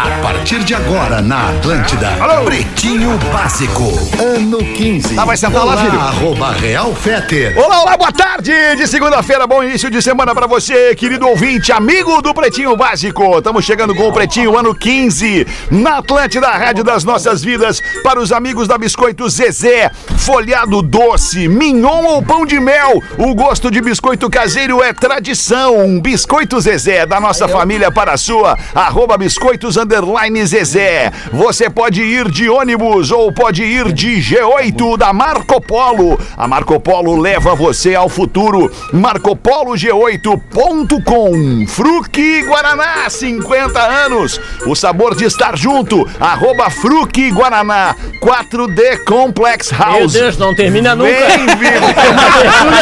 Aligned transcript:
A 0.00 0.22
partir 0.22 0.62
de 0.62 0.76
agora 0.76 1.20
na 1.20 1.48
Atlântida, 1.48 2.10
Pretinho 2.44 3.18
Básico, 3.32 3.82
ano 4.16 4.58
15. 4.58 5.16
Tá, 5.16 5.24
vai 5.24 5.36
sentar 5.36 5.64
lá, 5.64 5.72
Olá, 5.72 5.84
filho. 5.84 6.00
Arroba 6.00 6.52
Real 6.52 6.94
Feter. 6.94 7.58
Olá, 7.58 7.82
olá, 7.82 7.96
boa 7.96 8.12
tarde 8.12 8.52
de 8.76 8.86
segunda-feira, 8.86 9.44
bom 9.44 9.60
início 9.60 9.90
de 9.90 10.00
semana 10.00 10.32
pra 10.36 10.46
você, 10.46 10.94
querido 10.94 11.26
ouvinte, 11.26 11.72
amigo 11.72 12.22
do 12.22 12.32
Pretinho 12.32 12.76
Básico. 12.76 13.38
Estamos 13.38 13.64
chegando 13.64 13.92
com 13.92 14.08
o 14.08 14.12
Pretinho 14.12 14.56
ano 14.56 14.72
15, 14.72 15.44
na 15.72 15.98
Atlântida, 15.98 16.46
Rádio 16.46 16.84
das 16.84 17.02
Nossas 17.02 17.42
Vidas, 17.42 17.82
para 18.04 18.20
os 18.20 18.30
amigos 18.30 18.68
da 18.68 18.78
Biscoito 18.78 19.28
Zezé, 19.28 19.90
folhado 20.16 20.80
doce, 20.80 21.48
mignon 21.48 22.04
ou 22.04 22.22
pão 22.22 22.46
de 22.46 22.60
mel. 22.60 23.02
O 23.18 23.34
gosto 23.34 23.68
de 23.68 23.80
biscoito 23.80 24.30
caseiro 24.30 24.80
é 24.80 24.92
tradição. 24.92 26.00
Biscoito 26.00 26.60
Zezé, 26.60 27.04
da 27.04 27.18
nossa 27.18 27.48
família 27.48 27.90
para 27.90 28.12
a 28.12 28.16
sua, 28.16 28.56
arroba 28.72 29.18
biscoitos 29.18 29.76
underline 29.88 30.44
Zezé. 30.44 31.10
Você 31.32 31.70
pode 31.70 32.02
ir 32.02 32.30
de 32.30 32.50
ônibus 32.50 33.10
ou 33.10 33.32
pode 33.32 33.64
ir 33.64 33.90
de 33.92 34.16
G8 34.18 34.98
da 34.98 35.12
Marco 35.14 35.58
Polo. 35.60 36.20
A 36.36 36.46
Marco 36.46 36.78
Polo 36.78 37.18
leva 37.18 37.54
você 37.54 37.94
ao 37.94 38.08
futuro. 38.10 38.70
MarcoPoloG8.com. 38.92 41.66
Fruque 41.66 42.42
Guaraná, 42.42 43.08
50 43.08 43.80
anos. 43.80 44.38
O 44.66 44.74
sabor 44.74 45.14
de 45.16 45.24
estar 45.24 45.56
junto. 45.56 46.06
Arroba 46.20 46.68
Fruque 46.68 47.30
Guaraná. 47.30 47.96
4D 48.20 49.02
Complex 49.04 49.70
Meu 49.72 49.80
House. 49.80 50.12
Deus, 50.12 50.36
não 50.36 50.54
termina 50.54 50.94
nunca. 50.94 51.08
Vivi. 51.10 51.68
Abertura 52.28 52.76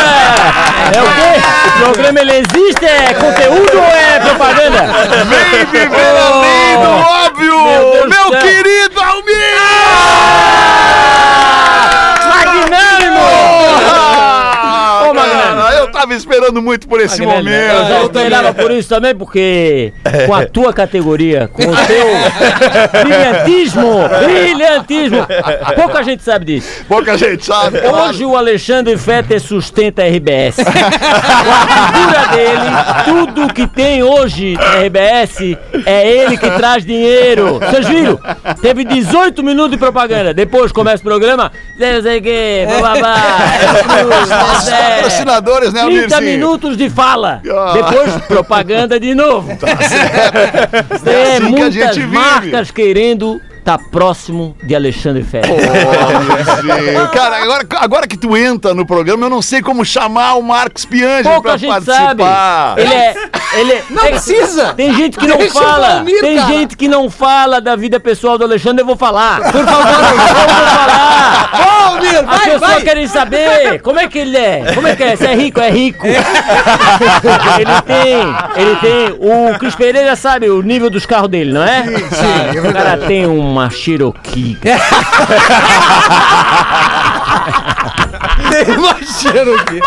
é 0.93 1.03
o 1.03 1.05
quê? 1.15 1.41
O 1.69 1.71
programa 1.83 2.21
ele 2.21 2.33
existe? 2.33 2.85
É 2.85 3.15
conteúdo 3.15 3.79
ou 3.79 3.85
é 3.85 4.19
propaganda? 4.21 4.83
Vem 5.25 5.65
viver 5.67 6.17
além 6.17 6.81
do 6.81 6.96
óbvio. 6.97 7.57
Meu 8.09 8.09
Meu 8.09 8.41
querido 8.41 9.01
Almir. 9.01 9.57
Magnânimo! 12.29 13.21
Ah, 13.93 15.03
Ô, 15.09 15.15
Magnânimo. 16.07 16.07
cara, 16.07 16.07
eu 16.07 16.07
tava 16.07 16.15
esperando 16.15 16.63
muito 16.63 16.89
por 16.89 17.01
esse 17.01 17.25
Magnânimo, 17.25 17.55
Eu 17.55 17.69
já 17.69 17.83
momento. 17.83 18.17
esperava 18.17 18.55
por 18.55 18.71
isso 18.71 18.89
também, 18.89 19.15
porque 19.15 19.93
com 20.27 20.35
a 20.35 20.47
tua 20.47 20.73
categoria, 20.73 21.49
com 21.53 21.63
o 21.63 21.77
teu 21.87 22.07
brilhantismo, 23.05 24.09
brilhantismo, 24.25 25.27
pouca 25.75 26.03
gente 26.03 26.23
sabe 26.23 26.45
disso. 26.45 26.85
Pouca 26.89 27.17
gente 27.17 27.45
sabe. 27.45 27.79
Hoje 27.87 28.25
o 28.25 28.37
Alexandre 28.37 28.97
Fetter 28.97 29.41
sustenta 29.41 30.03
a 30.03 30.07
RBS. 30.07 30.57
Com 30.57 30.71
a 30.71 31.93
figura 31.93 32.27
dele, 32.29 32.71
tudo 33.05 33.53
que 33.55 33.67
tem 33.67 34.03
hoje 34.03 34.55
na 34.55 34.83
RBS 34.85 35.57
é 35.85 36.09
ele 36.09 36.37
que 36.37 36.51
traz 36.51 36.85
dinheiro. 36.85 37.59
Vocês 37.59 37.87
viram? 37.87 38.19
Teve 38.61 38.85
18 38.85 39.43
minutos 39.43 39.73
de 39.73 39.79
propaganda. 39.79 40.33
Depois 40.35 40.73
começa 40.73 41.01
o 41.03 41.05
programa, 41.05 41.51
não 41.79 42.03
sei 42.03 42.19
o 42.19 42.23
que. 42.23 42.67
Nossos 44.37 44.69
é, 44.69 44.95
patrocinadores, 44.97 45.73
né, 45.73 45.85
30 46.01 46.15
Almirzinho? 46.17 46.39
minutos 46.39 46.77
de 46.77 46.91
fala. 46.91 47.41
Ah. 47.51 47.73
Depois 47.75 48.17
propaganda 48.27 48.99
de 49.01 49.15
novo. 49.15 49.49
É 51.07 51.11
É, 51.11 51.37
assim 51.37 51.45
que 51.45 51.51
muitas 51.51 51.97
vive. 51.97 52.07
marcas 52.15 52.71
querendo 52.71 53.41
estar 53.67 53.79
próximo 53.91 54.57
de 54.63 54.77
Alexandre 54.77 55.25
Fetter. 55.25 55.51
Almirzinho. 55.51 57.09
Cara, 57.11 57.43
agora, 57.43 57.67
agora 57.81 58.07
que 58.07 58.17
tu 58.17 58.37
entra 58.37 58.73
no 58.73 58.87
programa, 58.87 59.27
eu 59.27 59.31
não 59.31 59.43
sei 59.43 59.61
como 59.61 59.85
chamar 59.85 60.35
o 60.37 60.43
Marcos 60.43 60.85
Pianges 60.85 61.25
Pouca 61.27 61.41
pra 61.43 61.57
gente 61.57 61.85
sabe. 61.85 62.23
participar. 62.23 62.75
Ele 62.79 62.95
é. 62.95 63.15
Ele 63.55 63.73
é- 63.73 63.83
Não 63.91 64.05
é- 64.05 64.09
precisa. 64.11 64.73
Tem 64.75 64.95
gente 64.95 65.19
que 65.19 65.27
não 65.27 65.39
Deixa 65.39 65.55
fala. 65.55 65.95
Valmir, 65.97 66.21
tem 66.21 66.37
cara. 66.37 66.49
gente 66.49 66.77
que 66.77 66.87
não 66.87 67.11
fala 67.11 67.61
da 67.61 67.75
vida 67.75 67.99
pessoal 67.99 68.39
do 68.39 68.45
Alexandre, 68.45 68.83
eu 68.83 68.87
vou 68.87 68.97
falar. 68.97 69.41
Por 69.41 69.65
favor, 69.65 69.89
eu 69.89 70.17
vou 70.17 70.67
falar. 70.67 71.51
Ô, 71.55 71.87
Almir, 71.95 72.19
As 72.19 72.25
vai, 72.27 72.39
pessoas 72.41 72.61
vai. 72.61 72.83
querem 72.83 73.07
saber 73.09 73.81
como 73.83 73.99
é 73.99 74.07
que 74.07 74.19
ele 74.19 74.37
é. 74.37 74.73
Como 74.75 74.87
é 74.87 74.95
que 74.95 75.03
é? 75.03 75.17
Se 75.17 75.27
é 75.27 75.35
rico, 75.35 75.59
é 75.61 75.71
rico. 75.71 76.07
ele 76.07 77.83
tem. 77.85 78.63
Ele 78.63 78.77
tem. 78.77 79.17
O 79.19 79.59
Cris 79.59 79.75
Pereira 79.75 80.15
sabe 80.15 80.49
o 80.51 80.63
nível 80.63 80.89
dos 80.91 81.05
carros 81.07 81.29
dele, 81.29 81.53
não 81.53 81.63
é? 81.65 81.83
Sim, 81.85 82.59
O 82.61 82.73
cara 82.73 82.97
tem 82.99 83.27
uma 83.57 83.71
Cherokee. 83.71 84.59
O 88.57 89.65
quê? 89.67 89.81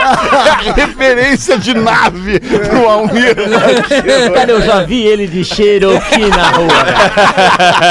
Referência 0.76 1.58
de 1.58 1.74
nave 1.74 2.40
pro 2.40 2.88
Almir. 2.88 3.36
Cara, 4.34 4.52
eu 4.52 4.62
já 4.62 4.82
vi 4.82 5.04
ele 5.06 5.28
de 5.28 5.44
Cherokee 5.44 6.30
na 6.30 6.50
rua. 6.52 6.68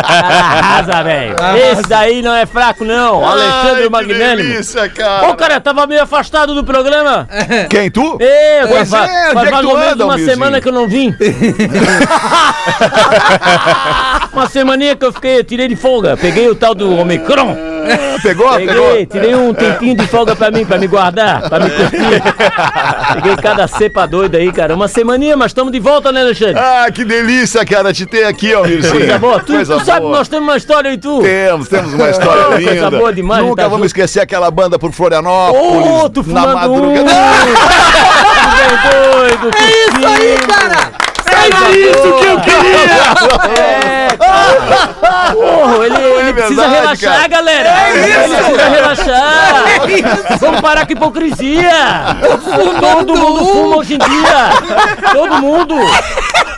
Cara, 0.02 0.36
arrasa, 0.36 1.02
velho. 1.02 1.36
Esse 1.72 1.82
daí 1.88 2.22
não 2.22 2.34
é 2.34 2.46
fraco, 2.46 2.84
não. 2.84 3.24
Alexandre 3.26 3.76
Ai, 3.76 3.82
que 3.82 3.88
Magnânimo. 3.90 4.48
delícia, 4.50 4.88
cara. 4.88 5.28
Ô, 5.28 5.34
cara, 5.34 5.60
tava 5.60 5.86
meio 5.86 6.02
afastado 6.02 6.54
do 6.54 6.64
programa. 6.64 7.28
Quem, 7.68 7.90
tu? 7.90 8.16
Ei, 8.20 8.66
Pois 8.68 8.88
fa- 8.90 9.06
é, 9.06 9.26
onde 9.30 9.34
faz 9.34 9.46
é 9.46 9.46
que 9.46 9.52
mais 9.52 9.64
tu 9.66 9.70
ou 9.70 9.76
menos 9.78 9.92
anda, 9.94 10.04
uma 10.04 10.12
Almirzinho? 10.14 10.34
semana 10.36 10.60
que 10.60 10.68
eu 10.68 10.72
não 10.72 10.88
vim. 10.88 11.14
uma 14.32 14.48
semaninha 14.48 14.96
que 14.96 15.04
eu 15.04 15.12
fiquei, 15.12 15.38
eu 15.38 15.44
tirei 15.44 15.67
de 15.68 15.76
folga. 15.76 16.16
Peguei 16.16 16.48
o 16.48 16.54
tal 16.54 16.74
do 16.74 16.96
Omicron. 16.98 17.56
Pegou? 18.22 18.50
Pegou? 18.56 18.74
Peguei, 18.88 19.06
tirei 19.06 19.34
um 19.34 19.54
tempinho 19.54 19.96
de 19.96 20.06
folga 20.08 20.34
pra 20.36 20.50
mim, 20.50 20.64
pra 20.66 20.76
me 20.76 20.86
guardar, 20.86 21.48
pra 21.48 21.58
me 21.60 21.70
curtir. 21.70 22.22
Peguei 23.14 23.36
cada 23.36 23.66
cepa 23.66 24.06
doida 24.06 24.36
aí, 24.38 24.52
cara. 24.52 24.74
Uma 24.74 24.88
semaninha, 24.88 25.36
mas 25.36 25.50
estamos 25.52 25.72
de 25.72 25.78
volta, 25.80 26.12
né, 26.12 26.20
Alexandre? 26.20 26.58
Ah, 26.58 26.86
que 26.92 27.04
delícia, 27.04 27.64
cara, 27.64 27.92
te 27.92 28.04
ter 28.04 28.24
aqui, 28.24 28.52
Almirzinho. 28.52 28.92
Coisa 28.98 29.18
boa. 29.18 29.40
Tu, 29.40 29.52
Coisa 29.54 29.78
tu 29.78 29.84
sabe, 29.86 30.00
boa. 30.00 30.18
nós 30.18 30.28
temos 30.28 30.48
uma 30.48 30.56
história 30.56 30.90
aí, 30.90 30.98
tu. 30.98 31.22
Temos, 31.22 31.68
temos 31.68 31.94
uma 31.94 32.10
história 32.10 32.48
Oh, 32.50 32.56
linda. 32.56 32.70
coisa 32.70 32.90
boa 32.90 33.12
demais, 33.12 33.42
Nunca 33.44 33.62
tá 33.62 33.68
vamos 33.68 33.78
junto. 33.78 33.86
esquecer 33.86 34.20
aquela 34.20 34.50
banda 34.50 34.78
por 34.78 34.92
Florianópolis. 34.92 36.02
Ô, 36.04 36.10
tu 36.10 36.22
na 36.26 36.44
um. 36.46 36.54
madrugada. 36.54 37.10
Tu 38.42 38.50
vem 38.56 38.70
doido, 38.90 39.50
É 39.56 39.88
isso 39.88 40.06
aí, 40.06 40.36
cara. 40.46 41.07
É 41.30 41.70
isso 41.78 42.12
que 42.14 42.26
eu 42.26 42.40
queria! 42.40 43.58
É, 43.58 44.16
cara. 44.16 45.32
Porra, 45.32 45.86
ele, 45.86 45.96
ele 45.96 46.32
precisa 46.32 46.62
verdade, 46.62 46.80
relaxar, 46.80 47.16
cara. 47.16 47.28
galera! 47.28 47.90
Ele 47.90 48.14
precisa 48.14 48.68
relaxar! 48.68 49.64
Vamos 50.40 50.60
parar 50.60 50.86
com 50.86 50.92
a 50.92 50.96
hipocrisia! 50.96 51.70
Todo 52.80 53.16
mundo 53.16 53.44
fuma 53.46 53.76
hoje 53.76 53.94
em 53.94 53.98
dia! 53.98 54.50
Todo 55.12 55.34
mundo! 55.40 55.76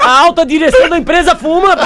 A 0.02 0.20
alta 0.20 0.46
direção 0.46 0.88
da 0.88 0.98
empresa 0.98 1.36
fuma, 1.36 1.76
pô! 1.76 1.84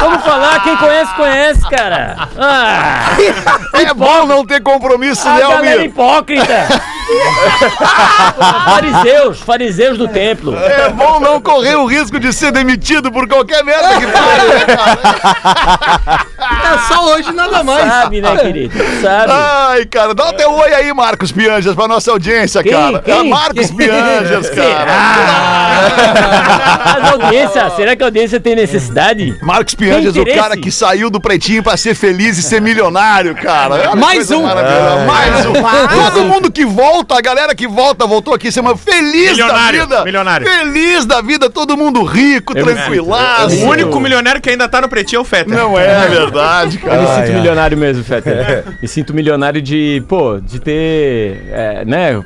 Vamos 0.00 0.22
falar, 0.24 0.62
quem 0.62 0.76
conhece, 0.76 1.14
conhece, 1.14 1.60
cara! 1.70 2.28
Ah, 2.38 3.10
É 3.74 3.94
bom 3.94 4.26
não 4.26 4.44
ter 4.46 4.60
compromisso, 4.62 5.26
né, 5.28 5.40
galera 5.40 5.56
Almir? 5.72 5.80
hipócrita! 5.86 6.66
fariseus, 8.64 9.40
fariseus 9.40 9.98
do 9.98 10.06
templo! 10.08 10.56
É 10.56 10.90
bom 10.90 11.18
não 11.18 11.40
correr 11.40 11.74
o 11.76 11.86
risco 11.86 12.20
de 12.20 12.32
ser 12.32 12.52
demitido 12.52 13.10
por 13.10 13.26
qualquer 13.26 13.64
merda 13.64 13.88
que 13.98 14.06
fale, 14.06 14.48
né, 14.48 14.64
cara? 14.76 16.26
É 16.74 16.78
só 16.92 17.04
hoje, 17.14 17.32
nada 17.32 17.62
mais. 17.64 17.84
Sabe, 17.84 18.20
né, 18.20 18.36
querido? 18.36 18.74
Sabe? 19.02 19.32
Ai, 19.32 19.84
cara, 19.86 20.14
dá 20.14 20.28
até 20.28 20.46
oi 20.46 20.72
aí, 20.74 20.92
Marcos 20.92 21.32
Pianjas, 21.32 21.74
pra 21.74 21.88
nossa 21.88 22.10
audiência, 22.12 22.62
Quem? 22.62 22.72
cara. 22.72 23.00
Quem? 23.00 23.18
É 23.18 23.22
Marcos 23.24 23.70
Pianjas, 23.74 24.50
cara. 24.50 24.86
Mas 26.50 27.12
audiência, 27.22 27.70
será 27.70 27.96
que 27.96 28.02
a 28.02 28.06
audiência 28.06 28.40
tem 28.40 28.54
necessidade? 28.56 29.36
Marcos 29.42 29.74
Pianjas, 29.74 30.12
Tem 30.14 30.22
o 30.22 30.34
cara 30.34 30.56
que 30.56 30.70
saiu 30.70 31.10
do 31.10 31.20
pretinho 31.20 31.62
pra 31.62 31.76
ser 31.76 31.94
feliz 31.94 32.38
e 32.38 32.42
ser 32.42 32.60
milionário, 32.60 33.34
cara. 33.34 33.94
Mais 33.96 34.30
um. 34.30 34.42
maravilhosa. 34.42 35.04
Mais 35.06 35.46
um. 35.46 35.52
Todo 35.52 36.24
mundo 36.26 36.50
que 36.50 36.64
volta, 36.64 37.16
a 37.16 37.20
galera 37.20 37.54
que 37.54 37.66
volta, 37.66 38.06
voltou 38.06 38.34
aqui 38.34 38.50
semana 38.52 38.76
feliz 38.76 39.30
Milionário, 39.32 39.80
da 39.80 39.86
vida. 39.86 40.04
milionário. 40.04 40.46
Feliz 40.46 41.06
da 41.06 41.20
vida, 41.20 41.48
todo 41.50 41.76
mundo 41.76 42.02
rico, 42.02 42.54
tranquilaço. 42.54 43.56
O 43.64 43.68
único 43.68 43.98
milionário 44.00 44.40
que 44.40 44.50
ainda 44.50 44.68
tá 44.68 44.80
no 44.80 44.88
pretinho 44.88 45.18
é 45.18 45.22
o 45.22 45.24
Feta. 45.24 45.50
Não 45.54 45.78
é 45.78 46.08
verdade, 46.08 46.80
Eu 46.82 46.90
me 46.90 47.06
cara. 47.06 47.26
sinto 47.26 47.36
milionário 47.36 47.78
mesmo, 47.78 48.04
Fetter. 48.04 48.64
Me 48.80 48.88
sinto 48.88 49.14
milionário 49.14 49.60
de, 49.60 50.02
pô, 50.08 50.40
de 50.40 50.58
ter, 50.60 51.44
é, 51.52 51.84
né, 51.84 52.22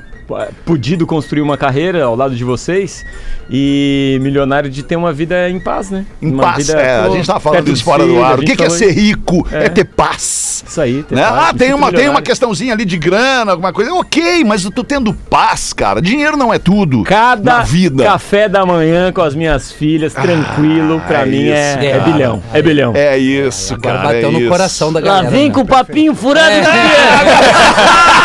podido 0.65 1.07
construir 1.07 1.43
uma 1.43 1.57
carreira 1.57 2.05
ao 2.05 2.17
lado 2.17 2.35
de 2.35 2.45
vocês 2.45 3.05
e 3.51 4.19
milionário 4.23 4.71
de 4.71 4.83
ter 4.83 4.97
uma 4.97 5.13
vida 5.13 5.49
em 5.51 5.61
paz, 5.61 5.91
né? 5.91 6.05
Em 6.23 6.33
Uma 6.33 6.43
paz, 6.45 6.67
vida, 6.67 6.81
é, 6.81 7.01
a 7.01 7.05
pô, 7.09 7.15
gente 7.17 7.27
tava 7.27 7.41
falando 7.41 7.57
perto 7.65 7.75
isso 7.75 7.85
fora 7.85 8.07
do 8.07 8.23
a 8.23 8.29
ar. 8.29 8.39
O 8.39 8.43
que, 8.43 8.57
que 8.57 8.63
é 8.63 8.71
ser 8.71 8.91
rico? 8.93 9.47
É, 9.53 9.67
É. 9.67 9.69
ter 9.69 9.85
paz. 9.85 10.65
Isso 10.67 10.81
aí, 10.81 11.03
ter 11.03 11.15
Né? 11.15 11.23
paz, 11.23 11.35
Ah, 11.51 11.55
tem 11.55 11.75
uma, 11.75 11.93
tem 11.93 12.09
uma 12.09 12.23
questãozinha 12.23 12.73
ali 12.73 12.85
de 12.85 12.97
grana, 12.97 13.53
alguma 13.53 13.73
coisa. 13.73 13.93
Ok, 13.95 14.43
mas 14.45 14.65
eu 14.65 14.71
tô 14.71 14.83
tendo 14.83 15.13
paz, 15.13 15.73
cara. 15.73 16.01
Dinheiro 16.01 16.37
não 16.37 16.53
é 16.55 16.59
tudo. 16.59 17.03
Cada 17.05 17.59
na 17.59 17.63
vida. 17.63 18.05
café 18.05 18.49
da 18.49 18.65
manhã 18.65 19.13
com 19.13 19.21
as 19.21 19.35
minhas 19.35 19.71
filhas, 19.73 20.15
tranquilo, 20.15 21.01
pra 21.07 21.21
é 21.23 21.27
mim 21.27 21.49
é, 21.49 21.71
isso, 21.71 21.79
é 21.87 21.91
cara. 21.99 22.03
bilhão. 22.13 22.43
É 22.53 22.63
bilhão. 22.63 22.93
É 22.95 23.19
isso, 23.19 23.75
Agora 23.75 23.97
cara. 23.99 24.09
bateu 24.09 24.29
é 24.29 24.33
no 24.33 24.41
isso. 24.41 24.49
coração 24.49 24.93
da 24.93 25.01
Lá 25.01 25.07
galera. 25.07 25.31
vem 25.31 25.49
né? 25.49 25.55
com 25.55 25.61
o 25.61 25.67
papinho 25.67 26.15
furado 26.15 26.51
de 26.55 26.61
criança. 26.63 28.15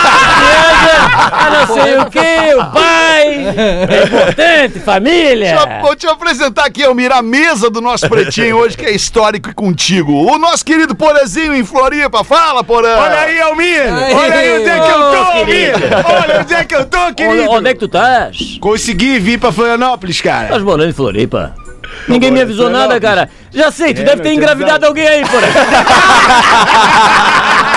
Ah, 1.31 1.65
não 1.67 1.75
sei 1.75 1.97
o 1.97 2.05
que, 2.05 2.55
o 2.55 2.65
pai. 2.71 3.45
É 3.89 4.03
importante, 4.03 4.79
família. 4.79 5.55
Deixa 5.55 5.69
eu- 5.75 5.81
Vou 5.81 5.95
te 5.95 6.07
apresentar 6.07 6.65
aqui, 6.65 6.81
Elmir, 6.81 7.11
a 7.11 7.21
mesa 7.21 7.69
do 7.69 7.81
nosso 7.81 8.07
pretinho 8.09 8.57
hoje, 8.57 8.77
que 8.77 8.85
é 8.85 8.91
histórico 8.91 9.49
e 9.49 9.53
contigo. 9.53 10.13
O 10.13 10.37
nosso 10.37 10.63
querido 10.63 10.95
Porazinho 10.95 11.53
em 11.55 11.63
Floripa. 11.65 12.23
Fala, 12.23 12.63
Porã! 12.63 12.95
Olha 12.97 13.19
aí, 13.19 13.41
Almir! 13.41 13.81
Aí. 13.93 14.13
Olha 14.13 14.33
aí 14.35 14.59
onde 14.59 14.69
é 14.69 14.79
que 14.79 14.89
eu 14.89 14.99
tô, 14.99 15.17
Almir! 15.17 15.73
Olha 16.05 16.39
onde 16.41 16.53
é 16.53 16.63
que 16.63 16.75
eu 16.75 16.85
tô, 16.85 16.97
Onde, 16.99 17.15
querido! 17.15 17.51
onde 17.51 17.69
é 17.69 17.73
que 17.73 17.79
tu 17.79 17.85
estás? 17.85 18.57
Consegui 18.61 19.19
vir 19.19 19.39
pra 19.39 19.51
Florianópolis, 19.51 20.21
cara. 20.21 20.45
Estás 20.45 20.61
morando 20.63 20.89
em 20.89 20.93
Floripa. 20.93 21.53
Ninguém 22.07 22.31
me 22.31 22.41
avisou 22.41 22.69
nada, 22.69 22.99
cara. 22.99 23.29
Já 23.51 23.71
sei, 23.71 23.93
tu 23.93 24.01
É, 24.01 24.05
deve 24.05 24.21
ter 24.21 24.33
engravidado 24.33 24.85
alguém 24.85 25.07
aí, 25.07 25.23
porra. 25.25 25.47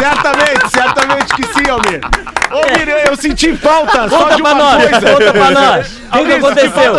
Certamente, 0.00 0.70
certamente 0.70 1.34
que 1.34 1.44
sim, 1.52 1.70
Almir. 1.70 2.00
Ô, 2.50 2.56
Almir, 2.56 2.88
eu 3.06 3.16
senti 3.16 3.54
falta 3.56 4.08
só 4.08 4.18
Conta 4.18 4.36
de 4.36 4.42
pra 4.42 4.52
uma 4.54 4.62
nós, 4.64 4.90
coisa. 4.90 5.12
conta 5.12 5.32
pra 5.32 5.50
nós. 5.50 5.86
O 5.86 5.90
que, 5.90 6.00
que 6.00 6.18
Almir, 6.18 6.32
senti 6.32 6.46
aconteceu? 6.46 6.92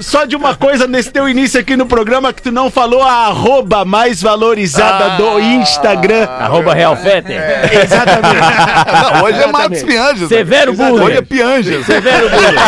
Só 0.00 0.24
de 0.24 0.36
uma 0.36 0.54
coisa 0.54 0.86
nesse 0.86 1.10
teu 1.10 1.28
início 1.28 1.58
aqui 1.60 1.76
no 1.76 1.86
programa 1.86 2.32
que 2.32 2.42
tu 2.42 2.52
não 2.52 2.70
falou 2.70 3.02
a 3.02 3.26
arroba 3.26 3.84
mais 3.84 4.22
valorizada 4.22 5.16
do 5.16 5.40
Instagram. 5.40 6.28
Arroba 6.38 6.74
Real 6.74 6.96
Fetter. 6.96 7.36
Exatamente. 7.82 9.14
Não, 9.14 9.24
hoje 9.24 9.42
é 9.42 9.46
Marcos 9.46 9.82
Pianges. 9.82 10.28
Severo 10.28 10.72
Hoje 10.72 10.82
é 10.82 10.90
Burger. 10.90 11.22
Pianges. 11.26 11.86
Severo 11.86 12.28
Burger. 12.30 12.54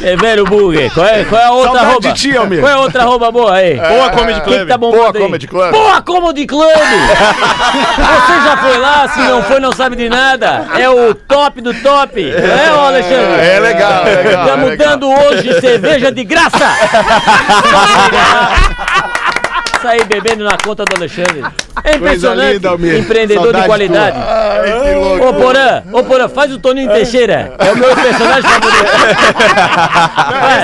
Severo 0.00 0.44
Burger. 0.44 0.92
Qual 0.92 1.06
é, 1.06 1.24
qual 1.24 1.40
é 1.40 1.44
a 1.44 1.50
outra 1.52 1.72
Saudade 1.80 1.86
arroba? 1.90 2.12
de 2.12 2.20
ti. 2.20 2.32
Qual 2.60 2.68
é 2.68 2.72
a 2.72 2.78
outra 2.78 3.02
arroba 3.02 3.30
boa 3.30 3.54
aí? 3.54 3.76
Boa 3.76 4.10
Comedy 4.10 4.38
O 4.38 4.42
que, 4.42 4.48
Club. 4.50 4.60
que 4.60 4.66
tá 4.66 4.78
Boa 4.78 5.06
aí? 5.06 5.12
Comedy 5.12 5.46
Club. 5.46 5.70
Boa 5.72 6.02
Comedy 6.02 6.46
Club! 6.46 6.68
Você 6.68 8.40
já 8.44 8.56
foi 8.60 8.76
lá? 8.78 9.08
Se 9.08 9.18
não 9.20 9.42
foi, 9.42 9.60
não 9.60 9.72
sabe 9.72 9.96
de 9.96 10.08
nada. 10.10 10.66
É 10.78 10.88
o 10.90 11.14
top 11.14 11.60
do 11.60 11.72
top. 11.74 12.22
Não 12.22 12.58
é, 12.58 12.72
ô 12.72 12.80
Alexandre? 12.86 13.40
É 13.46 13.58
legal, 13.60 14.06
é 14.06 14.14
legal. 14.22 14.44
Estamos 14.44 14.66
é 14.66 14.70
legal. 14.70 14.86
Hoje 15.14 15.60
cerveja 15.60 16.12
de 16.12 16.24
graça! 16.24 16.58
Sair 19.82 20.04
bebendo 20.04 20.44
na 20.44 20.56
conta 20.56 20.84
do 20.84 20.96
Alexandre. 20.96 21.42
É 21.82 21.96
impressionante. 21.96 22.52
linda. 22.54 22.98
Empreendedor 22.98 23.42
Saudade 23.44 23.62
de 23.62 23.68
qualidade. 23.68 24.16
Ai, 24.16 24.82
que 24.84 24.94
louco. 24.94 25.26
Ô 25.26 25.34
Porã, 25.34 25.82
ô 25.92 26.04
Porã, 26.04 26.28
faz 26.28 26.52
o 26.52 26.58
Toninho 26.58 26.92
Teixeira. 26.92 27.54
É 27.58 27.72
o 27.72 27.76
meu 27.76 27.94
personagem 27.94 28.42
favorito. 28.42 28.84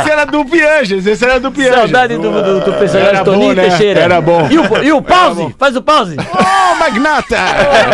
Esse 0.01 0.11
era 0.11 0.25
do 0.25 0.45
Pianges, 0.45 1.07
esse 1.07 1.25
era 1.25 1.41
do 1.41 1.51
Pianges. 1.51 1.75
Saudade 1.75 2.17
do, 2.17 2.23
do, 2.31 2.61
do 2.61 2.73
personagem 2.75 3.09
Era 3.09 3.25
bom, 3.25 3.33
Toninho 3.33 3.55
né? 3.55 3.69
Teixeira. 3.69 4.01
Era 4.01 4.21
bom. 4.21 4.49
E 4.51 4.59
o, 4.59 4.83
e 4.85 4.93
o 4.93 5.03
pause? 5.03 5.55
Faz 5.59 5.77
o 5.77 5.83
pause. 5.83 6.17
Ô, 6.17 6.75
Magnata! 6.77 7.37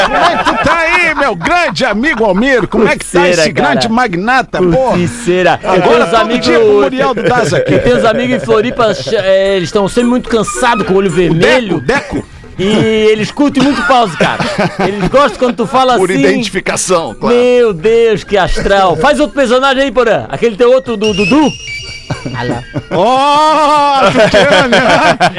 Como 0.04 0.16
é 0.16 0.36
que 0.36 0.44
tu 0.44 0.64
tá 0.64 0.78
aí, 0.78 1.14
meu 1.14 1.34
grande 1.34 1.84
amigo 1.84 2.24
Almir? 2.24 2.68
Como 2.68 2.88
é 2.88 2.96
que 2.96 3.04
tá 3.04 3.28
esse 3.28 3.52
cara. 3.52 3.72
grande 3.72 3.88
magnata, 3.88 4.58
pô? 4.58 4.92
Tenho 5.24 5.50
Agora 5.82 6.06
todo 6.06 6.20
amigos. 6.22 6.48
o 6.48 6.82
Muriel 6.82 7.14
do 7.14 7.22
Das 7.22 7.52
aqui. 7.52 7.78
Tenho 7.78 7.98
uns 7.98 8.04
amigos 8.04 8.36
em 8.36 8.40
Floripa, 8.40 8.92
é, 9.12 9.56
eles 9.56 9.68
estão 9.68 9.88
sempre 9.88 10.10
muito 10.10 10.28
cansados 10.28 10.86
com 10.86 10.94
o 10.94 10.96
olho 10.96 11.10
vermelho. 11.10 11.80
Deco, 11.80 12.16
Deco. 12.20 12.35
E 12.58 12.64
eles 12.64 13.30
curtem 13.30 13.62
muito 13.62 13.82
pause, 13.86 14.16
cara. 14.16 14.42
Eles 14.86 15.08
gostam 15.08 15.38
quando 15.38 15.56
tu 15.56 15.66
fala 15.66 15.96
Por 15.96 16.10
assim. 16.10 16.20
identificação, 16.20 17.14
claro. 17.14 17.36
Meu 17.36 17.72
Deus, 17.74 18.24
que 18.24 18.36
astral. 18.36 18.96
Faz 18.96 19.20
outro 19.20 19.34
personagem 19.34 19.82
aí, 19.84 19.92
Porã. 19.92 20.26
Aquele 20.28 20.56
teu 20.56 20.70
outro 20.72 20.96
do 20.96 21.12
Dudu. 21.12 21.50
Tu 24.12 24.30
quer, 24.30 24.68
né? 24.68 24.80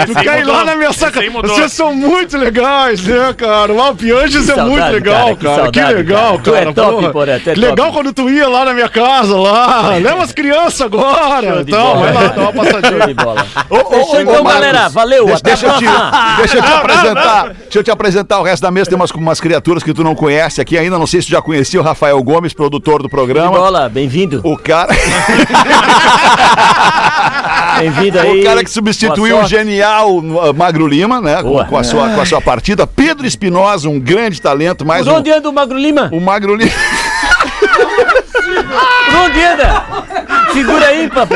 Tu 0.06 0.14
quer 0.16 0.38
ir 0.38 0.40
mudou. 0.46 0.56
lá 0.56 0.64
na 0.66 0.76
minha 0.76 0.94
saca. 0.94 1.20
Vocês 1.44 1.72
são 1.72 1.94
muito 1.94 2.38
legais, 2.38 3.02
né, 3.02 3.34
cara? 3.38 3.72
O 3.74 3.82
Alpianges 3.82 4.50
é 4.50 4.56
saudade, 4.56 4.70
muito 4.70 4.92
legal, 4.92 5.36
cara, 5.36 5.36
que 5.36 5.44
cara. 5.46 5.72
Que, 5.72 5.80
saudade, 5.80 5.94
legal, 5.96 6.22
cara. 6.30 6.44
Tu 6.44 6.52
cara. 6.52 6.70
é 6.70 6.74
top, 6.74 7.12
Porra. 7.12 7.32
É 7.32 7.40
Que 7.40 7.56
legal 7.60 7.76
top. 7.76 7.92
quando 7.94 8.14
tu 8.14 8.30
ia 8.30 8.48
lá 8.48 8.66
na 8.66 8.74
minha 8.74 8.90
casa, 8.90 9.36
lá. 9.38 9.96
Leva 10.02 10.24
as 10.24 10.32
crianças 10.32 10.82
agora. 10.82 11.48
Show 11.48 11.64
de 11.64 11.72
Então, 11.72 11.84
bola. 11.94 12.00
vai 12.12 12.14
lá, 12.14 12.28
dá 12.30 12.42
uma 12.42 12.54
passadinha. 12.54 12.98
Show 13.00 13.08
de 13.08 13.14
bola. 13.14 13.46
Ô, 13.70 13.76
ô, 13.76 13.80
ô, 13.80 13.84
Fechou 13.90 14.22
então, 14.22 14.44
Marcos, 14.44 14.54
galera. 14.54 14.90
Valeu. 14.90 15.26
Deixa, 15.26 15.40
até 15.40 15.50
deixa 15.52 15.66
eu 15.66 15.72
a 15.72 15.78
te, 15.78 15.86
próxima. 15.86 16.36
deixa 16.38 16.58
eu 16.58 16.62
te 16.62 16.72
apresentar. 16.74 17.44
Deixa 17.54 17.80
eu 17.80 17.84
te 17.84 17.92
apresentar 17.92 18.40
o 18.40 18.44
resto 18.44 18.62
da 18.64 18.72
mesa. 18.72 18.90
Tem 18.90 18.96
umas, 18.98 19.12
umas 19.12 19.40
criaturas 19.40 19.84
que 19.84 19.94
tu 19.94 20.04
não 20.04 20.16
conhece 20.16 20.62
aqui 20.62 20.78
ainda. 20.78 20.98
Não 20.98 21.08
sei 21.08 21.22
se 21.22 21.28
tu 21.28 21.32
já 21.32 21.42
conhecia 21.42 21.80
o 21.80 21.84
Rafael 21.84 22.22
Gomes, 22.24 22.54
produtor 22.54 23.02
do 23.02 23.10
programa. 23.10 23.52
Bola, 23.58 23.90
bem-vindo. 23.90 24.42
O 24.44 24.58
cara, 24.58 24.94
Bem-vindo 27.80 28.20
aí. 28.20 28.42
o 28.42 28.44
cara 28.44 28.64
que 28.64 28.70
substituiu 28.70 29.40
o 29.40 29.48
genial 29.48 30.18
uh, 30.18 30.54
Magro 30.54 30.88
Lima, 30.88 31.22
né? 31.22 31.42
Com, 31.42 31.64
com 31.66 31.78
a 31.78 31.84
sua, 31.84 32.10
com 32.10 32.22
a 32.22 32.26
sua 32.26 32.42
partida. 32.42 32.88
Pedro 32.88 33.26
Espinosa, 33.26 33.88
um 33.90 34.00
grande 34.00 34.42
talento, 34.42 34.86
mais 34.86 35.06
Por 35.06 35.14
um. 35.14 35.18
onde 35.18 35.32
anda 35.32 35.50
o 35.50 35.54
Magro 35.54 35.78
Lima? 35.78 36.10
O 36.12 36.20
Magro 36.20 36.56
Lima. 36.56 36.72
Por 39.06 39.16
onde 39.16 39.44
anda? 39.44 39.84
Figura 40.52 40.88
aí, 40.88 41.10
papo. 41.10 41.36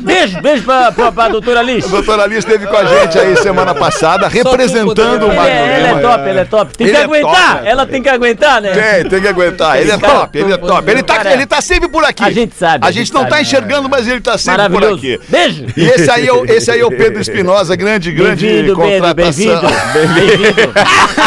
Beijo, 0.00 0.40
beijo 0.40 0.62
pra, 0.64 0.90
pra, 0.92 1.12
pra 1.12 1.28
doutora 1.28 1.60
Alice. 1.60 1.86
A 1.86 1.90
doutora 1.90 2.22
Alice 2.24 2.38
esteve 2.40 2.66
com 2.66 2.76
a 2.76 2.84
gente 2.84 3.18
aí 3.18 3.36
semana 3.36 3.74
passada, 3.74 4.28
representando 4.28 5.24
o 5.26 5.28
Ele 5.28 5.36
Magro 5.36 5.52
é, 5.52 5.78
ela 5.80 5.88
é 5.88 6.00
top, 6.00 6.28
ela 6.28 6.40
é 6.40 6.44
top. 6.44 6.76
Tem 6.76 6.86
Ele 6.86 6.96
que 6.96 7.00
é 7.00 7.04
aguentar. 7.04 7.52
top, 7.56 7.68
ela 7.68 7.86
tem 7.86 8.02
que 8.02 8.08
aguentar, 8.08 8.60
né? 8.62 8.70
Tem, 8.72 9.08
tem 9.08 9.20
que 9.20 9.28
aguentar. 9.28 9.78
Ele 9.80 9.90
é 9.90 9.98
top, 9.98 10.38
ele 10.38 10.52
é 10.52 10.56
top. 10.56 10.90
Ele 10.90 11.02
tá, 11.02 11.32
ele 11.32 11.46
tá 11.46 11.60
sempre 11.60 11.88
por 11.88 12.04
aqui. 12.04 12.24
a 12.24 12.30
gente 12.30 12.54
sabe, 12.56 12.84
A 12.84 12.88
a 12.88 12.90
gente 12.92 13.12
não 13.12 13.20
sabe. 13.22 13.32
tá 13.32 13.40
enxergando, 13.42 13.88
mas 13.88 14.06
ele 14.08 14.20
tá 14.20 14.36
sempre 14.38 14.62
por 14.68 14.80
Maravilhoso. 14.80 14.96
aqui. 14.98 15.20
Beijo. 15.28 15.66
E 15.76 15.84
esse 15.88 16.10
aí, 16.10 16.26
é 16.26 16.32
o, 16.32 16.44
esse 16.46 16.70
aí 16.70 16.80
é 16.80 16.84
o 16.84 16.90
Pedro 16.90 17.20
Espinosa, 17.20 17.76
grande, 17.76 18.10
grande 18.12 18.46
Bem-vindo, 18.46 18.76
Pedro, 18.76 18.90
contratação. 18.90 19.60
bem-vindo. 19.94 20.14
Bem-vindo. 20.14 20.72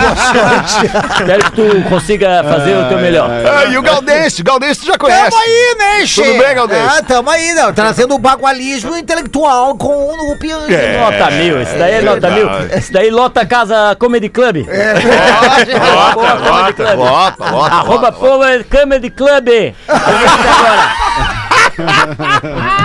Boa 0.00 0.16
sorte. 0.16 1.20
Espero 1.20 1.44
que 1.44 1.52
tu 1.52 1.88
consiga 1.88 2.42
fazer 2.44 2.76
o 2.76 2.88
teu 2.88 2.98
melhor. 2.98 3.30
Ah, 3.30 3.64
e 3.66 3.78
o 3.78 3.82
Galdense, 3.82 4.42
Galdense 4.42 4.80
tu 4.80 4.86
já 4.86 4.98
conhece. 4.98 5.30
Tamo 5.30 5.42
aí, 5.42 5.74
né? 5.78 6.04
Tudo 6.14 6.38
bem, 6.38 6.54
Galdês? 6.54 6.81
Ah, 6.88 7.02
tamo 7.06 7.30
aí, 7.30 7.54
né? 7.54 7.72
Trazendo 7.72 8.14
o 8.14 8.18
bagualismo 8.18 8.96
intelectual 8.96 9.76
com 9.76 10.32
o 10.32 10.36
piano. 10.38 10.72
É. 10.72 10.98
Nota 10.98 11.30
mil, 11.30 11.60
esse 11.60 11.76
daí 11.76 11.92
é 11.94 12.00
nota 12.02 12.30
mil. 12.30 12.48
Esse 12.76 12.92
daí 12.92 13.10
lota 13.10 13.46
casa 13.46 13.96
Comedy 13.98 14.28
Club. 14.28 14.66
Lota, 14.66 16.14
Boa, 16.14 16.36
Comedy 16.36 16.48
lota, 16.48 16.72
Club. 16.74 16.98
lota, 16.98 17.50
lota. 17.50 17.74
Arroba 17.74 18.06
lota. 18.06 18.12
Power 18.12 18.64
Comedy 18.64 19.10
Club. 19.10 19.48
agora. 21.72 22.81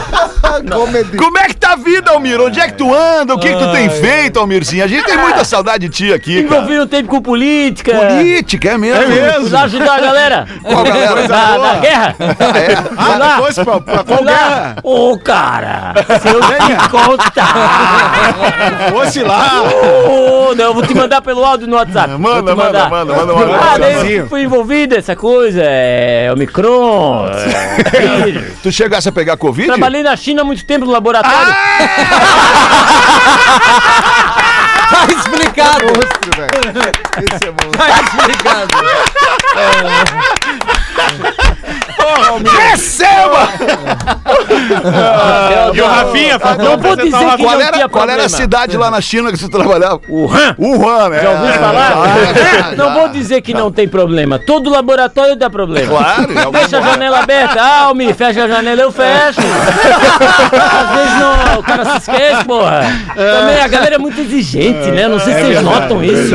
Como 1.16 1.38
é 1.38 1.44
que 1.44 1.56
tá 1.56 1.72
a 1.72 1.76
vida, 1.76 2.10
Almir? 2.10 2.40
Onde 2.40 2.60
é 2.60 2.66
que 2.66 2.74
tu 2.74 2.92
anda? 2.94 3.34
O 3.34 3.38
que, 3.38 3.48
que 3.48 3.56
tu 3.58 3.72
tem 3.72 3.88
feito, 3.88 4.38
Almirzinho? 4.38 4.84
A 4.84 4.86
gente 4.86 5.04
tem 5.04 5.16
muita 5.16 5.44
saudade 5.44 5.88
de 5.88 5.94
ti 5.94 6.12
aqui, 6.12 6.42
cara. 6.42 6.56
Envolvi 6.60 6.80
um 6.80 6.86
tempo 6.86 7.08
com 7.08 7.22
política. 7.22 7.92
Política, 7.94 8.70
é 8.70 8.78
mesmo? 8.78 9.02
É 9.02 9.06
mesmo? 9.06 9.48
Lá 9.50 9.62
ajudar 9.62 9.94
a 9.96 10.00
galera. 10.00 10.46
Qual 10.62 10.84
galera? 10.84 11.28
Da, 11.28 11.58
da 11.58 11.74
guerra. 11.76 12.16
É. 12.50 12.74
Ah, 12.96 13.16
lá. 13.16 13.34
depois 13.36 13.54
pra, 13.54 13.80
pra 13.80 14.04
qual 14.04 14.24
lá. 14.24 14.32
guerra? 14.32 14.76
Ô, 14.82 15.18
cara. 15.18 15.94
Se 16.20 16.28
eu 16.28 16.40
te 16.40 16.88
contar. 16.90 18.90
Fosse 18.90 19.22
lá. 19.22 19.62
Ô, 19.62 20.54
não, 20.54 20.64
eu 20.66 20.74
vou 20.74 20.86
te 20.86 20.94
mandar 20.94 21.22
pelo 21.22 21.44
áudio 21.44 21.66
no 21.66 21.76
WhatsApp. 21.76 22.10
Manda, 22.18 22.54
manda, 22.56 22.88
manda, 22.88 23.14
manda, 23.14 23.34
manda. 23.34 23.56
Ah, 23.56 23.78
daí 23.78 24.26
fui 24.28 24.42
envolvido 24.42 24.96
essa 24.96 25.14
coisa, 25.14 25.60
é 25.62 26.30
Omicron. 26.32 27.28
é. 27.28 28.42
Tu 28.62 28.72
chegasse 28.72 29.08
a 29.08 29.12
pegar 29.12 29.36
Covid? 29.36 29.68
Trabalhei 29.68 29.89
na 30.02 30.16
China 30.16 30.42
há 30.42 30.44
muito 30.44 30.64
tempo 30.64 30.86
no 30.86 30.92
laboratório. 30.92 31.54
Tá 34.90 35.06
explicado. 35.06 35.86
Esse 37.32 37.44
é 37.46 37.52
bom. 37.52 37.70
Tá 37.70 37.88
explicado. 37.90 38.74
Receba! 42.50 43.48
Até 45.70 45.78
E 45.78 45.82
o 45.82 45.86
Rafinha, 45.86 46.38
Não 46.58 46.76
vou 46.78 46.96
dizer 46.96 47.10
que 47.36 47.42
Qual 47.44 47.54
não 47.54 47.60
era, 47.60 47.72
tinha 47.72 47.88
qual 47.88 48.08
era 48.08 48.24
a 48.24 48.28
cidade 48.28 48.76
lá 48.76 48.90
na 48.90 49.00
China 49.00 49.30
que 49.30 49.38
você 49.38 49.48
trabalhava? 49.48 50.00
Wuhan. 50.08 50.54
Wuhan, 50.58 51.08
né? 51.10 51.22
Já 51.22 51.30
ouviu 51.30 51.52
falar? 51.54 51.92
Já, 52.34 52.76
Não 52.76 52.94
vou 52.94 53.08
dizer 53.08 53.40
que 53.40 53.54
não 53.54 53.70
tem 53.70 53.88
problema. 53.88 54.38
Todo 54.38 54.70
laboratório 54.70 55.36
dá 55.36 55.48
problema. 55.50 55.88
Claro, 55.88 56.28
Fecha 56.52 56.78
a 56.78 56.82
janela 56.82 57.18
aberta. 57.20 57.60
Ah, 57.60 57.80
Almi, 57.84 58.12
fecha 58.12 58.44
a 58.44 58.48
janela, 58.48 58.80
eu 58.82 58.92
fecho. 58.92 59.40
Às 59.40 60.96
vezes 60.96 61.18
não, 61.18 61.58
o 61.60 61.62
cara 61.62 61.84
se 61.84 61.96
esquece, 61.98 62.44
porra. 62.44 62.82
Também 63.14 63.60
a 63.60 63.68
galera 63.68 63.94
é 63.96 63.98
muito 63.98 64.20
exigente, 64.20 64.90
né? 64.90 65.08
Não 65.08 65.18
sei 65.18 65.34
se 65.34 65.40
vocês 65.42 65.62
notam 65.62 66.02
isso. 66.04 66.34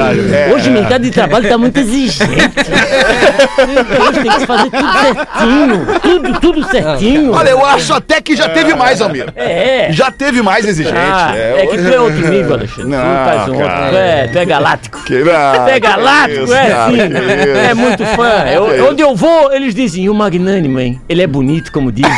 Hoje 0.53 0.69
o 0.69 0.73
mercado 0.73 1.01
de 1.01 1.11
trabalho 1.11 1.47
tá 1.47 1.57
muito 1.57 1.77
exigente. 1.77 2.25
Deus, 2.25 4.15
tem 4.15 4.31
que 4.39 4.45
fazer 4.45 4.69
tudo 4.69 4.93
certinho. 5.01 5.99
Tudo, 6.01 6.39
tudo 6.39 6.63
certinho. 6.69 7.33
Olha, 7.33 7.49
eu 7.49 7.65
acho 7.65 7.93
até 7.93 8.21
que 8.21 8.35
já 8.35 8.49
teve 8.49 8.73
mais, 8.75 9.01
Almir. 9.01 9.33
É. 9.35 9.87
Já 9.91 10.09
teve 10.11 10.41
mais 10.41 10.65
exigente. 10.65 10.95
Ah, 10.97 11.33
é 11.35 11.65
que 11.67 11.77
tu 11.77 11.87
é 11.93 11.99
outro 11.99 12.29
nível, 12.29 12.53
Alexandre. 12.53 12.89
Não, 12.89 12.99
tu 12.99 13.25
faz 13.25 13.47
um 13.49 13.53
outro. 13.53 13.67
cara. 13.67 13.89
Tu 13.89 13.95
é, 13.97 14.27
tu 14.27 14.37
é 14.37 14.45
galáctico. 14.45 15.03
Que, 15.03 15.23
não, 15.23 15.65
Tu 15.65 15.69
é 15.69 15.79
galáctico, 15.79 16.43
isso, 16.45 16.53
é 16.53 16.69
cara, 16.69 16.91
sim. 16.91 16.95
isso. 16.95 17.57
É 17.69 17.73
muito 17.73 18.05
fã. 18.05 18.45
Eu- 18.51 18.89
onde 18.89 19.01
eu 19.01 19.15
vou, 19.15 19.53
eles 19.53 19.75
dizem, 19.75 20.09
o 20.09 20.13
magnânimo, 20.13 20.79
hein? 20.79 21.01
Ele 21.09 21.21
é 21.21 21.27
bonito, 21.27 21.71
como 21.71 21.91
dizem. 21.91 22.11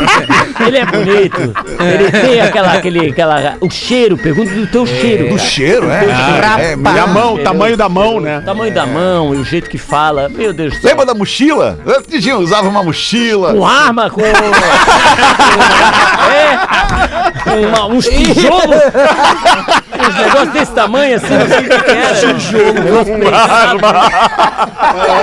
ele 0.66 0.78
é 0.78 0.86
bonito. 0.86 1.54
Ele 1.80 2.10
tem 2.10 2.40
aquela, 2.40 2.72
aquele, 2.72 3.10
aquela, 3.10 3.56
o 3.60 3.70
cheiro, 3.70 4.16
pergunta 4.16 4.52
do 4.54 4.66
teu 4.66 4.86
cheiro. 4.86 5.28
Do 5.28 5.38
cheiro, 5.38 5.90
é? 5.90 6.04
é 6.04 6.72
E 6.72 6.76
mesmo. 6.76 6.98
a 6.98 7.06
mão, 7.06 7.38
tamanho 7.38 7.76
da 7.76 7.88
mão, 7.88 8.20
né? 8.20 8.38
O 8.38 8.42
tamanho 8.42 8.72
da 8.72 8.86
mão 8.86 9.34
e 9.34 9.38
o 9.38 9.44
jeito 9.44 9.68
que 9.68 9.78
fala. 9.78 10.28
Meu 10.30 10.52
Deus 10.52 10.74
do 10.74 10.80
céu. 10.80 10.90
Lembra 10.90 11.06
da 11.06 11.14
mochila? 11.14 11.78
Antes 11.86 12.22
de 12.22 12.32
usava 12.32 12.68
uma 12.68 12.82
mochila. 12.82 13.54
Com 13.54 13.66
arma, 13.66 14.10
com. 14.10 14.20
é. 16.32 16.43
Com 17.44 17.60
uma- 17.66 17.86
uns 17.86 18.04
tijolos. 18.06 18.76
uns 19.94 20.14
negócios 20.16 20.52
desse 20.52 20.72
tamanho 20.72 21.16
assim, 21.16 21.34
não 21.38 21.46
sei 21.46 21.58
o 21.58 21.64
que 21.64 21.90
era. 21.90 22.14
Tijolo. 22.14 22.74
Um 23.04 23.22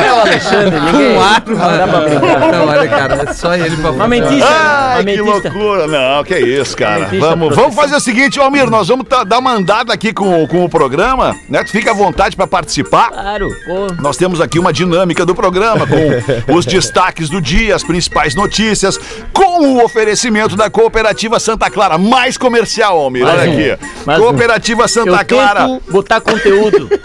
É 0.02 0.12
o 0.14 0.20
Alexandre, 0.22 0.80
ninguém. 0.80 1.16
Com 1.16 1.56
dá 1.58 1.88
pra 1.88 2.00
brincar. 2.02 2.40
Não, 2.52 2.68
olha, 2.68 2.88
cara, 2.88 3.24
é 3.30 3.34
só 3.34 3.56
ele 3.56 3.76
pra 3.78 3.92
Uma 3.92 4.08
mentista. 4.08 4.48
Ai, 4.50 5.02
uma 5.02 5.12
que 5.12 5.22
loucura. 5.22 5.88
Não, 5.88 6.24
que 6.24 6.38
isso, 6.38 6.76
cara. 6.78 7.08
Vamos, 7.20 7.56
vamos 7.56 7.76
fazer 7.76 7.96
o 7.96 8.00
seguinte, 8.00 8.40
Almir, 8.40 8.70
nós 8.70 8.88
vamos 8.88 9.08
tá- 9.08 9.24
dar 9.24 9.40
uma 9.40 9.52
andada 9.54 9.94
aqui 9.94 10.14
com, 10.14 10.46
com 10.48 10.64
o 10.66 10.70
programa, 10.70 11.36
né? 11.50 11.64
Tu 11.64 11.72
fica 11.72 11.92
à 11.92 11.94
vontade 11.94 12.36
pra 12.36 12.48
participar. 12.48 13.10
Claro, 13.12 13.50
pô. 13.66 13.88
Nós 14.02 14.18
temos 14.18 14.40
aqui 14.42 14.60
uma 14.60 14.72
dinâmica 14.74 15.26
do 15.26 15.34
programa 15.36 15.86
com 15.88 16.22
os 16.56 16.66
destaques 16.66 17.30
do 17.30 17.42
dia, 17.42 17.76
as 17.76 17.84
principais 17.84 18.36
notícias, 18.36 19.00
com 19.34 19.66
o 19.68 19.84
oferecimento 19.84 20.56
da 20.56 20.70
Cooperativa 20.70 21.11
Santa 21.40 21.70
Clara. 21.70 21.98
Mais 21.98 22.38
comercial, 22.38 22.98
Almir. 23.00 23.24
Mais 23.24 23.40
Olha 23.42 23.50
um. 23.50 23.54
aqui. 23.54 23.86
Mais 24.06 24.20
um. 24.20 24.24
Cooperativa 24.24 24.88
Santa 24.88 25.10
Eu 25.22 25.26
Clara. 25.26 25.68
tento 25.68 25.82
botar 25.92 26.22
conteúdo. 26.22 26.90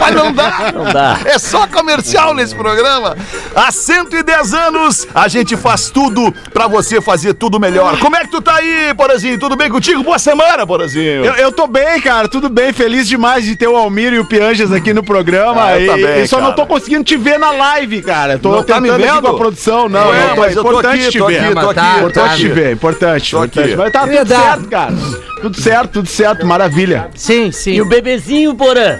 Mas 0.00 0.14
não 0.14 0.32
dá. 0.32 0.72
Não 0.74 0.84
dá. 0.92 1.18
É 1.24 1.38
só 1.38 1.66
comercial 1.66 2.34
nesse 2.34 2.54
programa. 2.54 3.16
Há 3.54 3.70
110 3.70 4.54
anos, 4.54 5.06
a 5.14 5.28
gente 5.28 5.56
faz 5.56 5.90
tudo 5.90 6.32
pra 6.52 6.66
você 6.66 7.00
fazer 7.00 7.34
tudo 7.34 7.58
melhor. 7.60 7.98
Como 7.98 8.16
é 8.16 8.20
que 8.20 8.28
tu 8.30 8.40
tá 8.40 8.56
aí, 8.56 8.92
Porazinho? 8.96 9.38
Tudo 9.38 9.56
bem 9.56 9.70
contigo? 9.70 10.02
Boa 10.02 10.18
semana, 10.18 10.66
Porazinho. 10.66 11.24
Eu, 11.24 11.34
eu 11.34 11.52
tô 11.52 11.66
bem, 11.66 12.00
cara, 12.00 12.28
tudo 12.28 12.48
bem. 12.48 12.72
Feliz 12.72 13.06
demais 13.08 13.44
de 13.44 13.56
ter 13.56 13.66
o 13.68 13.76
Almir 13.76 14.12
e 14.12 14.18
o 14.18 14.24
Pianjas 14.24 14.72
aqui 14.72 14.92
no 14.92 15.02
programa. 15.02 15.64
Ah, 15.66 15.78
eu 15.80 15.84
e, 15.84 15.86
também, 15.86 16.22
e 16.22 16.28
só 16.28 16.36
cara. 16.36 16.48
não 16.48 16.54
tô 16.56 16.66
conseguindo 16.66 17.04
te 17.04 17.16
ver 17.16 17.38
na 17.38 17.50
live, 17.50 18.02
cara. 18.02 18.38
Tô 18.38 18.50
Não 18.50 18.62
tá 18.62 18.80
me 18.80 18.88
tentando 18.90 19.04
vendo? 19.06 19.22
com 19.22 19.28
a 19.28 19.36
produção. 19.36 19.88
Não, 19.88 20.08
Ué, 20.08 20.20
não, 20.20 20.34
tô- 20.34 20.40
mas 20.40 20.56
eu 20.56 20.62
tô 20.62 20.68
importante 20.70 21.02
aqui, 21.02 21.10
te 21.12 21.18
tô 21.18 21.26
ver. 21.26 21.38
aqui, 21.40 21.54
tô 21.54 21.70
aqui. 21.70 21.74
tá, 22.14 22.35
Importante 22.36 22.40
te 22.40 22.48
ver, 22.48 22.72
importante. 22.72 23.36
Aqui. 23.36 23.44
importante. 23.46 23.76
Mas 23.76 23.92
tá 23.92 24.00
tudo 24.06 24.26
certo, 24.28 24.68
cara. 24.68 24.94
Tudo 25.40 25.60
certo, 25.60 25.90
tudo 25.92 26.08
certo, 26.08 26.46
maravilha. 26.46 27.08
Sim, 27.14 27.52
sim. 27.52 27.72
E 27.72 27.82
o 27.82 27.84
bebezinho, 27.86 28.54
porã? 28.54 28.98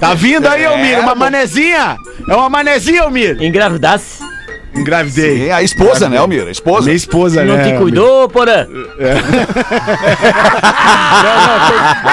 Tá 0.00 0.14
vindo 0.14 0.46
aí, 0.46 0.64
Almir, 0.64 0.98
uma 1.00 1.14
bom. 1.14 1.20
manezinha. 1.20 1.96
É 2.28 2.34
uma 2.34 2.48
manezinha, 2.50 3.02
Almir. 3.02 3.36
Engravidasse? 3.42 4.22
Engravidei. 4.74 5.44
Sim, 5.44 5.50
a 5.50 5.62
esposa, 5.62 6.08
né, 6.08 6.18
Almir? 6.18 6.46
A 6.46 6.50
esposa. 6.50 6.84
Minha 6.84 6.96
esposa, 6.96 7.42
Não 7.42 7.54
né? 7.56 7.62
te 7.62 7.66
Almir? 7.68 7.80
cuidou, 7.80 8.28
porã? 8.28 8.66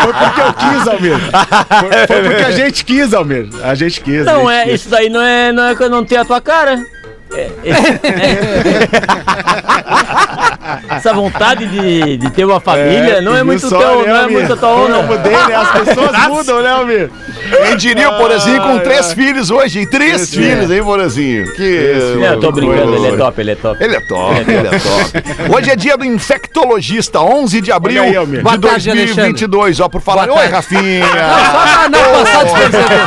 Foi 0.01 0.13
porque 0.13 0.41
eu 0.41 0.53
quis, 0.53 0.87
Almir. 0.87 1.19
Foi, 1.19 2.07
foi 2.07 2.29
porque 2.29 2.43
a 2.43 2.51
gente 2.51 2.85
quis, 2.85 3.13
Almir. 3.13 3.49
A 3.63 3.75
gente 3.75 4.01
quis. 4.01 4.25
Não 4.25 4.41
gente 4.41 4.51
é, 4.51 4.63
quis. 4.65 4.73
isso 4.81 4.89
daí 4.89 5.09
não 5.09 5.21
é, 5.21 5.51
não 5.51 5.65
é 5.67 5.75
que 5.75 5.83
eu 5.83 5.89
não 5.89 6.03
tenho 6.05 6.21
a 6.21 6.25
tua 6.25 6.41
cara. 6.41 6.83
É, 7.35 7.51
é- 7.63 7.75
Essa 10.89 11.13
vontade 11.13 11.67
de, 11.67 12.17
de 12.17 12.29
ter 12.31 12.43
uma 12.45 12.59
família 12.59 13.21
não 13.21 13.35
é 13.35 13.43
muito 13.43 13.69
teu, 13.69 13.69
só, 13.69 14.01
né, 14.01 14.07
não 14.07 14.15
é 14.15 14.27
muito 14.27 14.57
tua 14.57 14.69
Eu 14.69 14.89
não 14.89 15.03
mudei, 15.03 15.31
né? 15.31 15.55
As 15.55 15.69
pessoas 15.71 16.27
mudam, 16.27 16.61
né, 16.61 16.69
Almir? 16.71 17.09
Quem 17.63 17.77
diria 17.77 18.09
o 18.09 18.17
Porazinho 18.17 18.59
com 18.61 18.79
três 18.79 19.09
ai. 19.09 19.15
filhos 19.15 19.51
hoje, 19.51 19.79
hein? 19.79 19.87
Três 19.87 20.33
filhos, 20.33 20.71
hein, 20.71 20.83
Porazinho? 20.83 21.53
Que. 21.53 21.93
Não, 22.15 22.23
eu 22.23 22.39
tô 22.39 22.51
brincando, 22.51 22.95
ele 22.95 23.07
é 23.07 23.15
top, 23.17 23.41
ele 23.41 23.51
é 23.51 23.55
top. 23.55 23.83
Ele 23.83 23.95
é 23.95 23.99
top, 24.01 24.39
ele 24.39 24.67
é 24.67 24.79
top. 24.79 25.23
Hoje 25.55 25.69
é 25.69 25.75
dia 25.75 25.95
do 25.97 26.05
infectologista, 26.05 27.21
11 27.21 27.61
de 27.61 27.71
abril 27.71 28.01
aí, 28.01 28.13
de 28.25 28.41
Boa 28.41 28.57
tarde, 28.57 28.89
2022. 28.91 29.79
Ó, 29.79 29.87
por 29.89 30.01
falar. 30.01 30.27
Oi. 30.29 30.47
Rafinha. 30.47 31.05
Só 31.05 31.51
pra 31.51 31.89
não 31.89 32.23
passar 32.23 32.43
despercebido. 32.45 33.05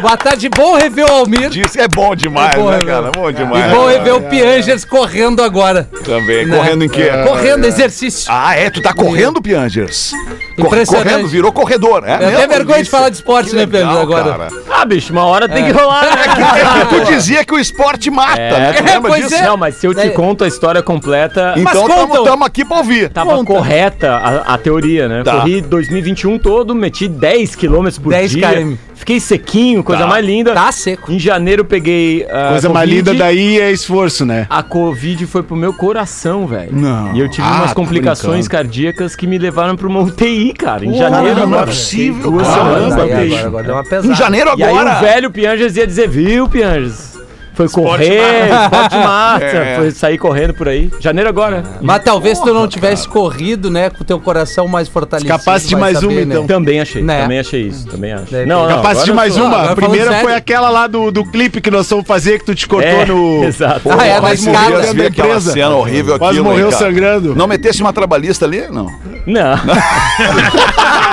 Boa 0.00 0.16
tarde, 0.18 0.48
bom 0.50 0.76
rever 0.76 1.06
o 1.06 1.12
Almir. 1.12 1.48
Diz- 1.48 1.76
É 1.76 1.88
bom 1.88 2.14
demais, 2.14 2.54
É 2.54 2.58
bom, 2.58 2.70
né, 2.70 2.80
é 2.80 2.84
cara? 2.84 3.10
bom. 3.10 3.22
Bom 3.22 3.32
demais. 3.32 3.72
E 3.72 3.74
bom 3.74 3.86
rever 3.86 4.14
o 4.16 4.22
Piangers 4.22 4.84
correndo 4.84 5.42
agora. 5.42 5.88
Também. 6.04 6.44
Né? 6.46 6.56
Correndo 6.56 6.84
em 6.84 6.88
quê? 6.88 7.08
Correndo, 7.26 7.64
exercício. 7.64 8.26
Ah, 8.30 8.54
é? 8.54 8.68
Tu 8.68 8.82
tá 8.82 8.92
correndo, 8.92 9.40
Piangers? 9.40 10.12
Impressionante. 10.58 11.08
Correndo, 11.10 11.28
virou 11.28 11.50
corredor. 11.52 12.02
É 12.06 12.14
Eu 12.14 12.18
mesmo? 12.18 12.36
tenho 12.36 12.48
vergonha 12.48 12.76
de 12.78 12.82
Isso. 12.82 12.90
falar 12.90 13.08
de 13.08 13.16
esporte, 13.16 13.50
Que 13.50 13.56
né, 13.56 13.66
Piangers, 13.66 13.98
agora. 13.98 14.24
cara. 14.30 14.48
Ah, 14.70 14.84
bicho, 14.84 15.12
uma 15.12 15.24
hora 15.24 15.48
tem 15.48 15.64
que 15.64 15.70
rolar, 15.72 16.02
né? 16.04 16.10
É 16.24 16.86
que 16.86 16.94
tu 17.04 17.04
dizia 17.12 17.44
que 17.44 17.54
o 17.54 17.58
esporte 17.58 18.10
mata, 18.10 18.36
né? 18.36 18.72
Tu 18.72 18.82
É, 18.82 18.92
lembra 18.94 19.10
pois 19.10 19.24
disso? 19.24 19.34
é. 19.36 19.42
Não, 19.46 19.56
mas 19.56 19.76
se 19.76 19.86
eu 19.86 19.94
te 19.94 20.00
É. 20.00 20.08
conto 20.10 20.44
a 20.44 20.48
história 20.48 20.82
completa, 20.82 21.54
Então 21.56 21.86
tamo 22.24 22.44
aqui 22.44 22.64
pra 22.64 22.76
ouvir. 22.78 23.08
tava 23.08 23.30
Conta. 23.30 23.44
correta 23.44 24.10
a, 24.12 24.54
a 24.54 24.58
teoria, 24.58 25.08
né? 25.08 25.22
Tá. 25.24 25.32
Corri 25.40 25.60
2021 25.62 26.38
todo, 26.38 26.74
meti 26.74 27.08
10 27.08 27.54
km 27.56 27.88
por 28.02 28.10
10 28.10 28.30
dia. 28.30 28.48
km. 28.48 28.74
Fiquei 28.94 29.18
sequinho, 29.20 29.82
coisa 29.82 30.02
Tá. 30.02 30.08
mais 30.08 30.24
linda. 30.24 30.52
Tá 30.54 30.70
seco. 30.72 31.12
Em 31.12 31.18
janeiro 31.18 31.64
peguei 31.64 32.24
a 32.30 32.50
Coisa 32.50 32.68
mais 32.68 32.88
Covid. 32.88 33.10
linda 33.10 33.14
daí 33.14 33.60
é 33.60 33.70
esforço, 33.70 34.24
né? 34.24 34.46
A 34.48 34.62
Covid 34.62 35.26
foi 35.26 35.42
pro 35.42 35.56
meu 35.56 35.72
coração, 35.74 36.46
velho. 36.46 36.70
Não. 36.72 37.14
E 37.14 37.20
eu 37.20 37.28
tive 37.28 37.46
Ah, 37.46 37.56
umas 37.58 37.72
complicações 37.72 38.46
cardíacas 38.48 39.14
que 39.16 39.26
me 39.26 39.36
levaram 39.38 39.76
pra 39.76 39.86
uma 39.88 40.00
UTI, 40.00 40.52
cara. 40.54 40.84
Em 40.84 40.90
Ué, 40.92 40.96
janeiro, 40.98 41.36
não 41.40 41.42
é 41.42 41.46
mano. 41.46 41.66
possível, 41.66 42.30
Duas 42.30 42.46
semanas 42.46 42.96
na 42.96 43.02
Aí, 43.02 43.10
UTI. 43.12 43.24
agora, 43.34 43.46
agora 43.46 43.64
deu 43.64 43.74
uma 43.74 43.84
pesada. 43.84 44.06
Em 44.12 44.14
janeiro 44.16 44.50
E 44.56 44.62
aí 44.62 44.70
agora. 44.78 44.96
o 44.96 45.00
velho 45.00 45.30
Pianjas 45.30 45.76
ia 45.76 45.86
dizer, 45.86 46.08
viu, 46.08 46.48
Pianjas? 46.48 47.13
Foi 47.54 47.68
correr, 47.68 48.48
esporte 48.64 48.96
massa, 48.98 49.44
É. 49.44 49.76
foi 49.76 49.90
sair 49.92 50.18
correndo 50.18 50.54
por 50.54 50.68
aí. 50.68 50.90
Janeiro 51.00 51.28
agora. 51.28 51.62
Mas 51.80 52.02
talvez 52.02 52.38
se 52.38 52.44
tu 52.44 52.52
não 52.52 52.66
tivesse 52.66 53.08
corrido, 53.08 53.70
né, 53.70 53.90
com 53.90 54.02
o 54.02 54.04
teu 54.04 54.18
coração 54.20 54.66
mais 54.66 54.88
fortalecido. 54.88 55.30
Capaz 55.38 55.66
de 55.68 55.76
mais 55.76 56.02
uma, 56.02 56.10
saber, 56.10 56.26
então. 56.26 56.42
né? 56.42 56.48
Também 56.48 56.80
achei, 56.80 57.02
Né? 57.02 57.22
também 57.22 57.38
achei 57.38 57.62
isso, 57.62 57.86
também 57.86 58.12
acho. 58.12 58.34
Não, 58.46 58.68
não, 58.68 58.76
Capaz 58.76 59.04
de 59.04 59.12
mais 59.12 59.34
tô- 59.34 59.42
uma. 59.44 59.56
agora 59.56 59.72
A 59.72 59.76
primeira 59.76 60.10
foi 60.12 60.20
sério. 60.20 60.36
aquela 60.36 60.68
lá 60.68 60.86
do, 60.86 61.10
do 61.12 61.24
clipe 61.24 61.60
que 61.60 61.70
nós 61.70 61.88
fomos 61.88 62.06
fazer 62.06 62.38
que 62.40 62.44
tu 62.46 62.54
te 62.54 62.66
cortou 62.66 62.88
É, 62.90 63.06
no. 63.06 63.44
exato. 63.46 63.82
Ah, 63.90 64.04
é, 64.06 64.14
na 64.14 64.20
Quase 64.20 64.48
escada. 64.50 64.80
ver 64.92 64.94
da 65.02 65.08
aquela 65.08 65.28
empresa. 65.28 65.52
cena 65.52 65.76
horrível 65.76 66.18
Quase 66.18 66.38
aquilo, 66.38 66.50
morreu 66.52 66.70
cara? 66.70 66.84
sangrando. 66.84 67.34
Não 67.36 67.46
metesse 67.46 67.80
uma 67.82 67.92
trabalhista 67.92 68.44
ali? 68.44 68.62
Não. 68.70 68.86
Não. 69.26 69.54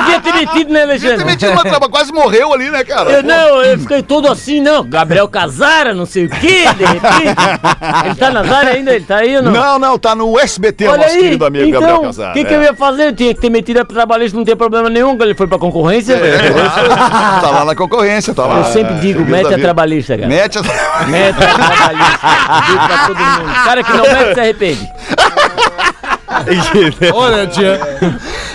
Devia 0.00 0.20
ter 0.20 0.32
metido, 0.34 0.72
né, 0.72 0.80
Devia 0.86 0.98
ter 0.98 1.06
Alexandre? 1.06 1.24
metido 1.24 1.52
uma 1.52 1.62
trabalhista. 1.62 1.90
Quase 1.90 2.12
morreu 2.12 2.52
ali, 2.52 2.70
né, 2.70 2.84
cara? 2.84 3.10
Eu 3.10 3.22
não, 3.22 3.62
eu 3.62 3.78
fiquei 3.78 4.02
todo 4.02 4.28
assim, 4.28 4.60
não. 4.60 4.84
Gabriel 4.84 5.28
Casara, 5.28 5.92
não 5.92 6.06
sei 6.06 6.26
o 6.26 6.30
quê, 6.30 6.64
de 6.76 6.84
repente. 6.84 7.36
Ele 8.04 8.14
tá 8.14 8.30
nas 8.30 8.50
áreas 8.50 8.76
ainda? 8.76 8.94
Ele 8.94 9.04
tá 9.04 9.16
aí 9.16 9.36
ou 9.36 9.42
não? 9.42 9.52
Não, 9.52 9.78
não, 9.78 9.98
tá 9.98 10.14
no 10.14 10.38
SBT, 10.38 10.86
Olha 10.86 11.02
nosso 11.02 11.14
aí, 11.14 11.20
querido 11.20 11.44
amigo 11.44 11.70
Gabriel 11.70 11.96
então, 11.96 12.04
Casar. 12.04 12.30
o 12.30 12.32
que, 12.34 12.44
que 12.44 12.54
eu 12.54 12.62
ia 12.62 12.74
fazer? 12.74 13.08
Eu 13.08 13.12
tinha 13.14 13.34
que 13.34 13.40
ter 13.40 13.50
metido 13.50 13.80
a 13.80 13.84
trabalhista, 13.84 14.36
não 14.36 14.44
tem 14.44 14.56
problema 14.56 14.88
nenhum, 14.88 15.16
quando 15.16 15.22
ele 15.22 15.34
foi 15.34 15.46
pra 15.46 15.58
concorrência. 15.58 16.16
tá 17.40 17.50
lá 17.50 17.64
na 17.64 17.74
concorrência, 17.74 18.32
tá 18.34 18.46
lá. 18.46 18.58
Eu 18.58 18.64
sempre 18.64 18.94
digo, 18.96 19.24
mete 19.24 19.52
a 19.52 19.58
trabalhista, 19.58 20.16
cara. 20.16 20.28
Mete 20.28 20.58
a... 20.58 20.62
Mete 21.06 21.36
a 21.42 21.54
trabalhista. 21.54 22.20
Digo 22.66 22.86
pra 22.86 23.06
todo 23.06 23.18
mundo. 23.18 23.64
Cara 23.64 23.82
que 23.82 23.92
não 23.92 24.02
mete 24.02 24.34
se 24.34 24.40
arrepende. 24.40 24.92
Olha, 27.12 27.46
tia. 27.46 27.80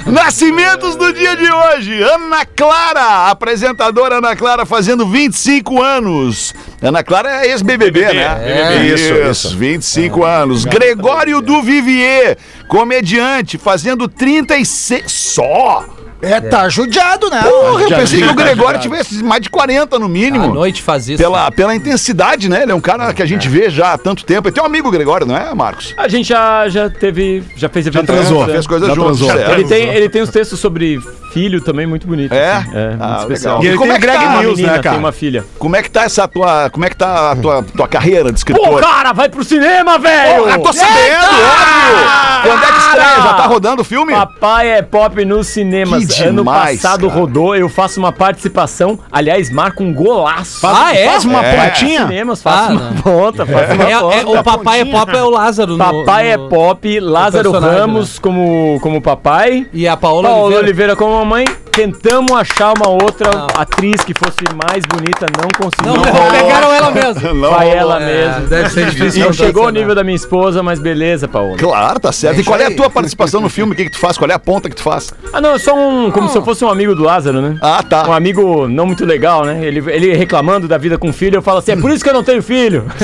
Nascimentos 0.06 0.96
do 0.96 1.12
dia 1.12 1.36
de 1.36 1.52
hoje. 1.52 2.02
Ana 2.02 2.46
Clara, 2.46 3.30
apresentadora 3.30 4.18
Ana 4.18 4.36
Clara 4.36 4.66
fazendo 4.66 5.06
25 5.06 5.82
anos. 5.82 6.54
Ana 6.82 7.04
Clara 7.04 7.46
é 7.46 7.52
ex-BBB, 7.52 8.14
né? 8.14 8.78
É. 8.78 8.86
isso, 8.86 9.14
isso, 9.14 9.58
25 9.58 10.24
anos. 10.24 10.64
Gregório 10.66 11.42
do 11.42 11.62
Vivier, 11.62 12.38
comediante, 12.68 13.58
fazendo 13.58 14.08
36 14.08 15.12
só. 15.12 15.86
É, 16.26 16.42
tá 16.42 16.68
judiado, 16.70 17.30
né? 17.30 17.42
Porra, 17.44 17.82
eu 17.84 17.90
Já 17.90 17.98
pensei 17.98 18.20
que 18.20 18.26
o 18.26 18.36
tá 18.36 18.44
Gregório 18.44 18.80
tivesse 18.80 19.24
mais 19.24 19.42
de 19.42 19.50
40 19.50 20.00
no 20.00 20.06
À 20.06 20.10
mínimo. 20.10 20.54
noite 20.54 20.82
faz 20.82 21.08
isso. 21.08 21.22
Pela, 21.22 21.52
pela 21.52 21.76
intensidade, 21.76 22.50
né? 22.50 22.64
Ele 22.64 22.72
é 22.72 22.76
um 22.76 22.82
cara 22.82 23.14
que 23.14 23.22
a 23.22 23.26
gente 23.26 23.48
vê 23.48 23.70
já 23.70 23.94
há 23.94 23.98
tanto 23.98 24.24
tempo. 24.26 24.48
Ele 24.48 24.54
tem 24.56 24.64
um 24.64 24.68
amigo, 24.68 24.90
Gregório, 24.92 25.26
não 25.28 25.36
é, 25.38 25.54
Marcos? 25.54 25.94
A 25.98 26.08
gente 26.08 26.28
já, 26.30 26.68
já 26.70 26.90
teve. 26.90 27.44
Já 27.56 27.70
fez 27.70 27.88
evento 27.88 28.06
transou, 28.06 28.26
juntos, 28.40 28.48
né? 28.48 28.54
fez 28.54 28.68
coisas 28.68 28.88
Já 28.90 28.96
juntos. 28.96 29.20
transou. 29.26 29.52
Ele 29.54 29.64
tem, 29.66 29.88
ele 29.90 30.10
tem 30.10 30.22
uns 30.22 30.30
textos 30.30 30.60
sobre 30.60 31.00
filho 31.34 31.60
também 31.62 31.86
muito 31.86 32.08
bonitos. 32.08 32.36
É? 32.38 32.52
assim. 32.54 32.70
É, 32.74 32.96
Ah, 33.00 33.08
muito 33.08 33.20
especial. 33.22 33.56
legal. 33.60 33.64
E 33.64 33.68
ele 33.68 33.78
Como 33.78 33.88
tem 33.92 33.96
é 33.96 34.00
que 34.00 34.06
Greg 34.08 34.24
tá? 34.24 34.30
Uma 34.30 34.42
News, 34.42 34.56
menina, 34.56 34.72
né, 34.78 34.80
cara? 34.84 34.96
Tem 34.96 35.00
uma 35.04 35.12
filha. 35.12 35.46
Como 35.60 35.76
é 35.76 35.84
que 35.84 35.92
tá 35.92 36.04
essa 36.04 36.28
tua. 36.28 36.70
Como 36.70 36.86
é 36.86 36.90
que 36.90 36.96
tá 36.96 37.32
a 37.32 37.36
tua, 37.36 37.64
tua 37.64 37.88
carreira 37.88 38.26
de 38.32 38.44
Pô, 38.46 38.52
escritor? 38.52 38.82
cara, 38.82 39.12
vai 39.14 39.28
pro 39.30 39.44
cinema, 39.44 39.98
velho! 40.00 40.44
Porra, 40.44 40.60
tô 40.60 40.74
sabendo, 40.74 41.26
óbvio! 41.26 42.26
Quando 42.44 42.64
é 42.64 42.72
que 42.72 42.80
estreia? 42.80 43.16
Já 43.22 43.34
tá 43.34 43.46
rodando 43.48 43.82
o 43.82 43.86
filme? 43.86 44.14
Papai 44.14 44.70
é 44.70 44.82
pop 44.82 45.26
nos 45.26 45.48
cinemas. 45.48 46.06
Que 46.06 46.15
ano 46.24 46.38
demais, 46.44 46.82
passado 46.82 47.08
cara. 47.08 47.20
rodou, 47.20 47.56
eu 47.56 47.68
faço 47.70 48.00
uma 48.00 48.12
participação. 48.12 49.00
Aliás, 49.12 49.50
marca 49.50 49.84
um 49.84 49.94
golaço. 49.94 50.66
Ah, 50.66 50.96
é? 50.96 51.08
Faz 51.10 51.26
uma 51.26 51.44
É. 51.46 51.70
pontinha? 51.70 52.02
Cinemas, 52.08 52.42
faço 52.42 52.72
Ah, 52.72 52.74
uma 52.74 52.90
não. 52.92 52.94
ponta, 53.02 53.46
faço 53.46 53.74
uma 53.74 53.84
É, 53.90 53.92
é, 53.92 54.00
ponta. 54.00 54.40
o 54.40 54.44
papai 54.44 54.82
é 54.82 54.86
pop 54.86 55.16
é 55.16 55.24
o 55.24 55.30
Lázaro. 55.30 55.72
no- 55.78 55.78
Papai 55.78 56.32
é 56.32 56.38
no- 56.38 56.50
pop, 56.50 57.00
Lázaro 57.00 57.52
Ramos 57.52 58.20
como, 58.20 58.80
como 58.82 59.02
papai. 59.02 59.68
E 59.74 59.88
a 59.88 59.96
Paola, 59.98 60.30
Paola 60.30 60.44
Oliveira. 60.46 60.64
Oliveira. 60.64 60.96
como 60.96 61.14
mamãe. 61.20 61.46
Tentamos 61.76 62.32
achar 62.32 62.74
uma 62.78 62.88
outra 62.90 63.30
Não. 63.32 63.48
atriz 63.58 64.02
que 64.02 64.14
fosse 64.14 64.38
mais 64.64 64.86
bonita, 64.86 65.26
não 65.38 65.44
Não, 65.44 66.00
conseguimos. 66.02 66.32
pegaram 66.32 66.74
ela 66.74 66.90
mesmo. 66.92 67.34
Não, 67.36 67.50
Vai 67.52 67.70
ela 67.70 68.02
É, 68.02 68.06
mesmo. 68.06 68.48
Deve 68.48 68.70
ser 68.70 68.90
difícil. 68.92 69.26
Não 69.26 69.34
chegou 69.34 69.64
ao 69.66 69.70
nível 69.72 69.94
da 69.94 70.02
minha 70.04 70.16
esposa, 70.16 70.64
mas 70.64 70.80
beleza, 70.80 71.28
Paola. 71.28 71.58
Claro, 71.58 72.00
tá 72.00 72.14
certo. 72.14 72.40
E 72.40 72.44
qual 72.46 72.58
é 72.60 72.68
a 72.68 72.76
tua 72.76 72.90
participação 72.90 73.42
no 73.42 73.50
filme? 73.50 73.74
O 73.74 73.76
que, 73.76 73.84
que 73.86 73.92
tu 73.92 73.98
faz? 74.00 74.18
Qual 74.18 74.30
é 74.32 74.34
a 74.34 74.40
ponta 74.40 74.70
que 74.70 74.76
tu 74.76 74.82
faz? 74.84 75.14
Ah, 75.34 75.42
não, 75.42 75.52
é 75.56 75.60
só 75.60 75.76
um. 75.76 76.10
Como 76.12 76.30
se 76.30 76.38
eu 76.38 76.44
fosse 76.46 76.64
um 76.64 76.70
amigo 76.70 76.96
do 76.96 77.04
Lázaro, 77.04 77.42
né? 77.42 77.58
Ah, 77.62 77.84
tá. 77.84 78.08
Um 78.08 78.14
amigo 78.14 78.68
não 78.70 78.86
muito 78.86 79.04
legal, 79.06 79.44
né? 79.44 79.60
Ele, 79.66 79.84
ele 79.92 80.14
reclamando 80.16 80.70
da 80.70 80.78
vida 80.78 80.98
com 80.98 81.12
filho, 81.12 81.36
eu 81.38 81.42
falo 81.42 81.60
assim: 81.60 81.74
é 81.74 81.76
por 81.76 81.92
isso 81.92 82.04
que 82.04 82.10
eu 82.10 82.14
não 82.14 82.24
tenho 82.24 82.42
filho. 82.42 82.86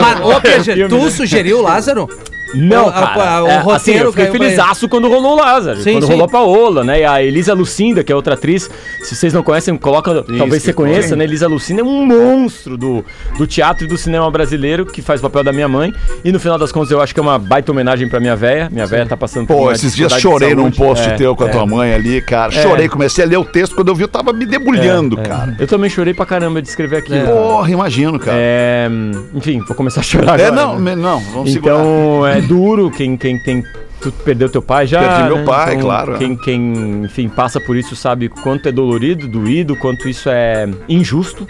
Mas, 0.00 0.20
ô, 0.20 0.40
PG, 0.40 0.88
tu 0.88 0.96
né? 0.98 1.10
suriu 1.10 1.58
o 1.58 1.62
Lázaro? 1.62 2.08
Não, 2.54 2.86
O- 2.86 2.88
a- 2.88 2.92
cara. 2.92 3.30
a- 3.38 3.44
o 3.44 3.48
É, 3.48 3.58
roteiro 3.58 4.08
assim, 4.10 4.20
eu 4.22 4.32
felizaço 4.32 4.88
quando 4.88 5.08
rolou 5.08 5.32
o 5.32 5.36
Lázaro. 5.36 5.80
Sim, 5.80 5.92
quando 5.94 6.04
sim. 6.06 6.10
rolou 6.12 6.26
a 6.26 6.28
Paola, 6.28 6.84
né? 6.84 7.00
E 7.00 7.04
a 7.04 7.22
Elisa 7.22 7.52
Lucinda, 7.54 8.02
que 8.04 8.12
é 8.12 8.14
outra 8.16 8.34
atriz. 8.34 8.70
Se 9.02 9.14
vocês 9.14 9.32
não 9.32 9.42
conhecem, 9.42 9.76
coloca. 9.76 10.24
talvez 10.38 10.62
você 10.62 10.72
conheça, 10.72 11.14
né? 11.16 11.24
Elisa 11.24 11.46
Lucinda 11.48 11.80
é 11.80 11.84
um 11.84 12.06
monstro 12.06 12.76
do, 12.76 13.04
do 13.38 13.46
teatro 13.46 13.84
e 13.84 13.88
do 13.88 13.96
cinema 13.96 14.30
brasileiro, 14.30 14.86
que 14.86 15.02
faz 15.02 15.20
o 15.20 15.22
papel 15.22 15.44
da 15.44 15.52
minha 15.52 15.68
mãe. 15.68 15.92
E 16.24 16.30
no 16.32 16.38
final 16.40 16.58
das 16.58 16.70
contas, 16.72 16.90
eu 16.90 17.00
acho 17.00 17.12
que 17.14 17.20
é 17.20 17.22
uma 17.22 17.38
baita 17.38 17.72
homenagem 17.72 18.08
pra 18.08 18.20
minha 18.20 18.36
véia. 18.36 18.68
Minha 18.70 18.86
véia 18.86 19.06
tá 19.06 19.16
passando 19.16 19.46
Pô, 19.46 19.62
uma 19.64 19.72
esses 19.72 19.94
dias 19.94 20.12
chorei 20.20 20.54
num 20.54 20.70
post 20.70 21.08
É, 21.08 21.14
teu 21.14 21.34
com 21.36 21.44
a 21.44 21.48
é. 21.48 21.50
tua 21.50 21.66
mãe 21.66 21.92
ali, 21.94 22.20
cara. 22.22 22.50
Chorei, 22.52 22.88
comecei 22.88 23.24
a 23.24 23.26
ler 23.26 23.36
o 23.38 23.44
texto. 23.44 23.74
Quando 23.74 23.88
eu 23.88 23.94
vi, 23.94 24.02
eu 24.04 24.08
tava 24.08 24.32
me 24.32 24.46
debulhando, 24.46 25.16
cara. 25.16 25.56
Eu 25.58 25.66
também 25.66 25.90
chorei 25.90 26.14
pra 26.14 26.24
caramba 26.26 26.60
de 26.62 26.68
escrever 26.68 26.98
aquilo. 26.98 27.26
Porra, 27.26 27.70
imagino, 27.70 28.18
cara. 28.18 28.36
É, 28.38 28.88
enfim, 29.34 29.60
vou 29.66 29.76
começar 29.76 30.00
a 30.00 30.02
chorar 30.04 30.38
É, 30.38 30.46
agora. 30.46 30.52
não, 30.66 30.80
né? 30.80 30.94
não, 30.94 31.20
vamos 31.20 31.52
segurar. 31.52 31.74
Então 31.74 32.26
é 32.26 32.40
duro 32.46 32.90
quem, 32.90 33.16
quem 33.16 33.38
tem. 33.42 33.64
Tu 34.00 34.12
perdeu 34.12 34.48
teu 34.48 34.60
pai 34.60 34.86
já. 34.86 35.00
Perdi 35.00 35.22
meu 35.24 35.38
né? 35.38 35.44
pai, 35.44 35.74
Então, 35.74 35.86
claro. 35.86 36.18
Quem, 36.18 36.36
quem, 36.36 37.02
enfim, 37.04 37.28
passa 37.28 37.58
por 37.60 37.76
isso 37.76 37.96
sabe 37.96 38.28
quanto 38.28 38.68
é 38.68 38.72
dolorido, 38.72 39.26
doído, 39.26 39.74
quanto 39.76 40.08
isso 40.08 40.28
é 40.28 40.68
injusto. 40.88 41.46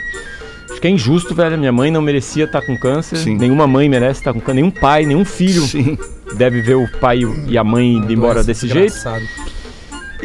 Acho 0.70 0.80
que 0.80 0.86
é 0.86 0.90
injusto, 0.90 1.34
velho. 1.34 1.58
Minha 1.58 1.72
mãe 1.72 1.90
não 1.90 2.00
merecia 2.00 2.44
estar 2.44 2.62
com 2.62 2.76
câncer. 2.78 3.16
Sim. 3.16 3.36
Nenhuma 3.36 3.66
mãe 3.66 3.88
merece 3.88 4.20
estar 4.20 4.32
com 4.32 4.40
câncer. 4.40 4.54
Nenhum 4.54 4.70
pai, 4.70 5.04
nenhum 5.04 5.24
filho 5.24 5.62
Sim. 5.62 5.98
deve 6.36 6.60
ver 6.62 6.76
o 6.76 6.88
pai 7.00 7.20
e 7.48 7.58
a 7.58 7.64
mãe 7.64 7.94
indo 7.94 8.12
embora 8.12 8.44
desse 8.44 8.68
jeito. 8.68 8.92
desgraçada. 8.92 9.24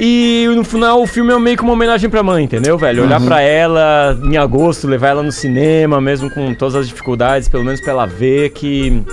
E 0.02 0.46
no 0.56 0.64
final 0.64 1.02
o 1.02 1.08
filme 1.08 1.34
é 1.34 1.38
meio 1.40 1.58
que 1.58 1.64
uma 1.64 1.74
homenagem 1.74 2.10
pra 2.10 2.24
mãe, 2.24 2.46
entendeu, 2.46 2.78
velho? 2.78 3.02
Uhum. 3.02 3.08
Olhar 3.08 3.20
pra 3.22 3.42
ela 3.42 4.18
em 4.24 4.38
agosto, 4.38 4.88
levar 4.88 5.10
ela 5.10 5.22
no 5.24 5.32
cinema, 5.32 6.00
mesmo 6.00 6.30
com 6.30 6.54
todas 6.54 6.76
as 6.76 6.88
dificuldades, 6.88 7.50
pelo 7.50 7.66
menos 7.66 7.82
pra 7.82 7.92
ela 7.92 8.06
ver 8.06 8.52
que 8.52 9.04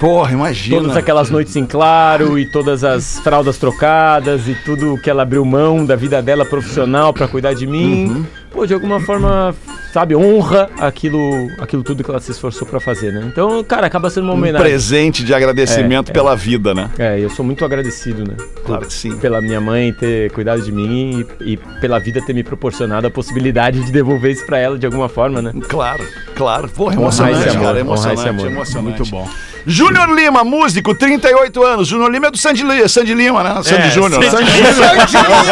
Porra, 0.00 0.32
imagina. 0.32 0.80
todas 0.80 0.96
aquelas 0.96 1.30
noites 1.30 1.54
em 1.54 1.64
claro 1.64 2.38
e 2.38 2.44
todas 2.46 2.82
as 2.82 3.20
fraldas 3.20 3.56
trocadas 3.58 4.48
e 4.48 4.54
tudo 4.64 4.98
que 4.98 5.08
ela 5.08 5.22
abriu 5.22 5.44
mão 5.44 5.84
da 5.86 5.94
vida 5.94 6.20
dela 6.20 6.44
profissional 6.44 7.12
pra 7.12 7.28
cuidar 7.28 7.54
de 7.54 7.66
mim, 7.68 8.06
Uhum. 8.08 8.26
pô, 8.50 8.66
de 8.66 8.74
alguma 8.74 8.98
forma, 9.00 9.54
sabe, 9.92 10.16
honra 10.16 10.68
aquilo, 10.78 11.20
aquilo 11.60 11.84
tudo 11.84 12.02
que 12.02 12.10
ela 12.10 12.18
se 12.18 12.32
esforçou 12.32 12.66
pra 12.66 12.80
fazer, 12.80 13.12
né? 13.12 13.22
Então, 13.26 13.62
cara, 13.62 13.86
acaba 13.86 14.10
sendo 14.10 14.24
uma 14.24 14.34
Um 14.34 14.38
homenagem. 14.38 14.66
presente 14.66 15.24
de 15.24 15.32
agradecimento 15.32 16.08
É, 16.08 16.10
é. 16.10 16.14
pela 16.14 16.34
vida, 16.34 16.74
né? 16.74 16.90
É, 16.98 17.20
eu 17.20 17.30
sou 17.30 17.44
muito 17.44 17.64
agradecido, 17.64 18.24
né? 18.26 18.34
Claro 18.66 18.86
que 18.86 18.92
sim. 18.92 19.16
pela 19.18 19.40
minha 19.40 19.60
mãe 19.60 19.92
ter 19.92 20.32
cuidado 20.32 20.62
de 20.62 20.72
mim 20.72 21.24
e, 21.40 21.52
e 21.52 21.56
pela 21.80 22.00
vida 22.00 22.20
ter 22.20 22.32
me 22.32 22.42
proporcionado 22.42 23.06
a 23.06 23.10
possibilidade 23.10 23.80
de 23.84 23.92
devolver 23.92 24.32
isso 24.32 24.44
pra 24.46 24.58
ela 24.58 24.76
de 24.76 24.84
alguma 24.86 25.08
forma, 25.08 25.40
né? 25.40 25.52
Claro, 25.68 26.04
claro. 26.34 26.68
Porra, 26.70 26.94
Honrar 26.96 27.02
emocionante, 27.30 27.38
esse 27.38 27.48
amor, 27.56 27.62
cara. 27.66 27.82
honrar 27.84 27.94
esse 27.94 28.06
Emocionante, 28.08 28.28
amor. 28.28 28.46
emocionante. 28.50 28.98
Muito 28.98 29.10
bom. 29.10 29.28
Júnior 29.66 30.10
Lima, 30.10 30.44
músico, 30.44 30.94
38 30.94 31.62
anos. 31.62 31.88
Júnior 31.88 32.10
Lima 32.10 32.26
é 32.28 32.30
do 32.30 32.38
Sandy, 32.38 32.62
Sandy 32.88 33.14
Lima, 33.14 33.42
né? 33.42 33.62
Sandy 33.62 33.90
Júnior. 33.90 34.20
né? 34.22 34.30
Sandy 34.30 34.50
Lima, 34.52 34.68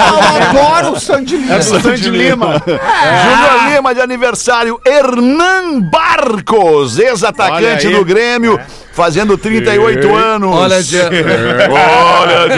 eu 0.06 0.60
adoro 0.60 0.92
o 0.96 1.00
Sandy 1.00 1.36
Lima. 1.36 1.54
É 1.54 1.60
Sandy 1.62 2.10
Lima. 2.10 2.62
Júnior 2.66 3.74
Lima 3.74 3.94
de 3.94 4.00
aniversário. 4.00 4.80
Hernan 4.84 5.80
Barcos, 5.80 6.98
ex-atacante 6.98 7.88
do 7.88 8.04
Grêmio, 8.04 8.58
fazendo 8.92 9.36
38 9.38 10.14
anos. 10.14 10.54
Olha, 10.54 10.82
Jean. 10.82 11.08
Olha. 11.70 12.48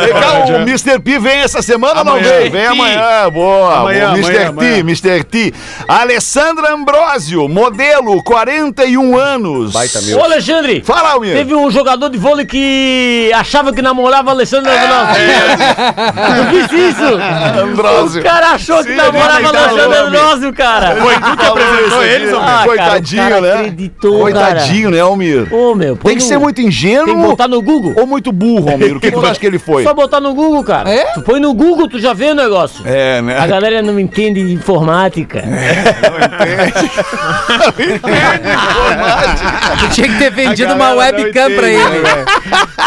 Vem 0.00 0.12
cá, 0.14 0.44
o 0.46 0.56
Mr. 0.62 0.98
P 1.00 1.18
vem 1.18 1.38
essa 1.40 1.62
semana 1.62 2.00
ou 2.00 2.04
não 2.04 2.12
Amanhã. 2.16 2.28
vem? 2.40 2.50
Vem 2.50 2.66
amanhã, 2.66 3.30
boa. 3.32 3.78
Amanhã, 3.80 4.10
o 4.10 4.12
Mr. 4.16 4.36
amanhã, 4.36 4.40
T, 4.40 4.46
amanhã. 4.48 4.78
Mr. 4.80 5.24
T. 5.24 5.54
Alessandra 5.88 6.72
Ambrosio, 6.74 7.48
modelo, 7.48 8.22
41 8.22 9.16
anos. 9.16 9.72
Baita 9.72 9.98
Ô, 10.16 10.24
Alexandre! 10.24 10.82
Fala, 10.84 11.12
Almir. 11.12 11.34
Teve 11.34 11.54
um 11.54 11.70
jogador 11.70 12.08
de 12.08 12.18
vôlei 12.18 12.44
que 12.46 13.30
achava 13.34 13.72
que 13.72 13.80
namorava 13.82 14.30
Alessandra 14.30 14.72
Ronaldo. 14.72 15.18
Eu 16.38 16.44
fiz 16.68 16.72
isso! 16.94 17.60
Ambrosio. 17.62 18.20
O 18.20 18.24
cara 18.24 18.50
achou 18.52 18.78
que 18.78 18.90
Sim, 18.90 18.96
namorava 18.96 19.32
a 19.34 19.38
ele 19.40 19.48
falou, 19.48 19.70
Alessandra. 19.84 20.04
Ronaldo, 20.04 20.52
cara! 20.52 20.96
Foi 20.96 21.14
tu 21.14 21.36
que 21.36 21.46
apresentou 21.46 22.04
eles, 22.04 22.32
Almir? 22.32 22.50
Ah, 22.50 22.62
Coitadinho, 22.64 23.22
cara 23.22 23.40
né? 23.40 23.52
acreditou, 23.54 24.20
Coitadinho, 24.20 24.90
né, 24.90 25.00
Almir? 25.00 25.48
Ô, 25.60 25.74
meu, 25.74 25.96
Tem 25.96 26.16
que 26.16 26.22
no- 26.22 26.28
ser 26.28 26.38
muito 26.38 26.56
Tem 26.56 26.64
que 26.64 26.68
ingênuo 26.70 27.16
botar 27.28 27.46
no 27.48 27.60
Google. 27.60 27.94
ou 27.96 28.06
muito 28.06 28.32
burro, 28.32 28.70
Almir? 28.70 28.96
O 28.96 29.00
que 29.00 29.10
tu 29.10 29.24
acha 29.24 29.38
que 29.38 29.46
ele 29.46 29.58
foi? 29.58 29.82
Só 29.82 29.92
botar 29.94 30.20
no 30.20 30.32
Google, 30.34 30.64
cara. 30.64 30.88
É? 30.90 31.04
Tu 31.12 31.20
põe 31.22 31.38
no 31.40 31.52
Google, 31.54 31.88
tu 31.88 31.98
já 31.98 32.12
vê 32.14 32.26
o 32.30 32.34
negócio. 32.34 32.82
É, 32.86 33.18
A 33.18 33.22
né? 33.22 33.46
galera 33.46 33.82
não 33.82 33.98
entende 34.00 34.44
de 34.46 34.52
informática. 34.54 35.42
Tu 39.80 39.88
tinha 39.94 40.08
que 40.08 40.18
ter 40.18 40.30
vendido 40.30 40.72
A 40.72 40.74
uma 40.74 40.88
não 40.90 40.96
webcam 40.98 41.50
pra 41.54 41.70
entende, 41.72 41.96
ele. 41.96 42.02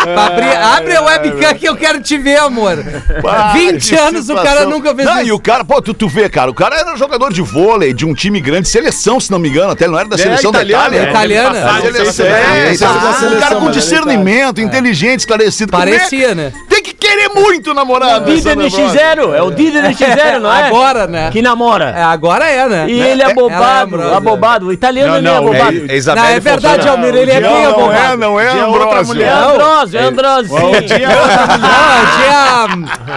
Pra 0.04 0.26
abrir- 0.26 0.58
abre 0.58 0.96
a 0.96 1.02
webcam 1.02 1.54
que 1.56 1.66
eu 1.68 1.76
quero 1.76 2.02
te 2.02 2.18
ver, 2.18 2.38
amor. 2.38 2.78
Ah, 3.26 3.52
20 3.54 3.90
que 3.90 3.96
anos 3.96 4.30
o 4.30 4.36
cara 4.36 4.48
situação. 4.50 4.70
nunca 4.70 4.96
fez 4.96 5.08
não, 5.08 5.18
isso. 5.20 5.28
E 5.28 5.32
o 5.32 5.40
cara, 5.40 5.64
pô, 5.64 5.82
tu, 5.82 5.94
tu 5.94 6.08
vê, 6.08 6.28
cara, 6.30 6.50
o 6.52 6.54
cara 6.54 6.76
era 6.80 6.96
jogador 6.96 7.32
de 7.32 7.42
vôlei 7.42 7.94
de 7.94 8.06
um 8.06 8.14
time 8.14 8.40
grande, 8.42 8.68
seleção, 8.68 9.20
se 9.20 9.32
não 9.32 9.40
me 9.40 9.50
engano, 9.50 9.72
até 9.72 9.86
ele 9.86 9.92
não 9.94 10.00
era 10.00 10.10
da 10.10 10.18
seleção 10.18 10.52
da 10.52 10.60
italiano, 10.64 10.84
Itália. 10.96 11.00
é. 11.08 11.10
Italiana. 11.10 11.60
Da 11.60 11.82
seleção, 11.82 12.26
É, 12.63 12.69
é, 12.69 12.73
esse 12.73 12.84
é 12.84 12.88
da 12.88 12.93
um 12.93 12.99
cara 12.99 13.15
seleção, 13.19 13.60
com 13.60 13.65
mas 13.65 13.76
discernimento, 13.76 14.62
inteligente, 14.62 15.19
esclarecido. 15.19 15.71
Como 15.71 15.84
é- 15.84 15.91
Parecia, 15.97 16.34
né? 16.36 16.52
Tem 16.67 16.73
que 16.73 16.73
querer 17.04 17.30
muito 17.30 17.74
namorar. 17.74 18.22
O 18.22 18.26
Dida 18.26 18.52
Alessandra 18.52 18.66
Ambrosio. 18.68 18.88
NX0, 18.88 19.34
é 19.36 19.42
o 19.42 19.52
Dida 19.52 19.82
NX0, 19.82 20.39
não 20.42 20.54
é? 20.54 20.63
Agora, 20.68 21.08
né? 21.08 21.30
Que 21.32 21.42
namora. 21.42 21.94
É, 21.96 22.04
agora 22.04 22.46
é, 22.50 22.68
né? 22.68 22.86
E 22.88 23.00
ele 23.00 23.22
é 23.22 23.26
Ela 23.26 23.32
abobado, 23.32 23.96
amorosa. 23.96 24.18
abobado. 24.18 24.68
O 24.68 24.74
italiano 24.74 25.18
ele 25.18 25.28
é 25.28 25.32
não, 25.32 25.38
abobado. 25.39 25.78
É 25.89 26.16
Não, 26.16 26.26
é 26.26 26.39
verdade. 26.39 26.88
Almir, 26.88 27.16
ele 27.16 27.32
é 27.32 27.39
Não, 27.39 27.52
bem 27.54 27.63
não 27.63 27.70
é, 27.70 27.74
abobado. 27.74 28.18
não 28.18 28.39
é, 28.39 28.54
De 28.54 28.60
outra 28.62 28.84
Ambrosio. 28.84 29.06
mulher. 29.08 29.28
É 29.28 29.34
Andrósio, 29.34 30.00
é 30.00 30.04
Andrósio, 30.04 30.48
sim. 30.58 30.72
Não, 30.72 30.82
tinha... 30.82 31.10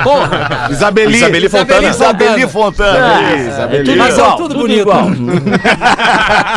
Porra, 0.03 0.69
Isabeli. 0.71 1.17
Isabeli 1.17 1.49
Fontana. 1.49 1.89
Isabeli 1.89 2.49
Fontana. 2.49 3.21
É 3.71 3.83
tudo 3.83 3.97
Mas 3.97 4.19
é 4.19 4.31
tudo 4.37 4.55
bonito. 4.55 4.87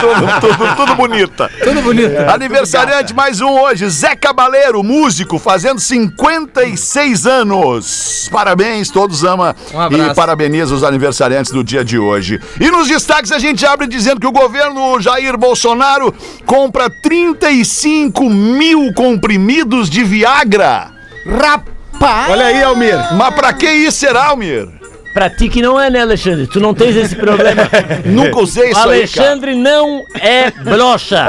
tudo, 0.02 0.40
tudo, 0.42 0.76
tudo 0.76 0.96
bonita. 0.96 1.50
tudo 1.64 1.82
bonito. 1.82 2.18
Aniversariante 2.34 3.14
mais 3.14 3.42
um 3.42 3.60
hoje, 3.62 3.88
Zé 3.90 4.16
Cabaleiro, 4.16 4.84
músico, 4.84 5.38
fazendo 5.38 5.80
56 5.80 7.19
anos. 7.26 8.30
Parabéns, 8.32 8.90
todos 8.90 9.24
ama 9.24 9.56
Um 9.74 10.12
e 10.12 10.14
parabeniza 10.14 10.74
os 10.74 10.84
aniversariantes 10.84 11.52
do 11.52 11.64
dia 11.64 11.84
de 11.84 11.98
hoje. 11.98 12.40
E 12.60 12.70
nos 12.70 12.88
destaques 12.88 13.32
a 13.32 13.40
gente 13.40 13.66
abre 13.66 13.88
dizendo 13.88 14.20
que 14.20 14.28
o 14.28 14.32
governo 14.32 15.00
Jair 15.00 15.38
Bolsonaro 15.38 16.14
compra 16.46 16.90
35 16.90 18.30
mil 18.30 18.94
comprimidos 18.94 19.90
de 19.90 20.04
Viagra. 20.04 20.92
Rapaz. 21.26 22.32
Olha 22.32 22.46
aí, 22.46 22.64
Almir. 22.64 22.98
Mas 23.16 23.36
pra 23.36 23.54
que 23.54 23.70
isso 23.70 24.00
será, 24.00 24.28
Almir? 24.28 24.79
Pra 25.14 25.30
ti 25.30 25.50
que 25.50 25.62
não 25.62 25.80
é, 25.80 25.90
né, 25.90 26.02
Alexandre? 26.02 26.46
Tu 26.48 26.60
não 26.60 26.74
tens 26.74 26.96
esse 26.96 27.16
problema. 27.16 27.64
Nunca 28.06 28.40
usei 28.40 28.70
isso 28.70 28.78
aí, 28.78 29.08
cara. 29.08 29.28
Alexandre 29.30 29.56
não 29.56 30.06
é 30.20 30.52
brocha. 30.52 31.28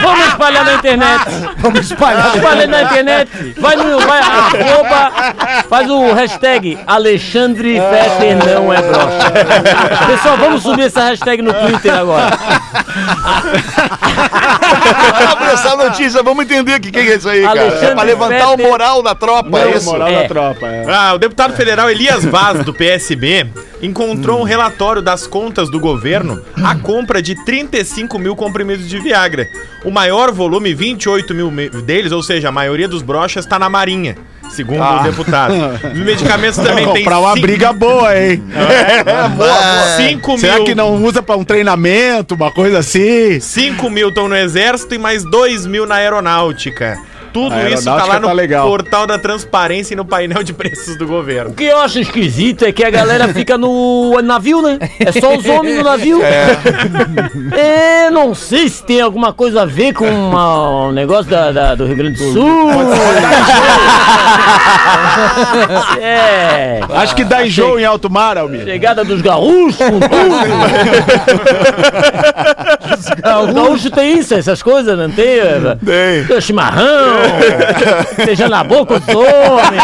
Vamos 0.00 0.26
espalhar 0.28 0.64
na 0.64 0.74
internet. 0.74 1.20
Vamos 1.58 1.80
espalhar. 1.80 2.36
Espalha 2.36 2.66
na 2.66 2.82
internet. 2.82 3.30
Vai 3.58 3.76
no. 3.76 3.98
Vai, 4.00 4.20
arroba, 4.20 5.12
faz 5.68 5.90
o 5.90 6.12
hashtag 6.14 6.78
Alexandre 6.86 7.74
Fetter 7.80 8.36
não 8.54 8.72
é 8.72 8.80
brocha. 8.82 10.06
Pessoal, 10.06 10.36
vamos 10.38 10.62
subir 10.62 10.84
essa 10.86 11.02
hashtag 11.04 11.42
no 11.42 11.52
Twitter 11.52 11.92
agora. 11.94 12.30
Abre 15.30 15.52
essa 15.52 15.76
notícia, 15.76 16.22
vamos 16.22 16.44
entender 16.44 16.76
o 16.76 16.80
que, 16.80 16.90
que 16.90 16.98
é 16.98 17.16
isso 17.16 17.28
aí, 17.28 17.42
cara. 17.42 17.58
É 17.60 17.62
Alexandre 17.68 17.94
pra 17.94 18.02
levantar 18.04 18.46
o 18.48 18.50
Fetter- 18.52 18.66
moral 18.68 19.02
da 19.02 19.14
tropa, 19.14 19.58
é 19.58 19.70
isso? 19.76 19.86
Moral 19.90 20.08
É. 20.08 20.22
da 20.22 20.28
tropa. 20.28 20.66
é. 20.66 20.84
Ah, 20.88 21.12
o 21.14 21.18
deputado 21.18 21.54
federal 21.54 21.79
Elias 21.88 22.24
Vaz, 22.24 22.64
do 22.64 22.74
PSB, 22.74 23.46
encontrou 23.80 24.40
um 24.40 24.44
relatório 24.44 25.00
das 25.00 25.26
contas 25.26 25.70
do 25.70 25.78
governo 25.78 26.42
a 26.62 26.74
compra 26.74 27.22
de 27.22 27.34
35 27.44 28.18
mil 28.18 28.34
comprimidos 28.36 28.88
de 28.88 28.98
Viagra. 28.98 29.46
O 29.84 29.90
maior 29.90 30.32
volume, 30.32 30.74
28 30.74 31.32
mil 31.34 31.50
deles, 31.82 32.12
ou 32.12 32.22
seja, 32.22 32.48
a 32.48 32.52
maioria 32.52 32.88
dos 32.88 33.02
brochas, 33.02 33.44
está 33.44 33.58
na 33.58 33.68
Marinha, 33.70 34.16
segundo 34.50 34.82
o 34.82 35.02
deputado. 35.02 35.54
Os 35.92 35.98
medicamentos 36.00 36.58
também 36.62 36.84
têm 36.92 37.04
Comprar 37.04 37.18
uma 37.20 37.32
cinco- 37.34 37.46
briga 37.46 37.72
boa, 37.72 38.18
hein? 38.18 38.42
É, 38.54 39.96
5 39.96 40.38
Será 40.38 40.56
mil. 40.56 40.64
que 40.64 40.74
não 40.74 41.02
usa 41.02 41.22
pra 41.22 41.36
um 41.36 41.44
treinamento, 41.44 42.34
uma 42.34 42.50
coisa 42.50 42.80
assim? 42.80 43.40
5 43.40 43.88
mil 43.88 44.08
estão 44.10 44.28
no 44.28 44.36
exército 44.36 44.94
e 44.94 44.98
mais 44.98 45.24
2 45.24 45.66
mil 45.66 45.86
na 45.86 45.94
aeronáutica. 45.96 46.98
Tudo 47.32 47.54
A 47.54 47.70
isso 47.70 47.84
tá 47.84 48.04
lá 48.04 48.18
no 48.18 48.26
tá 48.28 48.32
legal. 48.32 48.66
portal 48.66 49.06
da 49.06 49.18
transparência 49.18 49.94
e 49.94 49.96
no 49.96 50.04
painel 50.04 50.42
de 50.42 50.52
preços 50.52 50.96
do 50.96 51.06
governo. 51.06 51.50
O 51.50 51.54
que 51.54 51.64
eu 51.64 51.78
acho 51.78 52.00
esquisito 52.00 52.64
é 52.64 52.72
que 52.72 52.84
a 52.84 52.90
galera 52.90 53.28
fica 53.28 53.56
no 53.56 54.20
navio, 54.22 54.60
né? 54.62 54.78
É 54.98 55.12
só 55.12 55.36
os 55.36 55.44
homens 55.46 55.76
no 55.78 55.84
navio. 55.84 56.20
É. 57.52 58.10
não 58.10 58.34
sei 58.34 58.68
se 58.68 58.82
tem 58.84 59.00
alguma 59.00 59.32
coisa 59.32 59.62
a 59.62 59.64
ver 59.64 59.92
com 59.92 60.06
uma- 60.08 60.86
um 60.88 60.92
negócio 60.92 61.30
da, 61.30 61.52
da- 61.52 61.74
do 61.74 61.84
Rio 61.86 61.96
Grande 61.96 62.18
do 62.18 62.32
Sul. 62.32 62.70
é. 66.00 66.80
Acho 66.94 67.14
que 67.14 67.24
dá 67.24 67.46
enjoo 67.46 67.78
em 67.78 67.84
alto 67.84 68.10
mar, 68.10 68.38
Almir. 68.38 68.64
Chegada 68.64 69.04
dos 69.04 69.20
gaúchos 69.20 69.76
com 69.76 70.00
tudo. 70.00 70.10
Os 73.46 73.52
gaúchos 73.54 73.90
tem 73.90 74.18
isso, 74.18 74.34
essas 74.34 74.62
coisas, 74.62 74.96
não 74.98 75.10
tem? 75.10 75.38
eh, 75.38 75.76
Tem. 75.84 76.24
Tem 76.26 76.40
chimarrão, 76.40 77.19
seja 78.24 78.48
na 78.48 78.62
boca 78.64 78.98
dos 79.00 79.14
homens. 79.14 79.82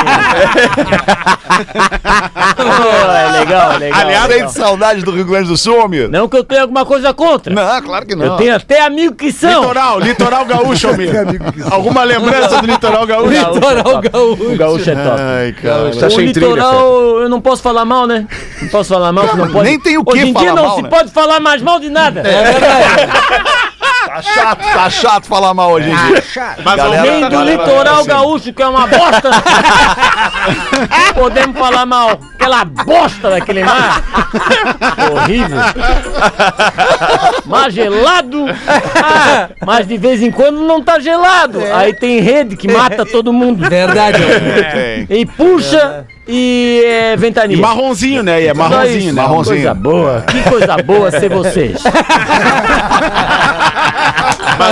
Oh, 2.59 3.13
é 3.13 3.41
legal, 3.41 3.73
é 3.73 3.79
legal. 3.79 4.01
Aliás, 4.01 4.29
legal. 4.29 4.49
Sente 4.49 4.53
saudade 4.53 5.03
do 5.03 5.11
Rio 5.11 5.25
Grande 5.25 5.49
do 5.49 5.57
Sul, 5.57 5.81
Almir? 5.81 6.09
Não 6.11 6.29
que 6.29 6.37
eu 6.37 6.45
tenha 6.45 6.63
alguma 6.63 6.85
coisa 6.85 7.13
contra. 7.15 7.53
Não, 7.55 7.83
claro 7.83 8.07
que 8.07 8.15
não. 8.15 8.27
Eu 8.27 8.37
tenho 8.37 8.55
até 8.55 8.83
amigos 8.83 9.17
que 9.17 9.33
são. 9.33 9.63
Litoral, 9.63 10.01
litoral 10.01 10.45
gaúcho, 10.45 10.89
Almir. 10.89 11.11
Alguma 11.71 12.05
lembrança 12.05 12.61
do 12.61 12.67
litoral 12.67 13.07
gaúcho? 13.07 13.31
Litoral 13.31 14.01
gaúcho. 14.01 14.53
O 14.53 14.57
gaúcho 14.57 14.91
é 14.91 14.95
top. 14.95 15.21
Ai, 15.21 15.53
cara. 15.53 15.91
Tá 15.97 16.07
o 16.07 16.11
sem 16.11 16.33
trilha, 16.33 16.47
litoral, 16.49 17.21
eu 17.21 17.29
não 17.29 17.41
posso 17.41 17.63
falar 17.63 17.85
mal, 17.85 18.07
né? 18.07 18.27
Não 18.61 18.69
posso 18.69 18.93
falar 18.93 19.13
mal, 19.13 19.29
que 19.29 19.37
não 19.37 19.51
pode. 19.51 19.69
nem 19.69 19.79
tem 19.81 19.99
o 19.99 20.05
que 20.05 20.13
Hoje 20.13 20.29
em 20.29 20.33
dia 20.35 20.49
falar 20.51 20.55
não 20.55 20.65
mal, 20.69 20.77
se 20.77 20.83
né? 20.83 20.89
pode 20.89 21.11
falar 21.11 21.41
mais 21.41 21.63
mal 21.63 21.81
de 21.81 21.89
nada. 21.91 22.23
Tá 24.17 24.23
chato, 24.23 24.61
tá 24.73 24.89
chato 24.91 25.27
falar 25.27 25.53
mal 25.53 25.73
hoje 25.73 25.91
em 25.91 25.95
dia. 25.95 26.23
Mas 26.65 26.77
Galera, 26.77 27.03
Nem 27.03 27.21
do 27.21 27.29
galera, 27.31 27.51
litoral 27.63 27.99
assim. 28.01 28.09
gaúcho, 28.09 28.53
que 28.53 28.63
é 28.63 28.67
uma 28.67 28.87
bosta. 28.87 29.31
Podemos 31.15 31.59
falar 31.59 31.85
mal. 31.85 32.19
Aquela 32.35 32.65
bosta 32.65 33.29
daquele 33.31 33.63
mar. 33.65 34.03
Horrível. 35.13 35.59
Mar 37.45 37.71
gelado. 37.71 38.47
Ah, 39.03 39.49
mas 39.67 39.87
de 39.87 39.99
vez 39.99 40.23
em 40.23 40.31
quando 40.31 40.61
não 40.63 40.83
tá 40.83 40.99
gelado. 40.99 41.61
Aí 41.75 41.93
tem 41.93 42.21
rede 42.21 42.57
que 42.57 42.69
mata 42.71 43.05
todo 43.05 43.33
mundo. 43.33 43.69
Verdade. 43.69 44.19
Tem. 45.07 45.07
E 45.21 45.27
puxa 45.27 46.07
e 46.29 46.83
é, 46.87 47.13
E 47.13 47.17
ventania. 47.17 47.57
marronzinho, 47.59 48.23
né? 48.23 48.43
E 48.43 48.47
é 48.49 48.55
marronzinho, 48.55 49.13
né? 49.13 49.23
Marronzinho. 49.23 49.57
Coisa 49.57 49.75
boa. 49.75 50.25
Que 50.27 50.43
coisa 50.49 50.77
boa 50.79 51.11
ser 51.11 51.29
vocês. 51.29 51.83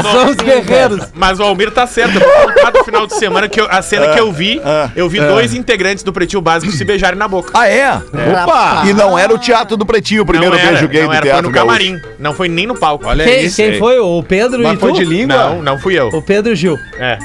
Mas, 0.03 0.13
São 0.13 0.29
os 0.31 0.37
guerreiros. 0.37 1.01
mas 1.15 1.41
o 1.41 1.43
Almir 1.43 1.71
tá 1.71 1.87
certo. 1.87 2.15
Do 2.19 2.85
final 2.85 3.07
de 3.07 3.15
semana 3.17 3.49
que 3.49 3.61
eu- 3.61 3.69
a 3.71 3.81
cena 3.83 4.09
que 4.09 4.19
eu 4.21 4.31
vi, 4.33 4.61
eu 4.97 5.09
vi 5.09 5.21
dois 5.21 5.55
integrantes 5.55 6.03
do 6.05 6.13
Pretinho 6.13 6.41
Básico 6.43 6.73
se 6.73 6.85
beijarem 6.85 7.19
na 7.19 7.29
boca. 7.29 7.51
Ah, 7.55 7.69
é? 7.69 7.91
Opa! 8.43 8.83
E 8.87 8.93
não 8.93 9.19
era 9.19 9.33
o 9.35 9.39
Teatro 9.39 9.77
do 9.77 9.87
Pretinho, 9.87 10.23
o 10.23 10.27
primeiro 10.27 10.55
não 10.55 10.61
era, 10.61 10.71
beijo 10.73 10.89
gay 10.89 11.03
não 11.03 11.09
do 11.09 11.13
era, 11.15 11.21
foi 11.23 11.31
Teatro 11.31 11.47
no 11.49 11.53
Gaúcho. 11.53 11.67
camarim. 11.67 12.01
Não 12.19 12.35
foi 12.35 12.49
nem 12.49 12.67
no 12.67 12.75
palco. 12.75 13.07
Olha 13.07 13.25
Quem, 13.25 13.45
isso. 13.45 13.57
quem 13.57 13.73
hein? 13.75 13.79
foi? 13.79 13.99
O 13.99 14.23
Pedro 14.23 14.61
e 14.61 14.65
Mas 14.65 14.79
foi 14.81 14.93
tu? 14.93 14.99
de 14.99 15.05
língua? 15.05 15.37
Não, 15.37 15.63
não 15.63 15.79
fui 15.79 15.99
eu. 15.99 16.09
O 16.09 16.23
Pedro 16.23 16.51
e 16.51 16.55
o 16.55 16.57
Gil. 16.57 16.79
É. 16.99 17.19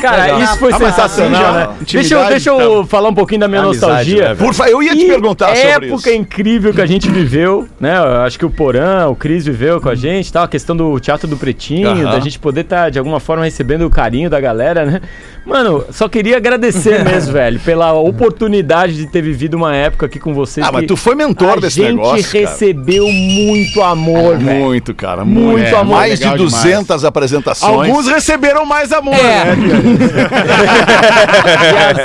Cara, 0.00 0.22
Legal. 0.22 0.40
isso 0.42 0.56
foi 0.58 0.72
Ah, 0.72 0.78
sensacional, 0.78 1.52
né? 1.54 1.68
Deixa 1.90 2.14
eu, 2.14 2.26
deixa 2.28 2.50
eu 2.50 2.86
falar 2.86 3.08
um 3.08 3.14
pouquinho 3.14 3.40
da 3.40 3.48
minha 3.48 3.62
Amizade, 3.62 3.86
nostalgia. 4.14 4.28
né, 4.30 4.34
Por 4.34 4.54
favor, 4.54 4.70
eu 4.72 4.82
ia 4.82 4.92
te 4.92 4.98
Que 4.98 5.06
perguntar 5.06 5.48
sobre 5.56 5.68
época 5.86 6.10
isso. 6.10 6.18
incrível 6.20 6.72
que 6.72 6.80
a 6.80 6.86
gente 6.86 7.10
viveu, 7.10 7.66
né? 7.80 7.96
Eu 7.98 8.20
acho 8.22 8.38
que 8.38 8.44
o 8.46 8.50
Porã, 8.50 9.06
o 9.08 9.16
Cris 9.16 9.44
viveu 9.44 9.80
com 9.80 9.88
a 9.88 9.94
gente, 9.94 10.32
tal, 10.32 10.44
a 10.44 10.48
questão 10.48 10.76
do 10.76 10.98
Teatro 11.00 11.26
do 11.26 11.36
Pretinho, 11.36 11.88
Aham. 11.88 12.10
da 12.12 12.20
gente 12.20 12.38
poder 12.38 12.60
estar 12.62 12.90
de 12.90 12.98
alguma 12.98 13.18
forma 13.20 13.44
recebendo 13.44 13.82
o 13.86 13.90
carinho 13.90 14.30
da 14.30 14.40
galera, 14.40 14.84
né? 14.84 15.00
Mano, 15.44 15.84
só 15.90 16.08
queria 16.08 16.36
agradecer 16.36 17.02
mesmo, 17.04 17.32
velho, 17.32 17.58
pela 17.60 17.92
oportunidade 17.94 18.94
de 18.94 19.06
ter 19.06 19.22
vivido 19.22 19.54
uma 19.54 19.74
época 19.74 20.06
aqui 20.06 20.18
com 20.18 20.34
vocês. 20.34 20.66
Ah, 20.66 20.70
mas 20.70 20.86
tu 20.86 20.96
foi 20.96 21.14
mentor 21.14 21.58
desse 21.60 21.82
A 21.84 21.88
negócio, 21.88 22.18
gente 22.22 22.32
cara. 22.32 22.50
recebeu 22.50 23.10
muito 23.10 23.82
amor, 23.82 24.36
velho. 24.38 24.60
Muito, 24.64 24.94
cara. 24.94 25.24
Muito 25.24 25.48
Muito, 25.58 25.74
amor. 25.76 25.96
Mais 25.96 26.18
de 26.18 26.24
Legal 26.24 26.36
200 26.38 27.04
apresentações. 27.04 27.88
Alguns 27.88 28.06
receberam 28.08 28.66
mais 28.66 28.92
amor, 28.92 29.14
É. 29.14 29.56
né? 29.56 29.56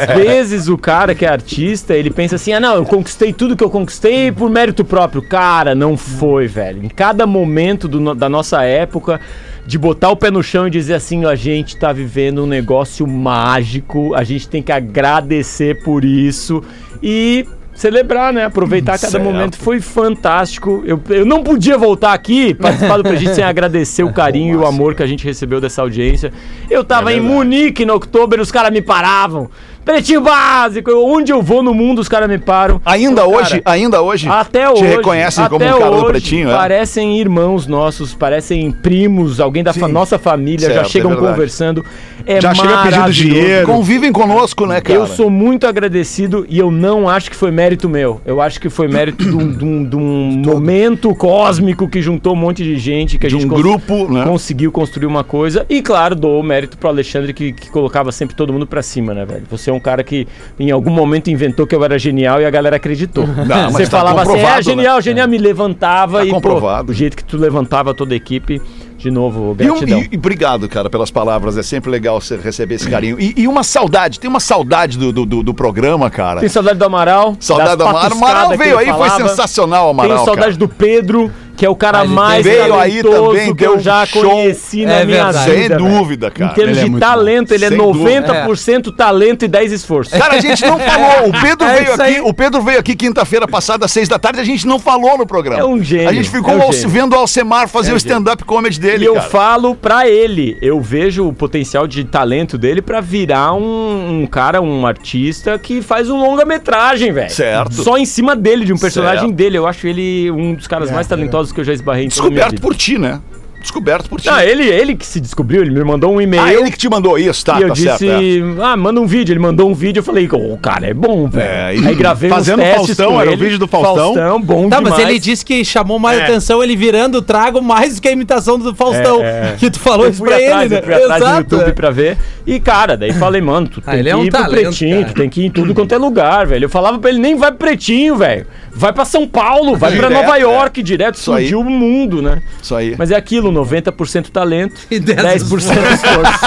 E 0.10 0.16
às 0.16 0.16
vezes 0.16 0.68
o 0.68 0.78
cara 0.78 1.14
que 1.16 1.26
é 1.26 1.30
artista, 1.30 1.94
ele 1.96 2.10
pensa 2.10 2.36
assim: 2.36 2.54
ah, 2.54 2.60
não, 2.60 2.76
eu 2.76 2.86
conquistei 2.86 3.34
tudo 3.34 3.56
que 3.56 3.64
eu 3.64 3.70
conquistei 3.70 4.32
por 4.32 4.50
mérito 4.50 4.84
próprio. 4.86 5.22
Cara, 5.22 5.74
não 5.76 5.98
foi, 5.98 6.48
velho. 6.48 6.84
Em 6.84 6.90
cada 6.90 7.26
momento 7.26 7.88
do 7.88 8.14
da 8.14 8.30
nossa 8.30 8.64
época, 8.64 9.20
de 9.66 9.78
botar 9.78 10.10
o 10.10 10.16
pé 10.16 10.30
no 10.30 10.44
chão 10.44 10.68
e 10.68 10.70
dizer 10.70 10.96
assim: 10.96 11.26
a 11.26 11.36
gente 11.36 11.78
tá 11.78 11.92
vivendo 11.92 12.44
um 12.44 12.48
negócio 12.48 13.08
mágico, 13.08 14.14
a 14.14 14.24
gente 14.24 14.48
tem 14.48 14.62
que 14.62 14.72
agradecer 14.72 15.84
por 15.84 16.04
isso 16.04 16.64
e. 17.02 17.46
Celebrar, 17.74 18.32
né? 18.32 18.46
Aproveitar 18.46 19.00
cada 19.00 19.12
Certo. 19.12 19.24
momento. 19.24 19.58
Foi 19.58 19.82
fantástico. 19.82 20.84
Eu, 20.86 21.02
eu 21.10 21.26
não 21.26 21.44
podia 21.44 21.78
voltar 21.78 22.14
aqui, 22.14 22.54
participar 22.54 22.98
do 22.98 23.04
Pretinho 23.04 23.34
sem 23.34 23.44
agradecer 23.44 24.04
o 24.04 24.14
carinho 24.14 24.54
e 24.54 24.58
o 24.58 24.66
amor 24.66 24.94
que 24.94 25.02
a 25.02 25.08
gente 25.08 25.26
recebeu 25.26 25.60
dessa 25.60 25.82
audiência. 25.82 26.32
Eu 26.70 26.84
tava 26.84 27.14
em 27.14 27.20
Munique 27.20 27.86
no 27.86 27.94
outubro, 27.94 28.42
os 28.42 28.52
caras 28.52 28.72
me 28.72 28.82
paravam. 28.82 29.50
Pretinho 29.86 30.22
básico, 30.22 30.92
onde 30.92 31.32
eu 31.32 31.42
vou 31.42 31.62
no 31.62 31.74
mundo 31.74 32.00
os 32.00 32.08
caras 32.08 32.30
me 32.30 32.38
param. 32.38 32.82
Ainda 32.86 33.26
hoje, 33.28 33.62
cara, 33.62 33.76
ainda 33.76 34.02
hoje, 34.02 34.28
até 34.30 34.66
te 34.66 34.72
hoje. 34.72 34.86
reconhecem 34.86 35.46
como 35.48 35.66
um 35.66 35.80
cara 35.80 35.92
do 35.92 36.06
Pretinho, 36.06 36.50
é? 36.50 36.54
Parecem 36.56 37.20
irmãos 37.20 37.68
nossos, 37.68 38.14
parecem 38.14 38.72
primos, 38.72 39.40
alguém 39.40 39.64
da 39.64 39.74
fa- 39.74 39.88
nossa 39.88 40.18
família, 40.18 40.68
já 40.70 40.76
Certo, 40.76 40.90
chegam 40.90 41.14
é 41.14 41.16
conversando. 41.16 41.86
É 42.26 42.40
Já 42.40 42.54
chega 42.54 42.78
pedindo 42.84 43.12
dinheiro. 43.12 43.68
Convivem 43.68 44.12
conosco, 44.14 44.66
né, 44.66 44.80
cara? 44.80 44.98
Eu 44.98 45.06
sou 45.08 45.30
muito 45.30 45.68
agradecido 45.68 46.46
e 46.48 46.58
eu 46.58 46.72
não 46.72 47.10
acho 47.10 47.30
que 47.30 47.36
foi 47.36 47.52
mérito 47.52 47.90
meu. 47.90 48.22
Eu 48.26 48.40
acho 48.42 48.62
que 48.62 48.70
foi 48.70 48.88
mérito 48.88 49.26
de 49.26 49.36
um, 49.36 49.84
de 49.84 49.96
um- 49.98 50.42
momento 50.54 51.14
cósmico 51.16 51.88
que 51.90 52.02
juntou 52.02 52.32
um 52.34 52.38
monte 52.38 52.64
de 52.64 52.78
gente, 52.78 53.18
que 53.18 53.26
a 53.26 53.30
De 53.30 53.36
gente 53.36 53.46
um 53.46 53.50
cons- 53.50 53.62
grupo, 53.62 54.12
né? 54.14 54.24
conseguiu 54.24 54.72
construir 54.72 55.06
uma 55.06 55.24
coisa. 55.24 55.66
E 55.70 55.82
claro, 55.82 56.16
dou 56.16 56.40
o 56.40 56.44
mérito 56.44 56.78
pro 56.78 56.88
Alexandre 56.88 57.34
que, 57.34 57.52
que 57.52 57.70
colocava 57.70 58.12
sempre 58.14 58.36
todo 58.36 58.54
mundo 58.54 58.66
pra 58.66 58.82
cima, 58.82 59.14
né, 59.14 59.26
velho? 59.26 59.44
Você 59.52 59.70
é 59.70 59.73
um 59.74 59.80
cara 59.80 60.04
que 60.04 60.28
em 60.60 60.72
algum 60.72 60.92
momento 60.92 61.30
inventou 61.30 61.66
que 61.68 61.76
eu 61.76 61.84
era 61.84 61.98
genial 62.00 62.42
e 62.42 62.46
a 62.46 62.50
galera 62.50 62.76
acreditou. 62.78 63.26
mas 63.28 63.74
Você 63.74 63.84
tá 63.86 63.98
falava 64.00 64.22
assim, 64.22 64.40
é 64.40 64.62
genial, 64.62 64.96
né? 64.98 65.02
genial, 65.02 65.28
me 65.28 65.38
levantava 65.38 66.20
Tá 66.20 66.26
e 66.26 66.30
pô, 66.30 66.36
comprovado. 66.36 66.92
o 66.92 66.96
jeito 66.96 67.16
que 67.18 67.24
tu 67.24 67.38
levantava 67.38 67.94
toda 67.94 68.14
a 68.14 68.18
equipe, 68.18 68.62
de 68.98 69.12
novo, 69.12 69.56
E, 69.60 69.64
um- 69.70 69.74
gratidão. 69.74 70.00
e- 70.00 70.10
e 70.14 70.18
obrigado, 70.18 70.70
cara, 70.70 70.90
pelas 70.90 71.12
palavras. 71.12 71.58
É 71.58 71.64
sempre 71.64 71.92
legal 71.92 72.22
você 72.22 72.38
receber 72.38 72.76
esse 72.76 72.90
carinho. 72.90 73.20
E, 73.20 73.34
e 73.38 73.48
uma 73.48 73.64
saudade, 73.64 74.20
tem 74.20 74.30
uma 74.30 74.40
saudade 74.40 74.98
do, 74.98 75.12
do, 75.12 75.44
do- 75.44 75.54
programa, 75.54 76.10
cara. 76.10 76.40
Tem 76.40 76.50
saudade 76.50 76.80
do 76.80 76.86
Amaral. 76.86 77.36
Saudade 77.40 77.76
do 77.78 77.84
Amaral. 77.86 78.12
Amaral 78.14 78.58
veio 78.58 78.78
aí, 78.78 78.86
foi 78.86 78.94
falava. 79.10 79.30
sensacional, 79.30 79.90
Amaral. 79.90 80.14
Tenho 80.16 80.26
saudade 80.26 80.58
cara. 80.58 80.58
do 80.58 80.68
Pedro, 80.70 81.32
que 81.56 81.66
é 81.66 81.70
o 81.70 81.76
cara 81.76 82.00
Ah, 82.00 82.06
mais 82.06 82.44
veio 82.44 82.74
aí 82.80 83.02
talentoso 83.04 83.28
também, 83.32 83.56
que 83.56 83.64
eu 83.66 83.80
já 83.80 84.06
show. 84.06 84.24
conheci 84.30 84.86
na 84.86 84.94
É 85.00 85.06
minha 85.06 85.26
verdade. 85.32 85.52
vida. 85.52 85.78
Sem 85.80 85.88
dúvida, 85.88 86.32
cara. 86.32 86.52
Em 86.52 86.54
termos 86.56 86.72
Ele 86.72 86.80
é 86.80 86.84
de 86.86 86.90
muito 86.90 87.04
talento, 87.06 87.52
ele 87.54 87.66
é 87.66 87.70
Sem 87.70 87.78
dúvida. 87.78 88.22
90% 88.48 88.96
talento 88.96 89.46
e 89.46 89.48
10 89.48 89.72
esforço. 89.72 90.18
Cara, 90.18 90.36
a 90.36 90.40
gente 90.40 90.66
não 90.66 90.80
falou. 90.80 91.30
O 91.30 91.42
Pedro 91.42 91.68
É 91.68 91.76
veio 91.76 91.94
aqui. 91.94 92.02
aí. 92.02 92.22
O 92.22 92.34
Pedro 92.34 92.62
veio 92.62 92.80
aqui 92.80 92.96
quinta-feira 92.96 93.48
passada, 93.48 93.86
às 93.86 93.92
seis 93.92 94.08
da 94.10 94.18
tarde, 94.18 94.40
a 94.40 94.44
gente 94.44 94.66
não 94.66 94.80
falou 94.80 95.18
no 95.18 95.26
programa. 95.28 95.62
É 95.62 95.66
um 95.66 95.82
gênio, 95.84 96.10
A 96.10 96.14
gente 96.14 96.30
ficou 96.30 96.54
é 96.54 96.66
um 96.68 96.72
gênio. 96.72 96.90
vendo 96.90 97.14
o 97.14 97.20
Alcemar 97.20 97.68
fazer 97.68 97.90
É 97.90 97.94
um 97.94 97.96
o 97.96 97.98
stand-up 97.98 98.44
comedy 98.44 98.80
dele. 98.80 99.04
E 99.06 99.08
eu 99.08 99.14
cara. 99.16 99.30
falo 99.30 99.76
pra 99.76 100.08
ele, 100.08 100.58
eu 100.62 100.82
vejo 100.82 101.28
o 101.28 101.34
potencial 101.34 101.86
de 101.88 102.04
talento 102.04 102.58
dele 102.58 102.82
pra 102.82 103.00
virar 103.00 103.54
um, 103.54 104.22
um 104.22 104.26
cara, 104.28 104.62
um 104.62 104.86
artista 104.88 105.58
que 105.60 105.82
faz 105.82 106.10
um 106.10 106.18
longa-metragem, 106.20 107.12
velho. 107.12 107.30
Certo. 107.30 107.74
Só 107.84 107.98
em 107.98 108.06
cima 108.06 108.36
dele, 108.36 108.66
de 108.66 108.74
um 108.74 108.78
personagem 108.78 109.20
Certo. 109.28 109.34
dele. 109.36 109.58
Eu 109.58 109.68
acho 109.68 109.86
ele 109.88 110.32
um 110.32 110.54
dos 110.56 110.68
caras 110.68 110.90
mais 110.92 111.08
talentosos 111.08 111.43
que 111.52 111.60
eu 111.60 111.64
já 111.64 111.74
esbarrei 111.74 112.06
em 112.06 112.08
Descoberto 112.08 112.62
por 112.62 112.76
ti, 112.76 112.98
né? 112.98 113.22
Descoberto 113.64 114.10
por 114.10 114.20
ti. 114.22 114.28
Não, 114.28 114.40
ele, 114.42 114.68
ele 114.68 114.96
que 114.96 115.06
se 115.06 115.20
descobriu, 115.20 115.62
ele 115.62 115.72
me 115.72 115.84
mandou 115.84 116.14
um 116.14 116.22
e-mail. 116.22 116.44
Ah, 116.44 116.54
ele 116.54 116.70
que 116.70 116.78
te 116.78 116.88
mandou 116.90 117.18
isso, 117.18 117.44
tá, 117.46 117.58
e 117.60 117.64
eu 117.64 117.70
tá 117.70 117.74
disse, 117.74 117.98
certo. 117.98 118.04
é. 118.22 118.64
ah, 118.64 118.78
manda 118.78 119.00
um 119.02 119.08
vídeo. 119.08 119.34
Ele 119.34 119.40
mandou 119.40 119.70
um 119.70 119.74
vídeo, 119.74 120.00
eu 120.02 120.04
falei, 120.04 120.28
o 120.32 120.58
cara 120.58 120.86
é 120.88 120.94
bom, 120.94 121.28
velho. 121.28 121.48
É, 121.50 121.76
e 121.76 121.88
Aí 121.88 121.96
gravei 121.96 122.30
fazendo 122.30 122.60
uns 122.60 122.66
testes 122.66 122.98
Faustão, 122.98 123.20
era 123.22 123.32
o 123.32 123.38
vídeo 123.38 123.58
do 123.58 123.68
Faustão? 123.68 123.96
Faustão, 124.14 124.42
bom 124.42 124.70
Tá, 124.70 124.78
demais. 124.78 124.98
mas 124.98 125.08
ele 125.10 125.18
disse 125.18 125.44
que 125.46 125.64
chamou 125.66 125.98
mais 125.98 126.20
É. 126.20 126.24
atenção 126.24 126.62
ele 126.62 126.76
virando 126.76 127.20
o 127.20 127.22
trago 127.22 127.62
mais 127.62 127.96
do 127.96 128.02
que 128.02 128.08
a 128.08 128.12
imitação 128.12 128.60
do 128.60 128.76
Faustão. 128.76 129.24
É, 129.24 129.54
é. 129.54 129.56
Que 129.58 129.72
tu 129.72 129.80
falou 129.80 130.06
eu 130.06 130.12
isso 130.12 130.22
pra 130.24 130.36
atrás, 130.36 130.62
ele, 130.64 130.70
né? 130.76 130.80
eu 130.80 130.84
fui 130.84 130.94
atrás 130.94 131.10
do 131.22 131.26
Exato, 131.28 131.56
YouTube 131.56 131.70
é. 131.70 131.74
pra 131.74 131.90
ver. 131.90 132.18
E, 132.46 132.60
cara, 132.60 132.98
daí 132.98 133.14
falei, 133.14 133.40
mano, 133.42 133.68
tu 133.70 133.82
Ah, 133.86 133.92
tem 133.92 134.02
ele 134.02 134.10
que 134.10 134.14
é 134.14 134.16
um 134.18 134.26
ir 134.26 134.30
pro 134.30 134.40
talento, 134.42 134.62
pretinho, 134.64 135.02
cara. 135.02 135.14
tu 135.14 135.14
tem 135.16 135.30
que 135.30 135.42
ir 135.42 135.46
em 135.46 135.50
tudo 135.50 135.74
quanto 135.74 135.94
é 135.96 135.98
lugar, 135.98 136.46
velho. 136.46 136.66
Eu 136.66 136.70
falava 136.70 137.00
pra 137.00 137.10
ele, 137.10 137.20
nem 137.20 137.36
vai 137.38 137.50
pro 137.52 137.60
pretinho, 137.60 138.18
velho. 138.18 138.46
Vai 138.76 138.92
pra 138.92 139.06
São 139.06 139.26
Paulo, 139.28 139.78
vai 139.78 139.92
pra 139.96 140.08
Direto, 140.10 140.22
Nova 140.26 140.38
é. 140.38 140.42
York, 140.42 140.84
direto, 140.84 141.16
explodiu 141.16 141.62
o 141.62 141.64
mundo, 141.64 142.22
né? 142.22 142.42
Isso 142.62 142.76
aí. 142.76 142.96
Mas 142.98 143.12
é 143.12 143.16
aquilo, 143.16 143.52
90% 143.54 144.30
talento, 144.30 144.82
E 144.90 145.00
10% 145.00 145.16
10% 145.16 145.94
esforço. 145.94 146.40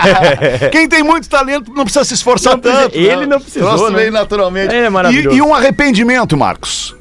Quem 0.72 0.88
tem 0.88 1.02
muito 1.02 1.28
talento 1.28 1.72
não 1.72 1.84
precisa 1.84 2.04
se 2.04 2.14
esforçar 2.14 2.54
Não 2.54 2.60
tanto. 2.60 2.96
ele 2.96 3.26
não 3.26 3.40
precisou, 3.40 3.68
Troço 3.76 3.90
né? 3.90 4.10
naturalmente. 4.10 4.74
É 4.74 4.88
maravilhoso. 4.88 5.36
E, 5.36 5.38
e 5.38 5.42
um 5.42 5.54
arrependimento, 5.54 6.36
Marcos. 6.36 6.94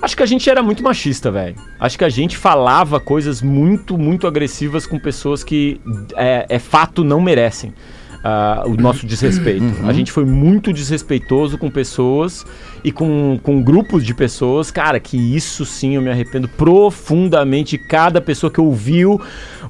Acho 0.00 0.16
que 0.16 0.22
a 0.22 0.26
gente 0.26 0.48
era 0.48 0.62
muito 0.62 0.82
machista, 0.82 1.30
velho. 1.30 1.56
Acho 1.80 1.98
que 1.98 2.04
a 2.04 2.08
gente 2.08 2.36
falava 2.36 3.00
coisas 3.00 3.42
muito, 3.42 3.98
muito 3.98 4.26
agressivas 4.26 4.86
com 4.86 4.98
pessoas 4.98 5.42
que 5.42 5.80
é, 6.16 6.46
é 6.48 6.58
fato 6.58 7.02
não 7.02 7.20
merecem. 7.20 7.74
Ah, 8.22 8.64
o 8.66 8.74
nosso 8.76 9.06
desrespeito. 9.06 9.64
A 9.84 9.92
gente 9.92 10.10
foi 10.12 10.24
muito 10.24 10.72
desrespeitoso 10.72 11.56
com 11.56 11.70
pessoas 11.70 12.44
e 12.82 12.90
com, 12.92 13.38
com 13.42 13.62
grupos 13.62 14.04
de 14.04 14.12
pessoas. 14.14 14.70
Cara, 14.70 14.98
que 15.00 15.16
isso 15.16 15.64
sim 15.64 15.94
eu 15.94 16.02
me 16.02 16.10
arrependo 16.10 16.48
profundamente. 16.48 17.78
Cada 17.78 18.20
pessoa 18.20 18.50
que 18.50 18.60
ouviu 18.60 19.20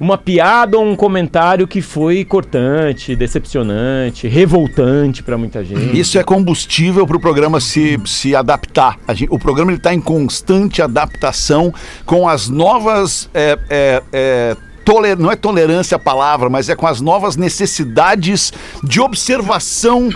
uma 0.01 0.17
piada 0.17 0.79
ou 0.79 0.85
um 0.85 0.97
comentário 0.97 1.67
que 1.67 1.83
foi 1.83 2.25
cortante, 2.25 3.15
decepcionante, 3.17 4.27
revoltante 4.29 5.23
pra 5.23 5.37
muita 5.37 5.65
gente. 5.65 5.99
Isso 5.99 6.19
é 6.19 6.25
combustível 6.25 7.07
para 7.07 7.17
o 7.17 7.21
programa 7.21 7.61
se, 7.61 8.01
se 8.07 8.35
adaptar. 8.35 8.99
Gente- 9.11 9.29
o 9.33 9.39
programa 9.39 9.73
está 9.73 9.93
em 9.93 10.01
constante 10.01 10.81
adaptação 10.81 11.73
com 12.07 12.29
as 12.29 12.49
novas. 12.49 13.29
é, 13.35 13.59
é, 13.69 14.03
é, 14.13 14.57
toler- 14.89 15.19
não 15.19 15.31
é 15.31 15.37
tolerância 15.37 15.97
a 15.97 15.99
palavra, 15.99 16.49
mas 16.49 16.71
é 16.71 16.75
com 16.75 16.87
as 16.87 16.99
novas 16.99 17.37
necessidades 17.37 18.53
de 18.83 19.01
observação 19.01 20.09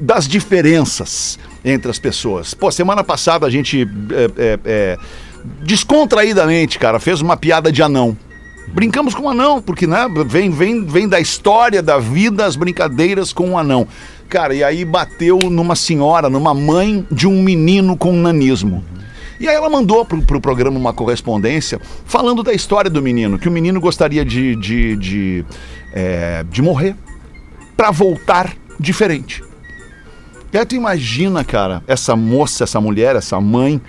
das 0.00 0.26
diferenças 0.26 1.38
entre 1.64 1.88
as 1.90 1.98
pessoas. 1.98 2.52
Pô, 2.52 2.70
semana 2.72 3.04
passada 3.04 3.46
a 3.46 3.50
gente 3.50 3.88
é, 4.10 4.24
é, 4.36 4.58
é, 4.64 4.98
descontraídamente, 5.62 6.76
cara, 6.76 6.98
fez 6.98 7.20
uma 7.20 7.36
piada 7.36 7.70
de 7.70 7.82
anão. 7.82 8.16
Brincamos 8.68 9.14
com 9.14 9.22
o 9.22 9.28
anão, 9.28 9.62
porque 9.62 9.86
né, 9.86 10.08
vem, 10.26 10.50
vem, 10.50 10.84
vem 10.84 11.08
da 11.08 11.20
história 11.20 11.80
da 11.80 11.98
vida 11.98 12.44
as 12.44 12.56
brincadeiras 12.56 13.32
com 13.32 13.50
o 13.50 13.58
anão. 13.58 13.86
Cara, 14.28 14.52
e 14.56 14.64
aí 14.64 14.84
bateu 14.84 15.38
numa 15.38 15.76
senhora, 15.76 16.28
numa 16.28 16.52
mãe 16.52 17.06
de 17.12 17.28
um 17.28 17.40
menino 17.40 17.96
com 17.96 18.12
nanismo. 18.12 18.84
E 19.38 19.48
aí 19.48 19.54
ela 19.54 19.68
mandou 19.68 20.04
pro, 20.04 20.22
pro 20.22 20.40
programa 20.40 20.78
uma 20.78 20.92
correspondência 20.92 21.80
falando 22.04 22.42
da 22.42 22.52
história 22.52 22.90
do 22.90 23.02
menino, 23.02 23.38
que 23.38 23.48
o 23.48 23.52
menino 23.52 23.80
gostaria 23.80 24.24
de, 24.24 24.56
de, 24.56 24.96
de, 24.96 25.44
é, 25.92 26.44
de 26.44 26.62
morrer 26.62 26.96
para 27.76 27.90
voltar 27.90 28.54
diferente. 28.80 29.42
E 30.52 30.58
aí 30.58 30.64
tu 30.64 30.74
imagina, 30.74 31.44
cara, 31.44 31.82
essa 31.86 32.16
moça, 32.16 32.64
essa 32.64 32.80
mulher, 32.80 33.16
essa 33.16 33.40
mãe, 33.40 33.80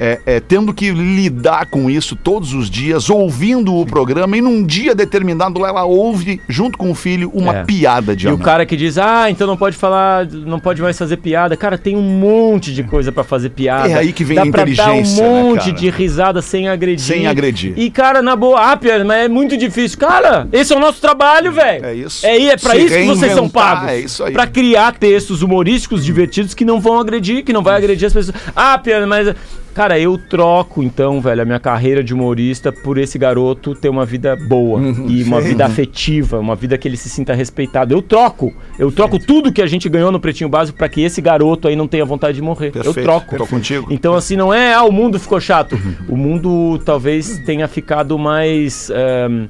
é, 0.00 0.18
é, 0.24 0.40
tendo 0.40 0.72
que 0.72 0.90
lidar 0.90 1.66
com 1.66 1.90
isso 1.90 2.16
todos 2.16 2.54
os 2.54 2.70
dias, 2.70 3.10
ouvindo 3.10 3.74
o 3.74 3.84
programa, 3.84 4.34
e 4.36 4.40
num 4.40 4.64
dia 4.64 4.94
determinado 4.94 5.64
ela 5.66 5.84
ouve, 5.84 6.40
junto 6.48 6.78
com 6.78 6.90
o 6.90 6.94
filho, 6.94 7.30
uma 7.34 7.56
É. 7.58 7.64
piada 7.64 8.16
de 8.16 8.24
E 8.26 8.28
o 8.30 8.34
anão. 8.34 8.42
cara 8.42 8.64
que 8.64 8.76
diz, 8.76 8.96
ah, 8.96 9.30
então 9.30 9.46
não 9.46 9.58
pode 9.58 9.76
falar, 9.76 10.26
não 10.26 10.58
pode 10.58 10.80
mais 10.80 10.96
fazer 10.96 11.18
piada. 11.18 11.54
Cara, 11.56 11.76
tem 11.76 11.96
um 11.96 12.02
monte 12.02 12.72
de 12.72 12.82
coisa 12.82 13.12
pra 13.12 13.22
fazer 13.22 13.50
piada. 13.50 13.90
É 13.90 13.94
aí 13.98 14.12
que 14.12 14.24
vem 14.24 14.36
Dá 14.36 14.42
a 14.44 14.46
pra 14.46 14.64
dar 14.64 14.70
inteligência, 14.70 15.22
um 15.22 15.34
né, 15.34 15.42
monte 15.42 15.64
cara? 15.66 15.72
de 15.72 15.90
risada 15.90 16.40
sem 16.40 16.66
agredir. 16.68 17.04
Sem 17.04 17.26
agredir. 17.26 17.74
E, 17.76 17.90
cara, 17.90 18.22
na 18.22 18.34
boa, 18.34 18.72
ah, 18.72 18.76
Pierre, 18.78 19.04
mas 19.04 19.24
é 19.24 19.28
muito 19.28 19.54
difícil. 19.56 19.98
Cara, 19.98 20.48
esse 20.50 20.72
é 20.72 20.76
o 20.76 20.80
nosso 20.80 21.00
trabalho, 21.00 21.52
velho. 21.52 21.84
É 21.84 21.94
isso. 21.94 22.24
É, 22.24 22.36
é 22.46 22.56
pra 22.56 22.70
Se 22.74 22.78
isso 22.80 22.94
que 22.94 23.04
vocês 23.06 23.32
são 23.34 23.48
pagos. 23.50 23.90
é 23.90 23.98
isso 24.00 24.24
aí. 24.24 24.32
Pra 24.32 24.46
criar 24.46 24.92
textos 24.98 25.42
humorísticos 25.42 26.04
divertidos 26.04 26.54
que 26.54 26.64
não 26.64 26.80
vão 26.80 26.98
agredir, 26.98 27.44
que 27.44 27.52
não 27.52 27.62
vai 27.62 27.76
agredir 27.76 28.06
as 28.06 28.12
pessoas. 28.14 28.34
Ah, 28.56 28.78
Pierre, 28.78 29.04
mas... 29.04 29.34
Cara, 29.80 29.98
eu 29.98 30.18
troco, 30.18 30.82
então, 30.82 31.22
velho, 31.22 31.40
a 31.40 31.44
minha 31.46 31.58
carreira 31.58 32.04
de 32.04 32.12
humorista 32.12 32.70
por 32.70 32.98
esse 32.98 33.18
garoto 33.18 33.74
ter 33.74 33.88
uma 33.88 34.04
vida 34.04 34.36
boa 34.36 34.78
Uhum. 34.78 35.06
e 35.08 35.22
uma 35.22 35.40
vida 35.40 35.64
afetiva, 35.64 36.38
uma 36.38 36.54
vida 36.54 36.76
que 36.76 36.86
ele 36.86 36.98
se 36.98 37.08
sinta 37.08 37.32
respeitado. 37.32 37.94
Eu 37.94 38.02
troco. 38.02 38.52
Eu 38.78 38.92
troco 38.92 39.18
tudo 39.18 39.50
que 39.50 39.62
a 39.62 39.66
gente 39.66 39.88
ganhou 39.88 40.12
no 40.12 40.20
Pretinho 40.20 40.50
Básico 40.50 40.76
pra 40.76 40.86
que 40.86 41.00
esse 41.00 41.22
garoto 41.22 41.66
aí 41.66 41.74
não 41.74 41.88
tenha 41.88 42.04
vontade 42.04 42.34
de 42.34 42.42
morrer. 42.42 42.72
Perfeito, 42.72 42.98
Eu 42.98 43.02
troco. 43.02 43.38
tô 43.38 43.46
contigo. 43.46 43.86
Então, 43.90 44.12
assim, 44.12 44.36
não 44.36 44.52
é, 44.52 44.74
ah, 44.74 44.84
o 44.84 44.92
mundo 44.92 45.18
ficou 45.18 45.40
chato. 45.40 45.78
O 46.06 46.14
mundo 46.14 46.78
talvez 46.84 47.38
tenha 47.46 47.66
ficado 47.66 48.18
mais, 48.18 48.90
ehm, 48.90 49.46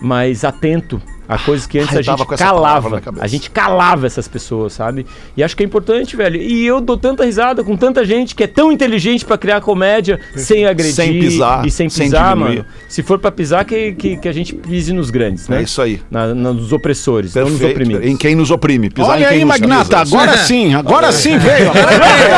mais 0.00 0.44
atento 0.44 1.00
a 1.28 1.38
coisas 1.38 1.66
que 1.66 1.78
antes 1.78 1.96
a 1.96 2.02
gente 2.02 2.24
calava. 2.36 3.00
A 3.20 3.26
gente 3.26 3.50
calava 3.50 4.06
essas 4.06 4.26
pessoas, 4.28 4.72
sabe? 4.72 5.06
E 5.36 5.42
acho 5.42 5.56
que 5.56 5.62
é 5.62 5.66
importante, 5.66 6.16
velho. 6.16 6.40
E 6.40 6.66
eu 6.66 6.80
dou 6.80 6.96
tanta 6.96 7.24
risada 7.24 7.62
com 7.64 7.76
tanta 7.76 8.04
gente 8.04 8.34
que 8.34 8.44
é 8.44 8.46
tão 8.46 8.70
inteligente 8.72 9.24
pra 9.24 9.38
criar 9.38 9.60
comédia 9.60 10.18
sem 10.36 10.66
agredir 10.66 10.94
Sem 10.94 11.18
pisar, 11.20 11.66
e 11.66 11.70
sem 11.70 11.88
sem 11.88 12.06
pisar, 12.06 12.34
diminuir. 12.34 12.56
mano. 12.58 12.66
Se 12.88 13.02
for 13.02 13.18
pra 13.18 13.30
pisar, 13.30 13.64
que, 13.64 13.92
que, 13.92 14.16
que 14.16 14.28
a 14.28 14.32
gente 14.32 14.54
pise 14.54 14.92
nos 14.92 15.10
grandes, 15.10 15.48
né? 15.48 15.60
É 15.60 15.62
isso 15.62 15.80
aí. 15.80 16.00
Na, 16.10 16.34
na- 16.34 16.52
nos 16.52 16.72
opressores, 16.72 17.34
não 17.34 17.42
nos 17.44 17.52
Perfeito. 17.52 17.72
oprimidos. 17.76 18.06
Em 18.06 18.16
quem 18.16 18.34
nos 18.34 18.50
oprime. 18.50 18.90
Pisar 18.90 19.08
em 19.08 19.12
Olha 19.12 19.28
quem 19.28 19.38
aí, 19.38 19.44
nos 19.44 19.48
Magnata, 19.48 19.98
agora 20.00 20.36
sim, 20.44 20.74
agora 20.74 21.12
sim 21.12 21.38
veio. 21.38 21.70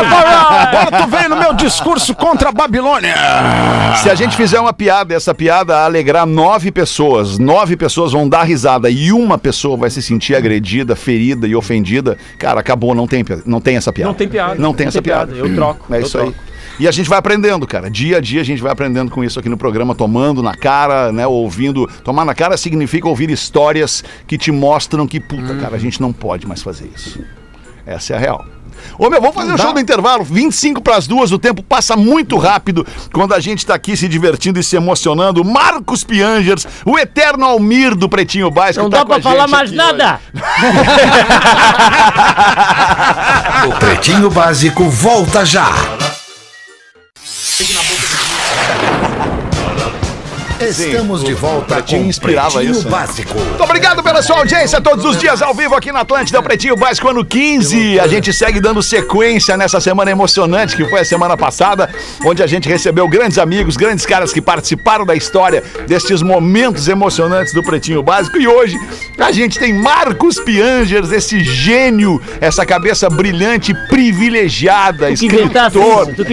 Agora 0.05 1.03
tu 1.03 1.09
veio 1.09 1.29
no 1.31 1.37
meu 1.37 1.53
discurso 1.55 2.15
contra 2.15 2.49
a 2.49 2.53
Babilônia. 2.53 3.15
Se 4.03 4.11
a 4.11 4.15
gente 4.15 4.37
fizer 4.37 4.59
uma 4.61 4.73
piada, 4.73 5.15
essa 5.15 5.35
piada 5.35 5.85
alegrar 5.85 6.27
nove 6.27 6.71
pessoas, 6.71 7.39
nove 7.39 7.77
pessoas 7.77 8.13
vão 8.13 8.29
dar 8.29 8.45
risada 8.45 8.74
e 8.91 9.13
uma 9.13 9.39
pessoa 9.39 9.77
vai 9.77 9.91
se 9.91 10.03
sentir 10.03 10.35
agredida, 10.35 10.95
ferida 10.97 11.47
e 11.47 11.55
ofendida, 11.55 12.17
cara, 12.39 12.61
acabou, 12.61 12.95
não 12.95 13.07
tem, 13.07 13.25
não 13.47 13.61
tem 13.61 13.77
essa 13.77 13.93
piada. 13.93 14.09
Não 14.09 14.15
tem 14.15 14.29
piada. 14.29 14.55
Não 14.57 14.75
tem 14.75 14.87
essa 14.87 15.03
piada. 15.03 15.35
Eu 15.35 15.55
troco. 15.55 15.93
É 15.93 15.99
eu 15.99 16.03
isso 16.03 16.19
troco. 16.19 16.35
aí. 16.37 16.55
E 16.79 16.89
a 16.89 16.91
gente 16.91 17.09
vai 17.09 17.19
aprendendo, 17.19 17.67
cara. 17.67 17.89
Dia 17.89 18.17
a 18.19 18.21
dia 18.21 18.41
a 18.41 18.45
gente 18.45 18.61
vai 18.61 18.73
aprendendo 18.73 19.11
com 19.11 19.23
isso 19.23 19.39
aqui 19.39 19.49
no 19.49 19.57
programa, 19.57 19.95
tomando 19.95 20.43
na 20.43 20.55
cara, 20.55 21.13
né? 21.13 21.27
Ouvindo. 21.27 21.89
Tomar 22.03 22.25
na 22.25 22.35
cara 22.35 22.57
significa 22.57 23.09
ouvir 23.09 23.31
histórias 23.31 24.03
que 24.27 24.37
te 24.37 24.51
mostram 24.51 25.07
que, 25.07 25.21
puta, 25.21 25.55
cara, 25.55 25.77
a 25.77 25.79
gente 25.79 26.01
não 26.01 26.13
pode 26.13 26.47
mais 26.47 26.63
fazer 26.63 26.91
isso. 26.95 27.21
Essa 27.87 28.15
é 28.15 28.17
a 28.17 28.19
real. 28.19 28.54
Ô 28.99 29.11
meu, 29.11 29.21
vamos 29.21 29.35
fazer 29.35 29.53
o 29.53 29.59
show 29.59 29.73
do 29.73 29.81
intervalo, 29.81 30.25
25 30.25 30.81
para 30.81 30.97
as 30.97 31.07
duas, 31.07 31.33
o 31.33 31.39
tempo 31.39 31.63
passa 31.63 31.97
muito 31.97 32.39
rápido 32.39 32.87
quando 33.13 33.35
a 33.35 33.41
gente 33.41 33.67
tá 33.67 33.75
aqui 33.75 33.97
se 33.97 34.09
divertindo 34.09 34.59
e 34.59 34.65
se 34.65 34.77
emocionando. 34.77 35.45
Marcos 35.45 36.05
Piangers, 36.05 36.67
o 36.85 36.99
eterno 36.99 37.45
Almir 37.45 37.95
do 37.95 38.09
Pretinho 38.09 38.51
Básico. 38.51 38.83
Não 38.83 38.91
tá 38.91 38.99
dá 38.99 39.05
com 39.05 39.13
a 39.13 39.21
pra 39.21 39.31
falar 39.31 39.49
mais 39.49 39.73
nada. 39.73 40.21
O 43.67 43.73
Pretinho 43.79 44.31
Básico 44.31 44.89
volta 44.91 45.45
já. 45.45 45.69
Estamos 50.69 51.25
de 51.25 51.35
volta 51.35 51.83
com 51.83 51.97
inspirava 51.97 52.53
Pretinho 52.53 52.73
isso, 52.73 52.85
né? 52.85 52.91
Básico. 52.91 53.35
Muito 53.39 53.63
obrigado 53.63 54.03
pela 54.03 54.23
sua 54.23 54.39
audiência 54.39 54.81
todos 54.81 55.05
os 55.05 55.19
dias 55.19 55.41
ao 55.43 55.55
vivo 55.55 55.75
aqui 55.75 55.93
na 55.93 56.01
Atlântida 56.01 56.43
Pretinho 56.43 56.77
Básico 56.77 57.09
ano 57.09 57.25
15. 57.25 58.01
A 58.01 58.07
gente 58.07 58.33
segue 58.33 58.61
dando 58.61 58.83
sequência 58.83 59.57
nessa 59.57 59.81
semana 59.81 60.11
emocionante 60.11 60.77
que 60.77 60.85
foi 60.87 61.01
a 61.01 61.05
semana 61.05 61.37
passada, 61.37 61.89
onde 62.25 62.43
a 62.43 62.47
gente 62.47 62.69
recebeu 62.69 63.09
grandes 63.09 63.39
amigos, 63.39 63.77
grandes 63.77 64.07
caras 64.07 64.33
que 64.33 64.41
participaram 64.41 65.05
da 65.05 65.15
história 65.15 65.63
destes 65.87 66.23
momentos 66.23 66.89
emocionantes 66.89 67.53
do 67.53 67.63
Pretinho 67.63 68.03
Básico. 68.03 68.39
E 68.39 68.47
hoje 68.49 68.77
a 69.19 69.31
gente 69.33 69.59
tem 69.59 69.73
Marcos 69.73 70.39
Piangers, 70.41 71.13
esse 71.13 71.43
gênio, 71.45 72.21
essa 72.41 72.65
cabeça 72.67 73.09
brilhante, 73.09 73.75
privilegiada, 73.89 75.09
Tu 75.09 75.13
escritor, 75.15 76.07
tu 76.15 76.25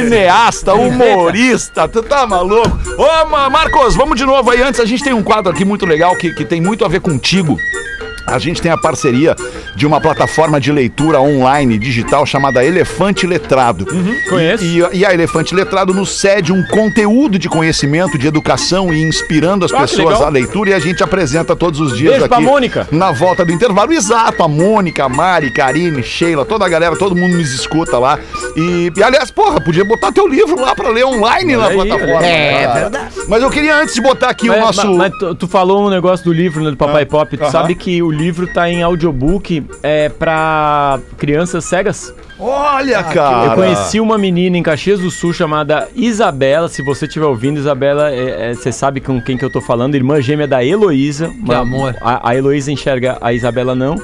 cineasta, 0.00 0.74
humorista, 0.74 1.88
tu 1.88 2.02
tá 2.02 2.26
maluco? 2.26 2.78
Ô, 2.98 3.26
Ma- 3.26 3.48
Marcos, 3.76 3.94
vamos 3.94 4.16
de 4.16 4.24
novo 4.24 4.50
aí. 4.50 4.62
Antes, 4.62 4.80
a 4.80 4.86
gente 4.86 5.04
tem 5.04 5.12
um 5.12 5.22
quadro 5.22 5.52
aqui 5.52 5.62
muito 5.62 5.84
legal 5.84 6.16
que, 6.16 6.32
que 6.32 6.46
tem 6.46 6.62
muito 6.62 6.82
a 6.82 6.88
ver 6.88 7.00
contigo. 7.00 7.58
A 8.26 8.38
gente 8.38 8.60
tem 8.60 8.70
a 8.72 8.76
parceria 8.76 9.36
de 9.76 9.86
uma 9.86 10.00
plataforma 10.00 10.60
de 10.60 10.72
leitura 10.72 11.20
online 11.20 11.78
digital 11.78 12.26
chamada 12.26 12.64
Elefante 12.64 13.26
Letrado. 13.26 13.86
conheço. 14.28 14.64
E, 14.64 14.80
e- 14.80 14.98
e 14.98 15.04
a 15.06 15.14
Elefante 15.14 15.54
Letrado 15.54 15.94
nos 15.94 16.10
cede 16.18 16.52
um 16.52 16.64
conteúdo 16.66 17.38
de 17.38 17.48
conhecimento, 17.48 18.18
de 18.18 18.26
educação 18.26 18.92
e 18.92 19.02
inspirando 19.02 19.64
as 19.64 19.72
Ah, 19.72 19.78
pessoas 19.80 20.20
à 20.20 20.28
leitura. 20.28 20.70
E 20.70 20.74
a 20.74 20.78
gente 20.78 21.02
apresenta 21.04 21.54
todos 21.54 21.78
os 21.80 21.96
dias 21.96 22.12
Beijo 22.12 22.24
aqui. 22.24 22.34
pra 22.34 22.40
Mônica. 22.40 22.88
Na 22.90 23.12
volta 23.12 23.44
do 23.44 23.52
intervalo. 23.52 23.92
Exato, 23.92 24.42
a 24.42 24.48
Mônica, 24.48 25.04
a 25.04 25.08
Mari, 25.08 25.50
Karine, 25.52 26.02
Sheila, 26.02 26.44
toda 26.44 26.64
a 26.64 26.68
galera, 26.68 26.96
todo 26.96 27.14
mundo 27.14 27.36
nos 27.36 27.52
escuta 27.54 27.98
lá. 27.98 28.18
E, 28.56 28.90
e, 28.96 29.02
aliás, 29.02 29.30
porra, 29.30 29.60
podia 29.60 29.84
botar 29.84 30.10
teu 30.12 30.26
livro 30.26 30.60
lá 30.60 30.74
pra 30.74 30.88
ler 30.88 31.04
online 31.04 31.56
na 31.56 31.66
Olha 31.66 31.82
aí, 31.82 31.88
plataforma. 31.88 32.16
olha 32.16 32.26
aí. 32.26 32.34
É 32.34 32.72
verdade. 32.74 33.14
Mas 33.28 33.42
eu 33.42 33.50
queria 33.50 33.76
antes 33.80 33.94
de 33.94 34.00
botar 34.00 34.30
aqui 34.30 34.48
o 34.48 34.52
Mas, 34.52 34.60
nosso. 34.60 34.86
mas- 34.94 34.96
mas 35.10 35.18
tu, 35.18 35.34
tu 35.34 35.46
falou 35.48 35.86
um 35.86 35.90
negócio 35.90 36.24
do 36.24 36.32
livro, 36.32 36.62
né, 36.64 36.70
do 36.70 36.76
Papai 36.76 37.04
Pop. 37.06 37.36
Tu 37.36 37.42
aham. 37.42 37.50
sabe 37.52 37.74
que 37.74 38.02
o 38.02 38.10
livro 38.16 38.46
tá 38.46 38.68
em 38.68 38.82
audiobook 38.82 39.64
é, 39.82 40.08
pra 40.08 40.98
crianças 41.16 41.64
cegas? 41.64 42.12
Olha, 42.38 43.02
cara. 43.02 43.46
Eu 43.46 43.54
conheci 43.54 43.98
uma 43.98 44.18
menina 44.18 44.58
em 44.58 44.62
Caxias 44.62 45.00
do 45.00 45.10
Sul 45.10 45.32
chamada 45.32 45.88
Isabela. 45.94 46.68
Se 46.68 46.82
você 46.82 47.06
estiver 47.06 47.24
ouvindo, 47.26 47.58
Isabela, 47.58 48.10
é- 48.12 48.50
é- 48.50 48.54
você 48.54 48.70
sabe 48.70 49.00
com 49.00 49.20
quem 49.22 49.38
que 49.38 49.44
eu 49.44 49.48
tô 49.50 49.60
falando. 49.60 49.94
Irmã 49.94 50.20
gêmea 50.20 50.46
da 50.46 50.62
Heloísa. 50.64 51.30
Que 51.44 51.54
amor. 51.54 51.96
A, 52.00 52.28
a 52.30 52.36
Heloísa 52.36 52.70
enxerga 52.70 53.16
a 53.20 53.32
Isabela 53.32 53.74
não. 53.74 53.96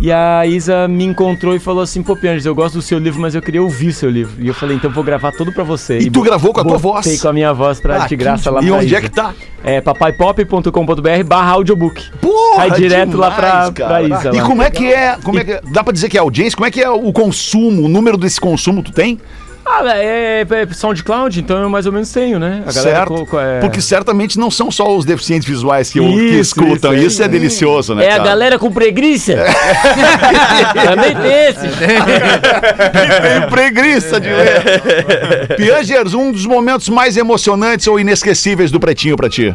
E 0.00 0.12
a 0.12 0.44
Isa 0.46 0.86
me 0.86 1.04
encontrou 1.04 1.54
e 1.54 1.58
falou 1.58 1.82
assim: 1.82 2.02
Pô, 2.02 2.14
Pianges, 2.14 2.44
eu 2.44 2.54
gosto 2.54 2.74
do 2.74 2.82
seu 2.82 2.98
livro, 2.98 3.20
mas 3.20 3.34
eu 3.34 3.40
queria 3.40 3.62
ouvir 3.62 3.92
seu 3.92 4.10
livro. 4.10 4.34
E 4.38 4.46
eu 4.48 4.52
falei: 4.54 4.76
Então 4.76 4.90
vou 4.90 5.02
gravar 5.02 5.32
tudo 5.32 5.52
pra 5.52 5.64
você. 5.64 5.98
E 5.98 6.10
tu 6.10 6.20
gravou 6.20 6.52
com 6.52 6.60
a 6.60 6.64
tua 6.64 6.78
botei 6.78 7.12
voz? 7.12 7.22
com 7.22 7.28
a 7.28 7.32
minha 7.32 7.52
voz 7.52 7.80
pra, 7.80 8.02
Ah, 8.02 8.06
de 8.06 8.16
graça 8.16 8.50
lá 8.50 8.62
E 8.62 8.70
onde 8.70 8.86
Isa. 8.86 8.96
é 8.96 9.00
que 9.00 9.08
tá? 9.08 9.32
É 9.62 9.80
papaipop.com.br 9.80 11.24
barra 11.26 11.52
audiobook. 11.52 12.10
Porra, 12.20 12.68
Vai 12.68 12.70
direto 12.72 13.16
lá 13.16 13.30
pra, 13.30 13.48
demais, 13.50 13.70
pra 13.70 13.86
cara. 13.88 14.02
Isa. 14.02 14.28
E 14.34 14.40
lá. 14.40 14.46
como 14.46 14.62
é 14.62 14.70
que 14.70 14.92
é? 14.92 15.16
Como 15.22 15.38
é 15.38 15.44
que, 15.44 15.60
dá 15.70 15.82
pra 15.82 15.92
dizer 15.92 16.08
que 16.10 16.18
é 16.18 16.20
audiência? 16.20 16.56
Como 16.56 16.66
é 16.66 16.70
que 16.70 16.82
é 16.82 16.90
o 16.90 17.12
consumo, 17.12 17.82
o 17.84 17.88
número 17.88 18.18
desse 18.18 18.40
consumo 18.40 18.82
tu 18.82 18.92
tem? 18.92 19.18
Ah, 19.66 19.82
é, 19.96 20.42
é 20.42 20.66
SoundCloud, 20.74 21.40
então 21.40 21.56
eu 21.58 21.70
mais 21.70 21.86
ou 21.86 21.92
menos 21.92 22.12
tenho, 22.12 22.38
né? 22.38 22.62
A 22.66 22.70
certo? 22.70 23.08
co- 23.08 23.26
co- 23.26 23.40
é... 23.40 23.60
Porque 23.60 23.80
certamente 23.80 24.38
não 24.38 24.50
são 24.50 24.70
só 24.70 24.94
os 24.94 25.04
deficientes 25.06 25.48
visuais 25.48 25.90
que, 25.90 25.98
o- 26.00 26.06
que 26.12 26.20
Isso, 26.20 26.40
escutam. 26.60 26.92
Isso, 26.92 27.06
isso, 27.06 27.22
é 27.22 27.28
delicioso, 27.28 27.94
né? 27.94 28.04
É 28.04 28.08
a 28.08 28.10
cara? 28.18 28.24
galera 28.24 28.58
com 28.58 28.70
preguiça. 28.70 29.32
Também 30.84 31.14
tem 31.16 31.32
esse. 31.48 31.68
Tem 31.78 33.48
preguiça 33.50 34.20
de 34.20 34.28
ler. 34.28 35.56
Piangers, 35.56 36.14
um 36.14 36.30
dos 36.30 36.44
momentos 36.46 36.88
mais 36.88 37.16
emocionantes 37.16 37.86
ou 37.86 37.98
inesquecíveis 37.98 38.70
do 38.70 38.78
Pretinho 38.78 39.16
pra 39.16 39.28
ti. 39.28 39.54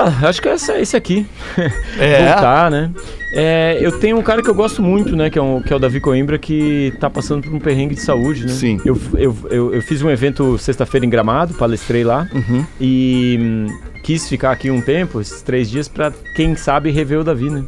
Ah, 0.00 0.28
acho 0.28 0.40
que 0.40 0.48
é 0.48 0.54
esse, 0.54 0.72
esse 0.72 0.96
aqui. 0.96 1.26
É? 1.98 2.32
Voltar, 2.32 2.70
né? 2.70 2.90
É, 3.32 3.78
eu 3.80 3.98
tenho 3.98 4.18
um 4.18 4.22
cara 4.22 4.42
que 4.42 4.48
eu 4.48 4.54
gosto 4.54 4.82
muito, 4.82 5.14
né? 5.14 5.28
Que 5.28 5.38
é, 5.38 5.42
um, 5.42 5.60
que 5.60 5.72
é 5.72 5.76
o 5.76 5.78
Davi 5.78 6.00
Coimbra, 6.00 6.38
que 6.38 6.92
tá 6.98 7.10
passando 7.10 7.42
por 7.42 7.54
um 7.54 7.58
perrengue 7.58 7.94
de 7.94 8.00
saúde, 8.00 8.46
né? 8.46 8.52
Sim. 8.52 8.80
Eu, 8.84 8.98
eu, 9.14 9.36
eu, 9.50 9.74
eu 9.74 9.82
fiz 9.82 10.02
um 10.02 10.10
evento 10.10 10.56
sexta-feira 10.58 11.04
em 11.04 11.10
Gramado, 11.10 11.54
palestrei 11.54 12.02
lá. 12.02 12.26
Uhum. 12.32 12.64
E 12.80 13.38
hum, 13.40 13.66
quis 14.02 14.28
ficar 14.28 14.50
aqui 14.52 14.70
um 14.70 14.80
tempo, 14.80 15.20
esses 15.20 15.42
três 15.42 15.70
dias, 15.70 15.86
pra 15.86 16.12
quem 16.34 16.56
sabe 16.56 16.90
rever 16.90 17.20
o 17.20 17.24
Davi, 17.24 17.50
né? 17.50 17.64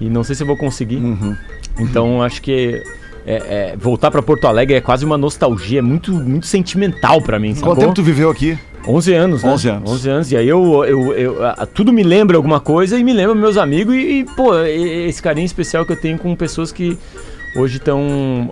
E 0.00 0.08
não 0.10 0.22
sei 0.22 0.34
se 0.34 0.42
eu 0.42 0.46
vou 0.46 0.56
conseguir. 0.56 0.98
Uhum. 0.98 1.36
Então 1.78 2.22
acho 2.22 2.42
que 2.42 2.82
é, 3.26 3.34
é, 3.72 3.76
voltar 3.76 4.10
pra 4.10 4.22
Porto 4.22 4.46
Alegre 4.46 4.76
é 4.76 4.80
quase 4.80 5.04
uma 5.04 5.18
nostalgia, 5.18 5.80
é 5.80 5.82
muito, 5.82 6.12
muito 6.12 6.46
sentimental 6.46 7.20
pra 7.20 7.38
mim. 7.38 7.54
Quanto 7.56 7.80
tempo 7.80 7.92
tu 7.94 8.02
viveu 8.02 8.30
aqui? 8.30 8.56
11 8.88 9.14
anos, 9.14 9.42
né? 9.42 9.50
11 9.50 9.68
anos. 9.68 9.90
11 9.90 10.08
anos. 10.10 10.32
E 10.32 10.36
aí 10.36 10.48
eu, 10.48 10.84
eu, 10.84 11.12
eu- 11.12 11.44
a- 11.44 11.66
tudo 11.66 11.92
me 11.92 12.04
lembra 12.04 12.36
alguma 12.36 12.60
coisa 12.60 12.96
e 12.96 13.02
me 13.02 13.12
lembra 13.12 13.34
meus 13.34 13.56
amigos 13.56 13.92
e, 13.96 14.20
e, 14.20 14.24
pô, 14.36 14.56
esse 14.64 15.20
carinho 15.20 15.44
especial 15.46 15.84
que 15.84 15.90
eu 15.92 16.00
tenho 16.00 16.16
com 16.18 16.34
pessoas 16.36 16.70
que 16.70 16.96
hoje 17.56 17.78
estão 17.78 18.48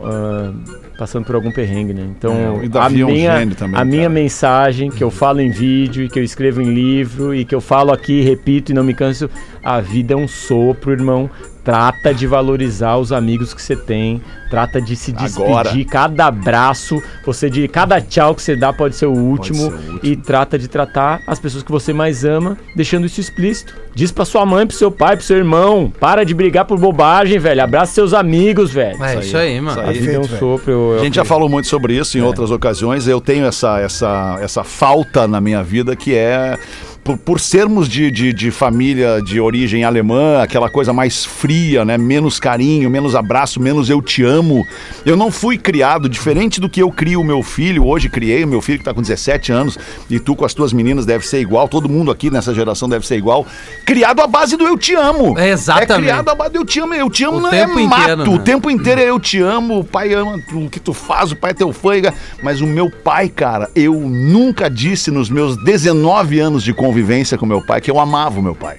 passando 0.99 1.25
por 1.25 1.35
algum 1.35 1.53
perrengue, 1.53 1.93
né? 1.93 2.07
Então, 2.17 2.33
É, 2.33 2.79
a 2.79 2.85
é 2.85 3.05
um 3.05 3.09
minha, 3.11 3.39
gênio 3.39 3.55
também, 3.55 3.81
a 3.81 3.85
minha 3.85 4.09
mensagem 4.09 4.91
que 4.91 5.03
eu 5.03 5.11
falo 5.11 5.41
em 5.41 5.51
vídeo 5.51 6.05
e 6.05 6.09
que 6.09 6.19
eu 6.19 6.25
escrevo 6.25 6.63
em 6.63 6.73
livro 6.73 7.35
e 7.35 7.45
que 7.45 7.55
eu 7.55 7.61
falo 7.61 7.93
aqui, 7.93 8.21
repito 8.23 8.73
e 8.73 8.75
não 8.75 8.83
me 8.85 8.95
canso, 8.95 9.29
a 9.65 9.81
vida 9.81 10.15
é 10.15 10.17
um 10.17 10.29
sopro, 10.29 10.93
irmão. 10.93 11.31
Trata 11.65 12.13
de 12.13 12.27
valorizar 12.27 12.99
os 12.99 13.11
amigos 13.11 13.55
que 13.55 13.63
você 13.63 13.75
tem, 13.75 14.21
trata 14.51 14.83
de 14.83 14.95
se 14.95 15.11
despedir, 15.13 15.47
Agora. 15.47 15.85
cada 15.91 16.27
abraço, 16.27 17.03
você 17.25 17.49
de 17.49 17.67
cada 17.69 18.03
tchau 18.03 18.35
que 18.35 18.43
você 18.43 18.55
dá 18.55 18.71
pode 18.71 18.95
ser 18.95 19.07
o 19.07 19.13
último, 19.13 19.57
ser 19.59 19.65
o 19.73 19.75
último. 19.95 20.01
e 20.03 20.15
trata 20.15 20.59
de 20.59 20.69
tratar 20.69 21.23
as 21.27 21.39
pessoas 21.39 21.63
que 21.63 21.73
você 21.73 21.91
mais 21.95 22.23
ama, 22.23 22.59
deixando 22.77 23.07
isso 23.07 23.19
explícito. 23.19 23.75
Diz 23.95 24.13
pra 24.13 24.27
sua 24.27 24.45
mãe, 24.45 24.67
pro 24.67 24.77
seu 24.77 24.91
pai, 24.91 25.17
pro 25.17 25.25
seu 25.25 25.39
irmão, 25.39 25.91
para 25.99 26.23
de 26.23 26.35
brigar 26.35 26.67
por 26.67 26.79
bobagem, 26.79 27.39
velho. 27.39 27.63
Abraça 27.65 27.95
seus 27.95 28.13
amigos, 28.13 28.71
velho. 28.71 29.03
É 29.03 29.21
isso 29.21 29.35
aí, 29.35 29.59
mano. 29.59 29.81
A 29.81 29.91
vida 29.91 30.13
é 30.13 30.19
um 30.19 30.25
sopro. 30.25 30.71
eu- 30.71 30.93
eu 30.97 31.01
A 31.01 31.05
gente 31.05 31.15
já 31.15 31.25
falou 31.25 31.49
muito 31.49 31.67
sobre 31.69 31.97
isso 31.97 32.19
em 32.19 32.21
É. 32.21 32.25
outras 32.25 32.51
ocasiões. 32.51 33.09
Eu 33.09 33.23
tenho 33.23 33.47
essa, 33.47 33.81
essa, 33.81 34.37
essa 34.43 34.63
falta 34.65 35.27
na 35.27 35.41
minha 35.41 35.63
vida 35.63 35.97
que 35.97 36.15
é. 36.15 36.59
Por, 37.05 37.17
por 37.19 37.41
sermos 37.41 37.89
de, 37.89 38.11
de, 38.11 38.33
de 38.33 38.51
família 38.51 39.21
de 39.23 39.39
origem 39.41 39.85
alemã, 39.85 40.43
aquela 40.43 40.69
coisa 40.69 40.93
mais 40.93 41.25
fria, 41.25 41.85
né? 41.85 41.97
Menos 41.97 42.41
carinho, 42.41 42.91
menos 42.91 43.15
abraço, 43.15 43.61
menos 43.61 43.89
eu 43.89 44.03
te 44.03 44.23
amo. 44.25 44.67
Eu 45.07 45.17
não 45.17 45.31
fui 45.31 45.57
criado, 45.57 46.09
diferente 46.09 46.61
do 46.61 46.69
que 46.69 46.83
eu 46.83 46.91
crio 46.91 47.21
o 47.21 47.25
meu 47.25 47.43
filho, 47.43 47.87
hoje 47.87 48.09
criei 48.09 48.43
o 48.45 48.49
meu 48.49 48.61
filho 48.61 48.79
que 48.79 48.85
tá 48.85 48.93
com 48.93 49.01
17 49.01 49.53
anos, 49.53 49.79
e 50.11 50.19
tu 50.19 50.35
com 50.35 50.45
as 50.45 50.53
tuas 50.53 50.73
meninas 50.73 51.07
deve 51.07 51.27
ser 51.27 51.41
igual, 51.41 51.69
todo 51.69 51.89
mundo 51.89 52.11
aqui 52.11 52.31
nessa 52.31 52.53
geração 52.53 52.89
deve 52.89 53.07
ser 53.07 53.17
igual. 53.17 53.47
Criado 53.87 54.21
à 54.21 54.27
base 54.27 54.57
do 54.57 54.67
eu 54.67 54.77
te 54.77 54.95
amo. 54.95 55.39
É, 55.39 55.51
exatamente. 55.51 55.93
É 55.93 55.97
criado 55.97 56.29
à 56.29 56.35
base 56.35 56.53
do 56.53 56.59
eu 56.59 56.65
te 56.65 56.81
amo, 56.81 56.95
eu 56.95 57.11
te 57.11 57.25
amo 57.25 57.37
O 57.37 57.41
não 57.41 57.53
é 57.53 57.63
inteiro, 57.63 57.89
mato. 57.89 58.17
né? 58.17 58.25
O 58.25 58.39
tempo 58.41 58.71
inteiro 58.71 59.01
é 59.01 59.11
eu 59.11 59.21
te 59.21 59.39
amo, 59.41 59.81
o 59.81 59.85
pai 59.85 60.13
ama 60.13 60.43
o 60.53 60.69
que 60.69 60.81
tu 60.81 60.93
faz, 60.93 61.31
o 61.31 61.37
pai 61.37 61.53
é 61.53 61.55
teu 61.55 61.73
fã. 61.73 61.95
Mas 62.43 62.61
o 62.61 62.67
meu 62.67 62.91
pai, 62.91 63.29
cara, 63.29 63.71
eu 63.75 63.95
nunca 63.95 64.71
disse 64.71 65.11
nos 65.11 65.29
meus 65.29 65.57
19 65.63 66.41
anos 66.41 66.65
de 66.65 66.73
convivência 66.99 67.37
com 67.37 67.45
meu 67.45 67.61
pai 67.61 67.81
que 67.81 67.91
eu 67.91 67.99
amava 67.99 68.39
o 68.39 68.43
meu 68.43 68.55
pai. 68.55 68.77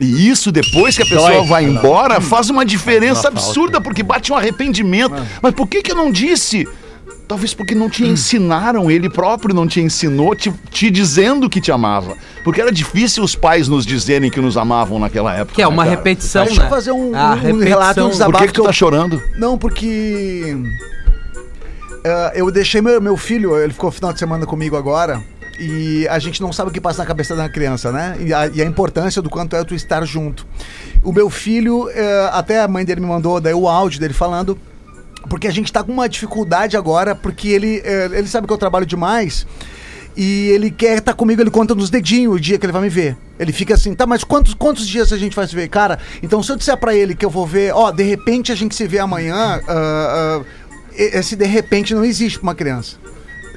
E 0.00 0.28
isso, 0.28 0.52
depois 0.52 0.96
que 0.96 1.02
a 1.02 1.06
pessoa 1.06 1.30
Dói. 1.32 1.46
vai 1.46 1.64
embora, 1.64 2.20
faz 2.20 2.48
uma 2.50 2.64
diferença 2.64 3.28
absurda, 3.28 3.80
porque 3.80 4.02
bate 4.02 4.32
um 4.32 4.36
arrependimento. 4.36 5.14
Mas 5.42 5.52
por 5.54 5.66
que, 5.66 5.82
que 5.82 5.90
eu 5.92 5.96
não 5.96 6.10
disse? 6.12 6.66
Talvez 7.26 7.54
porque 7.54 7.74
não 7.74 7.88
te 7.88 8.04
ensinaram, 8.04 8.90
ele 8.90 9.08
próprio 9.08 9.54
não 9.54 9.66
te 9.66 9.80
ensinou, 9.80 10.34
te, 10.34 10.52
te 10.70 10.90
dizendo 10.90 11.48
que 11.48 11.60
te 11.60 11.72
amava. 11.72 12.14
Porque 12.44 12.60
era 12.60 12.70
difícil 12.70 13.24
os 13.24 13.34
pais 13.34 13.66
nos 13.66 13.86
dizerem 13.86 14.30
que 14.30 14.40
nos 14.40 14.56
amavam 14.58 14.98
naquela 14.98 15.32
época. 15.34 15.54
Que 15.54 15.62
é 15.62 15.64
né, 15.64 15.68
uma 15.72 15.84
cara? 15.84 15.96
repetição, 15.96 16.44
Deixa 16.44 16.60
eu 16.60 16.64
né? 16.64 16.70
fazer 16.70 16.92
um, 16.92 17.10
um 17.16 17.34
repetição. 17.34 17.58
relato 17.68 18.00
um 18.00 18.04
Por 18.04 18.10
desabafo 18.12 18.42
que, 18.44 18.48
que 18.48 18.52
tu 18.54 18.60
eu- 18.60 18.66
tá 18.66 18.72
chorando? 18.72 19.22
Não, 19.38 19.56
porque. 19.56 20.54
eh, 22.04 22.32
eu 22.34 22.50
deixei 22.50 22.82
meu, 22.82 23.00
meu 23.00 23.16
filho, 23.16 23.56
ele 23.56 23.72
ficou 23.72 23.90
final 23.90 24.12
de 24.12 24.18
semana 24.18 24.44
comigo 24.44 24.76
agora. 24.76 25.22
E 25.58 26.06
a 26.08 26.18
gente 26.18 26.40
não 26.42 26.52
sabe 26.52 26.70
o 26.70 26.72
que 26.72 26.80
passa 26.80 26.98
na 26.98 27.06
cabeça 27.06 27.36
da 27.36 27.48
criança, 27.48 27.92
né? 27.92 28.16
E 28.20 28.32
a, 28.34 28.46
e 28.48 28.60
a 28.60 28.64
importância 28.64 29.22
do 29.22 29.30
quanto 29.30 29.54
é 29.54 29.62
tu 29.64 29.74
estar 29.74 30.04
junto. 30.04 30.46
O 31.02 31.12
meu 31.12 31.30
filho, 31.30 31.88
eh, 31.90 32.28
até 32.32 32.60
a 32.60 32.66
mãe 32.68 32.84
dele 32.84 33.00
me 33.00 33.06
mandou 33.06 33.40
daí 33.40 33.54
o 33.54 33.68
áudio 33.68 34.00
dele 34.00 34.14
falando. 34.14 34.58
Porque 35.28 35.46
a 35.46 35.50
gente 35.52 35.72
tá 35.72 35.82
com 35.82 35.92
uma 35.92 36.08
dificuldade 36.08 36.76
agora, 36.76 37.14
porque 37.14 37.48
ele, 37.48 37.80
eh, 37.84 38.10
ele 38.12 38.26
sabe 38.26 38.46
que 38.46 38.52
eu 38.52 38.58
trabalho 38.58 38.84
demais. 38.84 39.46
E 40.16 40.48
ele 40.50 40.70
quer 40.70 40.98
estar 40.98 41.14
comigo, 41.14 41.40
ele 41.40 41.50
conta 41.50 41.74
nos 41.74 41.90
dedinhos 41.90 42.34
o 42.34 42.40
dia 42.40 42.58
que 42.58 42.66
ele 42.66 42.72
vai 42.72 42.82
me 42.82 42.88
ver. 42.88 43.16
Ele 43.38 43.52
fica 43.52 43.74
assim, 43.74 43.94
tá, 43.94 44.06
mas 44.06 44.22
quantos, 44.22 44.54
quantos 44.54 44.86
dias 44.86 45.12
a 45.12 45.16
gente 45.16 45.34
vai 45.34 45.46
se 45.46 45.54
ver? 45.54 45.68
Cara, 45.68 45.98
então 46.22 46.42
se 46.42 46.52
eu 46.52 46.56
disser 46.56 46.76
pra 46.76 46.94
ele 46.94 47.14
que 47.16 47.24
eu 47.24 47.30
vou 47.30 47.46
ver, 47.46 47.72
ó, 47.74 47.90
de 47.90 48.02
repente 48.04 48.52
a 48.52 48.54
gente 48.54 48.74
se 48.74 48.86
vê 48.86 48.98
amanhã, 49.00 49.60
ah, 49.66 50.40
e- 50.96 51.18
esse 51.18 51.34
de 51.34 51.46
repente 51.46 51.94
não 51.94 52.04
existe 52.04 52.38
pra 52.38 52.48
uma 52.48 52.54
criança. 52.54 52.96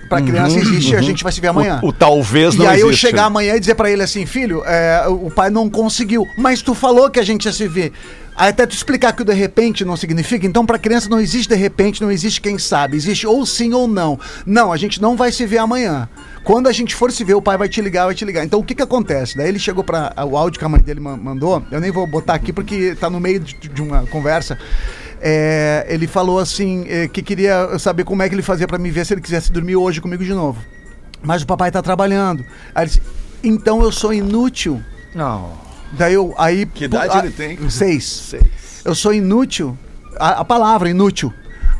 Pra 0.09 0.21
criança 0.21 0.57
existe, 0.57 0.95
a 0.95 1.01
gente 1.01 1.23
vai 1.23 1.31
se 1.31 1.41
ver 1.41 1.47
amanhã. 1.47 1.79
O, 1.83 1.87
o 1.87 1.93
talvez 1.93 2.55
E 2.55 2.59
não 2.59 2.67
aí 2.69 2.79
eu 2.79 2.87
existe. 2.89 3.01
chegar 3.07 3.25
amanhã 3.25 3.55
e 3.55 3.59
dizer 3.59 3.75
pra 3.75 3.89
ele 3.91 4.01
assim, 4.03 4.25
filho, 4.25 4.63
é, 4.65 5.05
o 5.07 5.29
pai 5.29 5.49
não 5.49 5.69
conseguiu, 5.69 6.25
mas 6.37 6.61
tu 6.61 6.73
falou 6.73 7.09
que 7.09 7.19
a 7.19 7.23
gente 7.23 7.45
ia 7.45 7.53
se 7.53 7.67
ver. 7.67 7.91
Aí 8.35 8.49
até 8.49 8.67
tu 8.67 8.75
explicar 8.75 9.13
que 9.13 9.23
o 9.23 9.25
de 9.25 9.33
repente 9.33 9.83
não 9.83 9.97
significa, 9.97 10.45
então 10.45 10.63
pra 10.63 10.77
criança 10.77 11.09
não 11.09 11.19
existe 11.19 11.49
de 11.49 11.55
repente, 11.55 12.01
não 12.03 12.11
existe 12.11 12.39
quem 12.39 12.59
sabe, 12.59 12.95
existe 12.95 13.25
ou 13.25 13.43
sim 13.47 13.73
ou 13.73 13.87
não. 13.87 14.19
Não, 14.45 14.71
a 14.71 14.77
gente 14.77 15.01
não 15.01 15.15
vai 15.17 15.31
se 15.31 15.43
ver 15.47 15.57
amanhã. 15.57 16.07
Quando 16.43 16.67
a 16.67 16.71
gente 16.71 16.93
for 16.95 17.11
se 17.11 17.23
ver, 17.23 17.33
o 17.33 17.41
pai 17.41 17.57
vai 17.57 17.67
te 17.67 17.81
ligar, 17.81 18.05
vai 18.05 18.13
te 18.15 18.23
ligar. 18.23 18.45
Então 18.45 18.59
o 18.59 18.63
que 18.63 18.75
que 18.75 18.81
acontece? 18.83 19.35
Daí 19.35 19.47
ele 19.49 19.57
chegou 19.59 19.83
para 19.83 20.13
o 20.23 20.37
áudio 20.37 20.59
que 20.59 20.63
a 20.65 20.69
mãe 20.69 20.79
dele 20.79 20.99
ma- 20.99 21.17
mandou, 21.17 21.63
eu 21.71 21.81
nem 21.81 21.89
vou 21.91 22.05
botar 22.05 22.35
aqui 22.35 22.53
porque 22.53 22.95
tá 22.99 23.09
no 23.09 23.19
meio 23.19 23.39
de, 23.39 23.55
de 23.55 23.81
uma 23.81 24.03
conversa. 24.05 24.57
É, 25.21 25.85
ele 25.89 26.07
falou 26.07 26.39
assim 26.39 26.85
é, 26.87 27.07
que 27.07 27.21
queria 27.21 27.77
saber 27.79 28.03
como 28.03 28.21
é 28.21 28.29
que 28.29 28.35
ele 28.35 28.41
fazia 28.41 28.67
pra 28.67 28.77
me 28.77 28.91
ver 28.91 29.05
se 29.05 29.13
ele 29.13 29.21
quisesse 29.21 29.51
dormir 29.51 29.75
hoje 29.75 29.99
comigo 29.99 30.23
de 30.23 30.33
novo. 30.33 30.61
Mas 31.21 31.41
o 31.41 31.47
papai 31.47 31.71
tá 31.71 31.81
trabalhando. 31.81 32.45
Aí 32.73 32.83
ele 32.83 32.89
disse, 32.89 33.01
então 33.43 33.81
eu 33.81 33.91
sou 33.91 34.13
inútil. 34.13 34.81
Não. 35.15 35.53
Daí 35.93 36.13
eu. 36.13 36.33
Aí, 36.37 36.65
Que 36.65 36.85
idade 36.85 37.17
ele 37.17 37.31
tem? 37.31 37.69
Seis. 37.69 38.35
Eu 38.83 38.93
sou 38.93 39.13
inútil. 39.13 39.77
A, 40.19 40.41
a 40.41 40.45
palavra 40.45 40.89
inútil. 40.89 41.33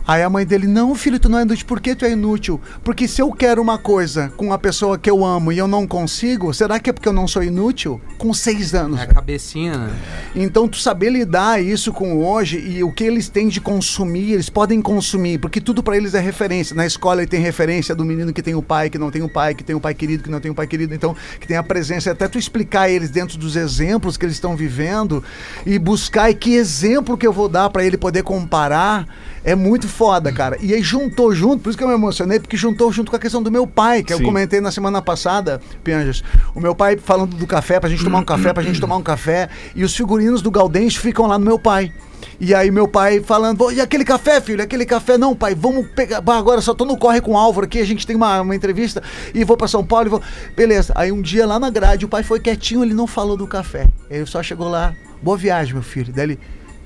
Aí 0.07 0.23
a 0.23 0.29
mãe 0.29 0.45
dele, 0.45 0.67
não, 0.67 0.95
filho, 0.95 1.19
tu 1.19 1.27
não 1.27 1.37
é 1.37 1.41
inútil. 1.41 1.67
Por 1.67 1.81
que 1.81 1.93
tu 1.93 2.05
é 2.05 2.11
inútil? 2.11 2.61
Porque 2.81 3.09
se 3.09 3.21
eu 3.21 3.29
quero 3.29 3.61
uma 3.61 3.77
coisa 3.77 4.31
com 4.37 4.53
a 4.53 4.57
pessoa 4.57 4.97
que 4.97 5.09
eu 5.09 5.25
amo 5.25 5.51
e 5.51 5.57
eu 5.57 5.67
não 5.67 5.85
consigo, 5.85 6.53
será 6.53 6.79
que 6.79 6.89
é 6.89 6.93
porque 6.93 7.09
eu 7.09 7.13
não 7.13 7.27
sou 7.27 7.43
inútil? 7.43 7.99
Com 8.17 8.33
seis 8.33 8.73
anos. 8.73 9.01
É 9.01 9.03
a 9.03 9.07
cabecinha, 9.07 9.77
né? 9.77 9.93
Então, 10.33 10.65
tu 10.65 10.77
saber 10.77 11.09
lidar 11.09 11.61
isso 11.61 11.91
com 11.91 12.23
hoje 12.23 12.57
e 12.57 12.81
o 12.85 12.91
que 12.91 13.03
eles 13.03 13.27
têm 13.27 13.49
de 13.49 13.59
consumir, 13.59 14.31
eles 14.31 14.49
podem 14.49 14.81
consumir, 14.81 15.39
porque 15.39 15.59
tudo 15.59 15.83
pra 15.83 15.97
eles 15.97 16.13
é 16.13 16.19
referência. 16.21 16.73
Na 16.73 16.85
escola 16.85 17.21
ele 17.21 17.27
tem 17.27 17.41
referência 17.41 17.93
do 17.93 18.05
menino 18.05 18.31
que 18.31 18.41
tem 18.41 18.55
o 18.55 18.61
pai, 18.61 18.89
que 18.89 18.97
não 18.97 19.11
tem 19.11 19.21
o 19.21 19.29
pai, 19.29 19.53
que 19.55 19.63
tem 19.63 19.75
o 19.75 19.79
pai 19.81 19.93
querido, 19.93 20.23
que 20.23 20.29
não 20.29 20.39
tem 20.39 20.49
o 20.49 20.55
pai 20.55 20.67
querido, 20.67 20.93
então 20.93 21.13
que 21.37 21.45
tem 21.45 21.57
a 21.57 21.63
presença. 21.63 22.11
Até 22.11 22.29
tu 22.29 22.39
explicar 22.39 22.83
a 22.83 22.89
eles 22.89 23.09
dentro 23.09 23.37
dos 23.37 23.57
exemplos 23.57 24.15
que 24.15 24.25
eles 24.25 24.35
estão 24.35 24.55
vivendo 24.55 25.21
e 25.65 25.77
buscar 25.77 26.29
e 26.29 26.33
que 26.33 26.53
exemplo 26.53 27.17
que 27.17 27.27
eu 27.27 27.33
vou 27.33 27.49
dar 27.49 27.69
pra 27.69 27.83
ele 27.83 27.97
poder 27.97 28.23
comparar 28.23 29.05
é 29.47 29.55
muito 29.55 29.87
foda, 29.87 30.29
cara. 30.29 30.57
E 30.59 30.73
aí 30.73 30.81
juntou 30.83 31.33
junto, 31.33 31.63
por 31.63 31.69
isso 31.69 31.77
que 31.77 31.83
eu 31.83 31.87
me 31.87 31.93
emocionei, 31.93 32.37
porque 32.37 32.57
juntou 32.57 32.91
junto 32.91 33.09
com 33.09 33.15
a 33.15 33.19
questão 33.19 33.41
do 33.41 33.49
meu 33.49 33.65
pai, 33.65 34.03
que 34.03 34.11
eu 34.11 34.17
Sim. 34.17 34.25
comentei 34.25 34.59
na 34.59 34.71
semana 34.71 35.01
passada, 35.01 35.61
Pianjas. 35.85 36.21
O 36.53 36.59
meu 36.59 36.75
pai 36.75 36.97
falando 36.97 37.33
do 37.33 37.47
café, 37.47 37.79
pra 37.79 37.89
gente 37.89 38.03
tomar 38.03 38.19
um 38.19 38.25
café, 38.25 38.51
pra 38.51 38.61
gente 38.61 38.81
tomar 38.81 38.97
um 38.97 39.01
café, 39.01 39.47
e 39.73 39.85
os 39.85 39.95
figurinos 39.95 40.41
do 40.41 40.51
Gaudêncio 40.51 40.99
ficam 40.99 41.27
lá 41.27 41.39
no 41.39 41.45
meu 41.45 41.57
pai. 41.57 41.93
E 42.41 42.53
aí 42.53 42.69
meu 42.69 42.89
pai 42.89 43.21
falando, 43.21 43.59
"Pô, 43.59 43.71
e 43.71 43.79
aquele 43.79 44.03
café, 44.03 44.41
filho? 44.41 44.61
Aquele 44.61 44.85
café? 44.85 45.17
Não, 45.17 45.33
pai, 45.33 45.55
vamos 45.55 45.87
pegar. 45.95 46.19
Bah, 46.19 46.37
agora 46.37 46.59
só 46.59 46.73
tô 46.73 46.83
no 46.83 46.97
corre 46.97 47.21
com 47.21 47.31
o 47.31 47.37
Álvaro 47.37 47.65
aqui, 47.67 47.79
a 47.79 47.85
gente 47.85 48.05
tem 48.05 48.17
uma, 48.17 48.41
uma 48.41 48.53
entrevista 48.53 49.01
e 49.33 49.45
vou 49.45 49.55
pra 49.55 49.69
São 49.69 49.81
Paulo 49.81 50.07
e 50.07 50.09
vou. 50.09 50.21
Beleza. 50.57 50.91
Aí 50.93 51.09
um 51.09 51.21
dia 51.21 51.45
lá 51.45 51.57
na 51.57 51.69
grade, 51.69 52.03
o 52.03 52.09
pai 52.09 52.21
foi 52.21 52.41
quietinho, 52.41 52.83
ele 52.83 52.93
não 52.93 53.07
falou 53.07 53.37
do 53.37 53.47
café. 53.47 53.87
Ele 54.09 54.25
só 54.25 54.43
chegou 54.43 54.67
lá, 54.67 54.93
boa 55.21 55.37
viagem, 55.37 55.73
meu 55.73 55.83
filho. 55.83 56.11
Daí 56.13 56.25
ele. 56.25 56.39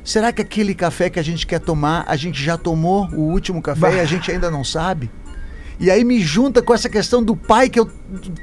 Será 0.03 0.31
que 0.31 0.41
aquele 0.41 0.73
café 0.73 1.09
que 1.09 1.19
a 1.19 1.23
gente 1.23 1.45
quer 1.45 1.59
tomar, 1.59 2.03
a 2.07 2.15
gente 2.15 2.41
já 2.43 2.57
tomou 2.57 3.07
o 3.13 3.21
último 3.21 3.61
café 3.61 3.95
e 3.97 3.99
a 3.99 4.05
gente 4.05 4.31
ainda 4.31 4.49
não 4.49 4.63
sabe? 4.63 5.09
E 5.79 5.89
aí 5.89 6.03
me 6.03 6.19
junta 6.19 6.61
com 6.61 6.75
essa 6.75 6.87
questão 6.87 7.23
do 7.23 7.35
pai 7.35 7.67
que 7.67 7.79
eu, 7.79 7.89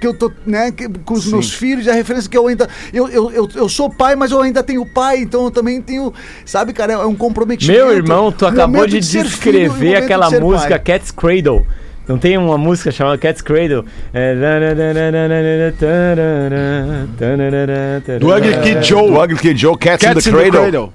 que 0.01 0.05
eu 0.07 0.13
tô, 0.13 0.31
né, 0.45 0.73
que- 0.73 0.89
com 0.89 1.15
os 1.15 1.25
meus 1.27 1.53
filhos, 1.53 1.87
e 1.87 1.91
a 1.91 1.93
referência 1.95 2.29
que 2.29 2.37
eu 2.37 2.49
ainda. 2.49 2.69
Eu, 2.93 3.09
eu, 3.09 3.31
eu, 3.31 3.49
eu 3.55 3.69
sou 3.69 3.89
pai, 3.89 4.17
mas 4.17 4.33
eu 4.33 4.41
ainda 4.43 4.61
tenho 4.61 4.85
pai, 4.85 5.19
então 5.19 5.45
eu 5.45 5.51
também 5.53 5.81
tenho. 5.81 6.13
Sabe, 6.45 6.73
cara, 6.73 6.95
é 6.95 6.99
um 7.07 7.15
comprometimento. 7.15 7.79
Meu 7.79 7.95
irmão, 7.97 8.33
tu 8.33 8.45
acabou 8.45 8.85
de 8.89 9.01
filho 9.01 9.21
e 9.21 9.27
o 9.27 9.29
descrever 9.29 9.69
momento 9.69 10.03
aquela 10.05 10.29
de 10.29 10.41
música 10.41 10.69
pai. 10.71 10.79
Cat's 10.81 11.13
Cradle. 11.13 11.65
Não 12.09 12.19
tem 12.19 12.37
uma 12.39 12.59
música 12.59 12.91
chamada 12.91 13.19
Cat's 13.19 13.43
Cradle? 13.43 13.85
É... 14.13 14.35
Do 18.19 18.35
Ugly 18.35 18.61
Kid 18.63 18.83
Joe. 18.87 19.11
O 19.11 19.23
Ugly 19.23 19.37
Kid 19.39 19.61
Joe, 19.61 19.77
Cats, 19.77 20.05
Cats 20.05 20.27
in 20.27 20.31
the 20.33 20.37
Cradle. 20.37 20.45
É, 20.65 20.69
in 20.69 20.73
the 20.73 20.79
Cradle. 20.79 20.93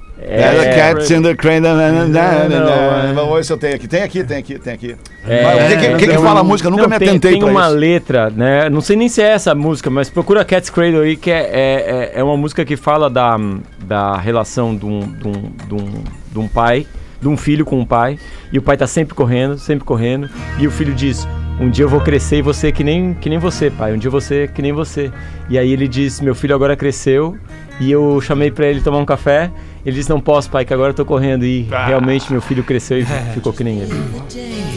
Na, 1.61 1.73
na, 1.75 1.91
na, 1.91 2.05
na, 2.07 2.59
na. 2.59 3.13
Vamos 3.13 3.35
ver 3.35 3.45
se 3.45 3.53
eu 3.53 3.57
tenho 3.57 3.75
aqui. 3.75 3.87
Tem 3.87 4.01
aqui, 4.03 4.23
tem 4.23 4.37
aqui, 4.37 4.59
tem 4.59 4.73
aqui. 4.73 4.95
É, 5.27 5.43
Mas 5.43 5.55
o 5.55 5.67
que, 5.67 5.75
que, 5.77 5.93
que, 5.95 6.07
que 6.07 6.13
não, 6.13 6.23
fala 6.23 6.39
a 6.39 6.43
música? 6.43 6.67
Eu 6.67 6.71
nunca 6.71 6.83
não, 6.83 6.89
me 6.89 6.99
tem- 6.99 7.09
atentei 7.09 7.31
Tem 7.31 7.39
pra 7.39 7.49
uma 7.49 7.67
isso. 7.67 7.75
letra, 7.75 8.29
né? 8.29 8.69
Não 8.69 8.81
sei 8.81 8.95
nem 8.95 9.09
se 9.09 9.21
é 9.21 9.27
essa 9.31 9.51
a 9.51 9.55
música, 9.55 9.89
mas 9.89 10.09
procura 10.09 10.43
Cat's 10.45 10.69
Cradle 10.69 11.01
aí, 11.01 11.15
que 11.15 11.31
é, 11.31 11.39
é, 11.41 12.11
é- 12.15 12.19
é 12.19 12.23
uma 12.23 12.37
música 12.37 12.63
que 12.65 12.75
fala 12.75 13.09
da, 13.09 13.37
da 13.85 14.17
relação 14.17 14.75
de 14.75 14.85
um, 14.85 14.99
de, 14.99 15.27
um, 15.27 15.31
de, 15.67 15.73
um, 15.75 16.03
de 16.31 16.39
um 16.39 16.47
pai, 16.47 16.85
de 17.21 17.27
um 17.27 17.37
filho 17.37 17.65
com 17.65 17.79
um 17.79 17.85
pai, 17.85 18.17
e 18.51 18.57
o 18.57 18.61
pai 18.61 18.75
tá 18.77 18.87
sempre 18.87 19.13
correndo, 19.15 19.57
sempre 19.57 19.85
correndo, 19.85 20.29
e 20.59 20.67
o 20.67 20.71
filho 20.71 20.93
diz. 20.93 21.27
Um 21.59 21.69
dia 21.69 21.85
eu 21.85 21.89
vou 21.89 22.01
crescer 22.01 22.37
e 22.37 22.41
você 22.41 22.71
que 22.71 22.83
nem, 22.83 23.13
que 23.13 23.29
nem 23.29 23.37
você, 23.37 23.69
pai. 23.69 23.93
Um 23.93 23.97
dia 23.97 24.09
você 24.09 24.49
que 24.51 24.59
nem 24.59 24.73
você. 24.73 25.11
E 25.47 25.55
aí 25.55 25.71
ele 25.71 25.87
diz: 25.87 26.19
Meu 26.19 26.33
filho 26.33 26.55
agora 26.55 26.75
cresceu. 26.75 27.37
E 27.79 27.91
eu 27.91 28.19
chamei 28.21 28.49
pra 28.49 28.65
ele 28.65 28.81
tomar 28.81 28.97
um 28.97 29.05
café. 29.05 29.51
Ele 29.85 29.95
disse: 29.95 30.09
Não 30.09 30.19
posso, 30.19 30.49
pai, 30.49 30.63
que 30.65 30.73
agora 30.73 30.91
eu 30.91 30.93
tô 30.93 31.05
correndo. 31.05 31.45
E 31.45 31.67
realmente 31.87 32.31
meu 32.31 32.41
filho 32.41 32.63
cresceu 32.63 32.99
e 32.99 33.05
ficou 33.33 33.51
que 33.53 33.63
nem 33.63 33.79
ele. 33.79 33.93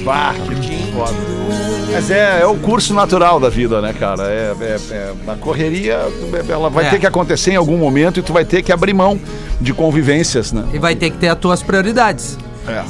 Bah, 0.04 0.34
que 0.34 0.92
foda. 0.92 1.12
Mas 1.92 2.10
é, 2.10 2.40
é 2.42 2.46
o 2.46 2.56
curso 2.56 2.92
natural 2.92 3.38
da 3.40 3.48
vida, 3.48 3.80
né, 3.80 3.92
cara? 3.98 4.24
É, 4.24 4.52
é- 4.60 4.76
é- 4.94 5.12
a 5.28 5.34
correria, 5.36 5.98
ela 6.48 6.68
vai 6.68 6.86
É. 6.86 6.90
ter 6.90 6.98
que 6.98 7.06
acontecer 7.06 7.52
em 7.52 7.56
algum 7.56 7.76
momento 7.78 8.18
e 8.20 8.22
tu 8.22 8.32
vai 8.32 8.44
ter 8.44 8.62
que 8.62 8.70
abrir 8.72 8.92
mão 8.92 9.18
de 9.60 9.72
convivências, 9.72 10.52
né? 10.52 10.64
E 10.74 10.78
vai 10.78 10.94
ter 10.94 11.10
que 11.10 11.16
ter 11.18 11.28
as 11.28 11.38
tuas 11.38 11.62
prioridades. 11.62 12.36
É. 12.68 12.82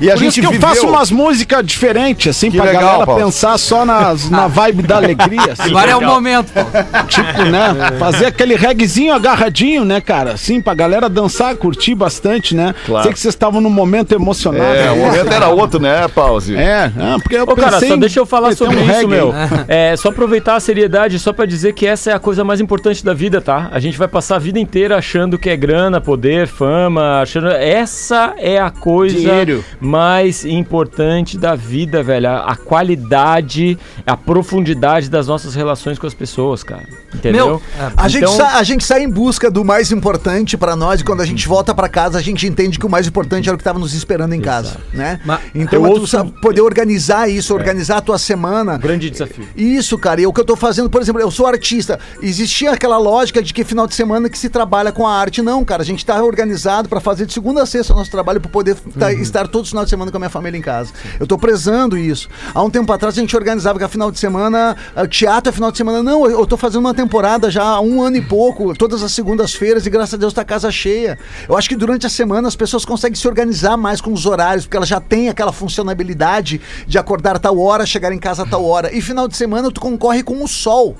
E 0.00 0.08
a 0.10 0.14
Por 0.14 0.20
gente 0.20 0.28
isso 0.30 0.40
que 0.40 0.46
eu 0.46 0.50
viveu... 0.52 0.68
faço 0.68 0.86
umas 0.86 1.10
músicas 1.10 1.64
diferentes, 1.66 2.28
assim, 2.36 2.50
Que 2.50 2.56
pra 2.56 2.66
legal, 2.66 2.82
galera 2.82 3.06
Paulo. 3.06 3.24
pensar 3.24 3.58
só 3.58 3.84
nas, 3.84 4.30
na 4.30 4.46
vibe 4.46 4.82
da 4.82 4.96
alegria. 4.96 5.52
assim. 5.52 5.70
Agora 5.70 5.90
é 5.90 5.96
o 5.96 6.00
momento, 6.00 6.52
Paulo. 6.52 6.70
Tipo, 7.08 7.42
né? 7.44 7.74
Fazer 7.98 8.26
aquele 8.26 8.54
reggaezinho 8.54 9.12
agarradinho, 9.14 9.84
né, 9.84 10.00
cara? 10.00 10.32
Assim, 10.32 10.60
pra 10.60 10.74
galera 10.74 11.08
dançar, 11.08 11.56
curtir 11.56 11.94
bastante, 11.94 12.54
né? 12.54 12.74
Claro. 12.86 13.04
Sei 13.04 13.12
que 13.12 13.18
vocês 13.20 13.34
estavam 13.34 13.60
num 13.60 13.70
momento 13.70 14.12
emocionado. 14.12 14.64
É, 14.74 14.90
o 14.90 14.96
momento 14.96 15.32
era 15.32 15.48
outro, 15.48 15.80
né, 15.80 16.06
Pause? 16.08 16.54
É, 16.56 16.92
ah, 16.98 17.16
porque 17.22 17.36
eu 17.36 17.42
Ô, 17.44 17.54
cara, 17.56 17.80
só 17.80 17.96
deixa 17.96 18.20
eu 18.20 18.26
falar 18.26 18.54
sobre 18.54 18.76
um 18.76 18.80
isso, 18.80 18.92
reggae. 18.92 19.06
meu. 19.06 19.34
É, 19.68 19.94
só 19.96 20.08
aproveitar 20.10 20.56
a 20.56 20.60
seriedade, 20.60 21.18
só 21.18 21.32
pra 21.32 21.44
dizer 21.44 21.72
que 21.74 21.86
essa 21.86 22.10
é 22.10 22.14
a 22.14 22.18
coisa 22.18 22.44
mais 22.44 22.60
importante 22.60 23.04
da 23.04 23.12
vida, 23.12 23.40
tá? 23.40 23.68
A 23.72 23.78
gente 23.80 23.98
vai 23.98 24.08
passar 24.08 24.36
a 24.36 24.38
vida 24.38 24.58
inteira 24.58 24.96
achando 24.96 25.38
que 25.38 25.50
é 25.50 25.56
grana, 25.56 26.00
poder, 26.00 26.46
fama, 26.46 27.20
achando. 27.20 27.48
Essa 27.48 28.34
é 28.38 28.58
a 28.58 28.70
coisa 28.70 29.16
Dinheiro. 29.16 29.64
Mais 29.88 30.44
importante 30.44 31.38
da 31.38 31.54
vida, 31.54 32.02
velho. 32.02 32.28
A, 32.28 32.52
a 32.52 32.56
qualidade, 32.56 33.78
a 34.06 34.16
profundidade 34.16 35.08
das 35.08 35.26
nossas 35.26 35.54
relações 35.54 35.98
com 35.98 36.06
as 36.06 36.14
pessoas, 36.14 36.62
cara. 36.62 36.84
Entendeu? 37.14 37.46
Meu, 37.46 37.62
é, 37.78 37.92
A, 37.96 38.06
gente 38.08 38.24
Então- 38.24 38.36
sa- 38.36 38.58
a 38.58 38.62
gente 38.62 38.84
sai 38.84 39.02
em 39.02 39.10
busca 39.10 39.50
do 39.50 39.64
mais 39.64 39.90
importante 39.90 40.56
pra 40.58 40.76
nós 40.76 41.00
e 41.00 41.04
quando 41.04 41.22
a 41.22 41.26
gente 41.26 41.48
volta 41.48 41.74
pra 41.74 41.88
casa 41.88 42.18
a 42.18 42.22
gente 42.22 42.46
entende 42.46 42.78
que 42.78 42.84
o 42.84 42.90
mais 42.90 43.06
importante 43.06 43.48
era 43.48 43.54
o 43.54 43.58
que 43.58 43.64
tava 43.64 43.78
nos 43.78 43.94
esperando 43.94 44.34
em 44.34 44.40
casa, 44.40 44.76
né? 44.92 45.18
Ma- 45.24 45.40
então 45.54 45.80
Eu 45.80 45.86
é 45.86 45.94
tu 45.94 46.00
ouço- 46.00 46.24
poder 46.42 46.60
organizar 46.60 47.28
isso, 47.30 47.54
organizar 47.54 47.96
a 47.98 48.00
tua 48.02 48.18
semana. 48.18 48.76
Grande 48.76 49.08
desafio. 49.08 49.48
Isso, 49.56 49.96
cara, 49.96 50.20
e 50.20 50.26
o 50.26 50.32
que 50.32 50.40
eu 50.40 50.44
tô 50.44 50.54
fazendo, 50.56 50.90
por 50.90 51.00
exemplo, 51.00 51.20
eu 51.20 51.30
sou 51.30 51.46
artista. 51.46 51.98
Existia 52.20 52.72
aquela 52.72 52.98
lógica 52.98 53.42
de 53.42 53.54
que 53.54 53.64
final 53.64 53.86
de 53.86 53.94
semana 53.94 54.28
que 54.28 54.38
se 54.38 54.50
trabalha 54.50 54.92
com 54.92 55.06
a 55.06 55.14
arte. 55.14 55.40
Não, 55.40 55.64
cara, 55.64 55.82
a 55.82 55.86
gente 55.86 56.04
tá 56.04 56.22
organizado 56.22 56.88
pra 56.88 57.00
fazer 57.00 57.24
de 57.26 57.32
segunda 57.32 57.62
a 57.62 57.66
sexta 57.66 57.94
o 57.94 57.96
nosso 57.96 58.10
trabalho 58.10 58.40
pra 58.40 58.50
poder 58.50 58.76
tá- 58.98 59.12
estar 59.12 59.48
todos 59.48 59.72
os 59.82 59.84
finais 59.84 59.86
de 59.86 59.90
semana 59.90 60.10
com 60.10 60.16
a 60.16 60.20
minha 60.20 60.30
família 60.30 60.58
em 60.58 60.62
casa. 60.62 60.92
Eu 61.18 61.26
tô 61.26 61.38
prezando 61.38 61.96
isso. 61.96 62.28
Há 62.54 62.62
um 62.62 62.70
tempo 62.70 62.92
atrás 62.92 63.16
a 63.16 63.20
gente 63.20 63.36
organizava 63.36 63.78
que 63.78 63.84
a 63.84 63.88
final 63.88 64.10
de 64.10 64.18
semana, 64.18 64.76
ah, 64.94 65.06
teatro 65.06 65.50
é 65.50 65.52
final 65.52 65.70
de 65.70 65.78
semana. 65.78 66.02
Não, 66.02 66.28
eu 66.28 66.46
tô 66.46 66.56
fazendo 66.56 66.80
uma 66.80 66.94
temporada 66.94 67.50
já 67.50 67.62
há 67.62 67.80
um 67.80 68.02
ano 68.02 68.16
e 68.16 68.22
pouco, 68.22 68.74
todas 68.74 69.02
as 69.02 69.12
segundas-feiras, 69.12 69.86
e 69.86 69.90
graças 69.90 70.14
a 70.14 70.16
Deus 70.16 70.32
tá 70.32 70.42
a 70.42 70.44
casa 70.44 70.70
cheia. 70.70 71.18
Eu 71.48 71.56
acho 71.56 71.68
que 71.68 71.76
durante 71.76 72.06
a 72.06 72.10
semana 72.10 72.48
as 72.48 72.56
pessoas 72.56 72.84
conseguem 72.84 73.16
se 73.16 73.26
organizar 73.28 73.76
mais 73.76 74.00
com 74.00 74.12
os 74.12 74.26
horários, 74.26 74.64
porque 74.64 74.76
elas 74.76 74.88
já 74.88 75.00
têm 75.00 75.28
aquela 75.28 75.52
funcionalidade 75.52 76.60
de 76.86 76.98
acordar 76.98 77.36
a 77.36 77.38
tal 77.38 77.58
hora, 77.58 77.86
chegar 77.86 78.12
em 78.12 78.18
casa 78.18 78.42
a 78.42 78.46
tal 78.46 78.64
hora. 78.64 78.94
E 78.94 79.00
final 79.00 79.28
de 79.28 79.36
semana 79.36 79.70
tu 79.70 79.80
concorre 79.80 80.22
com 80.22 80.42
o 80.42 80.48
sol. 80.48 80.96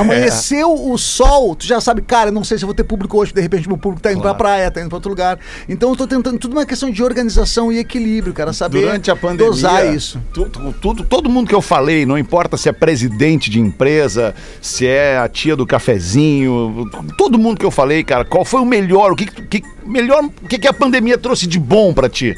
Amanheceu 0.00 0.72
o 0.90 0.96
sol, 0.98 1.54
tu 1.54 1.66
já 1.66 1.80
sabe, 1.80 2.02
cara, 2.02 2.30
não 2.30 2.42
sei 2.44 2.56
se 2.58 2.64
eu 2.64 2.66
vou 2.66 2.74
ter 2.74 2.84
público 2.84 3.18
hoje, 3.18 3.32
de 3.32 3.40
repente 3.40 3.68
meu 3.68 3.76
público 3.76 4.02
tá 4.02 4.10
indo 4.12 4.20
pra 4.22 4.34
praia, 4.34 4.70
tá 4.70 4.80
indo 4.80 4.88
pra 4.88 4.96
outro 4.96 5.10
lugar. 5.10 5.38
Então 5.68 5.90
eu 5.90 5.96
tô 5.96 6.06
tentando, 6.06 6.38
tudo 6.38 6.52
uma 6.52 6.64
questão 6.66 6.90
de 6.90 7.02
organização 7.02 7.70
e 7.72 7.78
equilíbrio, 7.78 8.32
cara, 8.32 8.52
saber 8.52 8.80
Durante 8.82 9.10
a 9.10 9.16
pandemia, 9.16 9.46
dosar 9.50 9.94
isso. 9.94 10.20
tu- 10.32 10.46
tu- 10.48 10.74
tudo- 10.80 11.04
todo 11.04 11.28
mundo 11.28 11.48
que 11.48 11.54
eu 11.54 11.62
falei, 11.62 12.06
não 12.06 12.16
importa 12.18 12.56
se 12.56 12.68
é 12.68 12.72
presidente 12.72 13.50
de 13.50 13.60
empresa, 13.60 14.34
se 14.60 14.86
é 14.86 15.18
a 15.18 15.28
tia 15.28 15.54
do 15.54 15.66
cafezinho, 15.66 16.88
todo 17.18 17.38
mundo 17.38 17.58
que 17.58 17.66
eu 17.66 17.70
falei, 17.70 18.02
cara, 18.02 18.24
qual 18.24 18.44
foi 18.44 18.60
o 18.60 18.66
melhor, 18.66 19.12
o 19.12 19.16
que, 19.16 19.26
que 19.26 19.62
melhor, 19.84 20.24
o 20.24 20.48
que, 20.48 20.58
que 20.58 20.68
a 20.68 20.72
pandemia 20.72 21.18
trouxe 21.18 21.46
de 21.46 21.58
bom 21.58 21.92
pra 21.92 22.08
ti? 22.08 22.34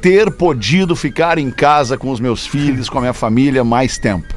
Ter 0.00 0.30
podido 0.30 0.94
ficar 0.94 1.38
em 1.38 1.50
casa 1.50 1.96
com 1.96 2.10
os 2.10 2.20
meus 2.20 2.46
filhos, 2.46 2.90
com 2.90 2.98
a 2.98 3.00
minha 3.00 3.14
família 3.14 3.64
mais 3.64 3.96
tempo. 3.96 4.34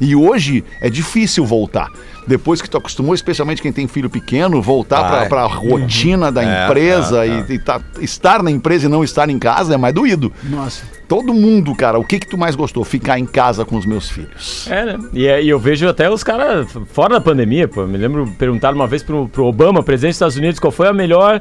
E 0.00 0.16
hoje 0.16 0.64
é 0.80 0.88
difícil 0.88 1.44
voltar. 1.44 1.88
Depois 2.26 2.62
que 2.62 2.68
tu 2.70 2.76
acostumou, 2.76 3.14
especialmente 3.14 3.60
quem 3.60 3.72
tem 3.72 3.88
filho 3.88 4.08
pequeno, 4.08 4.60
voltar 4.62 5.02
Vai. 5.10 5.28
para 5.28 5.42
a 5.42 5.46
rotina 5.46 6.30
da 6.30 6.42
É, 6.42 6.64
empresa 6.64 7.26
é, 7.26 7.44
e, 7.48 7.54
e 7.54 7.58
tá- 7.58 7.80
estar 8.00 8.42
na 8.42 8.50
empresa 8.50 8.86
e 8.86 8.88
não 8.88 9.02
estar 9.02 9.28
em 9.28 9.38
casa 9.38 9.74
é 9.74 9.76
mais 9.76 9.94
doído. 9.94 10.32
Nossa. 10.44 10.82
Todo 11.08 11.34
mundo, 11.34 11.74
cara, 11.74 11.98
o 11.98 12.04
que 12.04 12.20
que 12.20 12.26
tu 12.28 12.38
mais 12.38 12.54
gostou? 12.54 12.84
Ficar 12.84 13.18
em 13.18 13.26
casa 13.26 13.64
com 13.64 13.76
os 13.76 13.84
meus 13.84 14.08
filhos. 14.08 14.68
É, 14.70 14.84
né? 14.84 14.98
E, 15.12 15.26
é- 15.26 15.42
e 15.42 15.48
eu 15.48 15.58
vejo 15.58 15.88
até 15.88 16.08
os 16.08 16.22
caras 16.22 16.68
fora 16.92 17.14
da 17.14 17.20
pandemia, 17.20 17.66
pô. 17.66 17.84
Me 17.86 17.98
lembro, 17.98 18.30
perguntaram 18.38 18.76
uma 18.76 18.86
vez 18.86 19.02
pro, 19.02 19.28
pro 19.28 19.44
Obama, 19.46 19.82
presidente 19.82 20.10
dos 20.12 20.16
Estados 20.16 20.36
Unidos, 20.36 20.60
qual 20.60 20.70
foi 20.70 20.86
a 20.88 20.92
melhor 20.92 21.40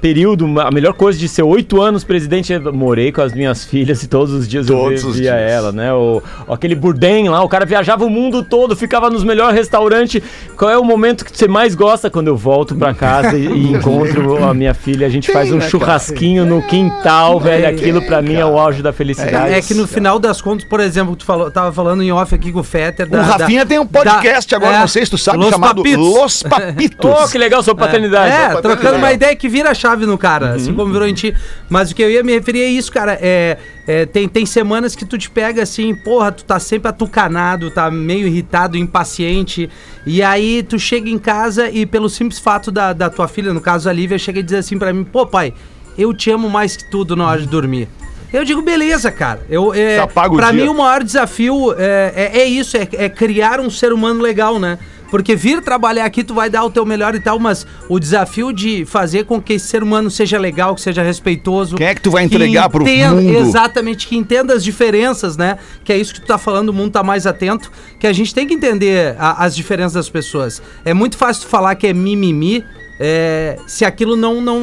período, 0.00 0.60
a 0.60 0.70
melhor 0.70 0.94
coisa 0.94 1.18
de 1.18 1.28
ser 1.28 1.42
oito 1.42 1.80
anos 1.82 2.04
presidente, 2.04 2.52
eu 2.52 2.72
morei 2.72 3.12
com 3.12 3.20
as 3.20 3.32
minhas 3.32 3.64
filhas 3.64 4.02
e 4.02 4.08
todos 4.08 4.32
os 4.32 4.48
dias 4.48 4.66
Todos 4.66 5.02
eu 5.02 5.12
via 5.12 5.34
ela, 5.34 5.72
né? 5.72 5.92
O, 5.92 6.22
aquele 6.48 6.74
Burden 6.74 7.28
lá, 7.28 7.42
o 7.42 7.48
cara 7.48 7.64
viajava 7.64 8.04
o 8.04 8.10
mundo 8.10 8.42
todo, 8.42 8.76
ficava 8.76 9.10
nos 9.10 9.24
melhores 9.24 9.56
restaurantes. 9.56 10.22
Qual 10.56 10.70
é 10.70 10.78
o 10.78 10.84
momento 10.84 11.24
que 11.24 11.36
você 11.36 11.48
mais 11.48 11.74
gosta 11.74 12.10
quando 12.10 12.28
eu 12.28 12.36
volto 12.36 12.74
pra 12.74 12.94
casa 12.94 13.36
e, 13.36 13.46
e 13.46 13.72
encontro 13.72 14.44
a 14.44 14.54
minha 14.54 14.74
filha? 14.74 15.06
A 15.06 15.10
gente 15.10 15.32
faz 15.32 15.52
um 15.52 15.60
churrasquinho 15.60 16.44
no 16.44 16.62
quintal, 16.62 17.40
velho. 17.40 17.68
Aquilo 17.68 18.02
pra 18.02 18.22
mim 18.22 18.34
é 18.34 18.44
o 18.44 18.58
auge 18.58 18.82
da 18.82 18.92
felicidade. 18.92 19.52
É 19.52 19.60
que 19.60 19.74
no 19.74 19.86
final 19.86 20.18
das 20.18 20.40
contas, 20.40 20.64
por 20.64 20.80
exemplo, 20.80 21.16
tu 21.16 21.24
falou, 21.24 21.50
tava 21.50 21.72
falando 21.72 22.02
em 22.02 22.12
off 22.12 22.34
aqui 22.34 22.52
com 22.52 22.60
o 22.60 22.64
Fetter. 22.64 23.08
O 23.10 23.16
Rafinha 23.16 23.66
tem 23.66 23.78
um 23.78 23.86
podcast 23.86 24.54
agora, 24.54 24.80
não 24.80 24.88
sei 24.88 25.04
se 25.04 25.10
tu 25.10 25.18
sabe, 25.18 25.38
é, 25.38 25.40
Los 25.40 25.50
chamado 25.50 25.82
Papitos. 25.82 26.06
Los 26.06 26.42
Papitos. 26.48 27.10
Oh, 27.10 27.28
que 27.28 27.38
legal 27.38 27.62
sobre 27.62 27.84
paternidade. 27.84 28.32
É, 28.32 28.46
Só 28.46 28.60
pra 28.60 28.62
trocando 28.62 28.98
uma 28.98 29.12
ideia 29.12 29.34
que 29.34 29.48
vira 29.48 29.70
a 29.70 29.74
chave 29.88 30.04
no 30.04 30.18
cara, 30.18 30.54
assim 30.54 30.74
como 30.74 30.92
virou 30.92 31.08
em 31.08 31.14
ti. 31.14 31.34
Mas 31.68 31.90
o 31.90 31.94
que 31.94 32.02
eu 32.02 32.10
ia 32.10 32.22
me 32.22 32.32
referir 32.32 32.60
é 32.60 32.68
isso, 32.68 32.92
cara. 32.92 33.18
É, 33.20 33.56
é, 33.86 34.04
tem, 34.04 34.28
tem 34.28 34.44
semanas 34.44 34.94
que 34.94 35.04
tu 35.04 35.16
te 35.16 35.30
pega 35.30 35.62
assim, 35.62 35.94
porra, 35.94 36.30
tu 36.30 36.44
tá 36.44 36.60
sempre 36.60 36.88
atucanado, 36.88 37.70
tá 37.70 37.90
meio 37.90 38.26
irritado, 38.26 38.76
impaciente. 38.76 39.70
E 40.06 40.22
aí 40.22 40.62
tu 40.62 40.78
chega 40.78 41.08
em 41.08 41.18
casa 41.18 41.70
e 41.70 41.86
pelo 41.86 42.08
simples 42.08 42.38
fato 42.38 42.70
da, 42.70 42.92
da 42.92 43.08
tua 43.08 43.28
filha, 43.28 43.52
no 43.52 43.60
caso 43.60 43.88
a 43.88 43.92
Lívia, 43.92 44.18
chega 44.18 44.40
e 44.40 44.42
diz 44.42 44.54
assim 44.54 44.78
pra 44.78 44.92
mim, 44.92 45.04
pô 45.04 45.26
pai, 45.26 45.54
eu 45.96 46.12
te 46.12 46.30
amo 46.30 46.50
mais 46.50 46.76
que 46.76 46.90
tudo 46.90 47.16
na 47.16 47.26
hora 47.26 47.40
de 47.40 47.46
dormir. 47.46 47.88
Eu 48.30 48.44
digo, 48.44 48.60
beleza, 48.60 49.10
cara. 49.10 49.40
Eu, 49.48 49.72
é, 49.72 50.06
pra 50.06 50.52
dia. 50.52 50.64
mim, 50.64 50.68
o 50.68 50.74
maior 50.74 51.02
desafio 51.02 51.72
é, 51.78 52.12
é, 52.14 52.40
é 52.40 52.44
isso, 52.44 52.76
é, 52.76 52.86
é 52.92 53.08
criar 53.08 53.58
um 53.58 53.70
ser 53.70 53.90
humano 53.90 54.20
legal, 54.20 54.58
né? 54.58 54.78
Porque 55.10 55.34
vir 55.34 55.62
trabalhar 55.62 56.04
aqui, 56.04 56.22
tu 56.22 56.34
vai 56.34 56.50
dar 56.50 56.64
o 56.64 56.70
teu 56.70 56.84
melhor 56.84 57.14
e 57.14 57.20
tal, 57.20 57.38
mas 57.38 57.66
o 57.88 57.98
desafio 57.98 58.52
de 58.52 58.84
fazer 58.84 59.24
com 59.24 59.40
que 59.40 59.54
esse 59.54 59.66
ser 59.66 59.82
humano 59.82 60.10
seja 60.10 60.38
legal, 60.38 60.74
que 60.74 60.80
seja 60.80 61.02
respeitoso. 61.02 61.76
Quem 61.76 61.86
é 61.86 61.94
que 61.94 62.00
tu 62.02 62.10
vai 62.10 62.24
entregar 62.24 62.68
pro 62.68 62.82
entenda- 62.82 63.14
mundo? 63.20 63.36
Exatamente, 63.38 64.06
que 64.06 64.16
entenda 64.16 64.52
as 64.54 64.62
diferenças, 64.62 65.36
né? 65.36 65.56
Que 65.82 65.92
é 65.92 65.98
isso 65.98 66.12
que 66.14 66.20
tu 66.20 66.26
tá 66.26 66.36
falando, 66.38 66.68
o 66.68 66.72
mundo 66.74 66.90
tá 66.92 67.02
mais 67.02 67.26
atento, 67.26 67.70
que 67.98 68.06
a 68.06 68.12
gente 68.12 68.34
tem 68.34 68.46
que 68.46 68.52
entender 68.54 69.16
a- 69.18 69.44
as 69.44 69.56
diferenças 69.56 69.94
das 69.94 70.08
pessoas. 70.10 70.60
É 70.84 70.92
muito 70.92 71.16
fácil 71.16 71.44
tu 71.44 71.48
falar 71.48 71.74
que 71.74 71.86
é 71.86 71.92
mimimi, 71.94 72.62
é, 73.00 73.56
se 73.66 73.84
aquilo 73.84 74.16
não, 74.16 74.40
não, 74.40 74.60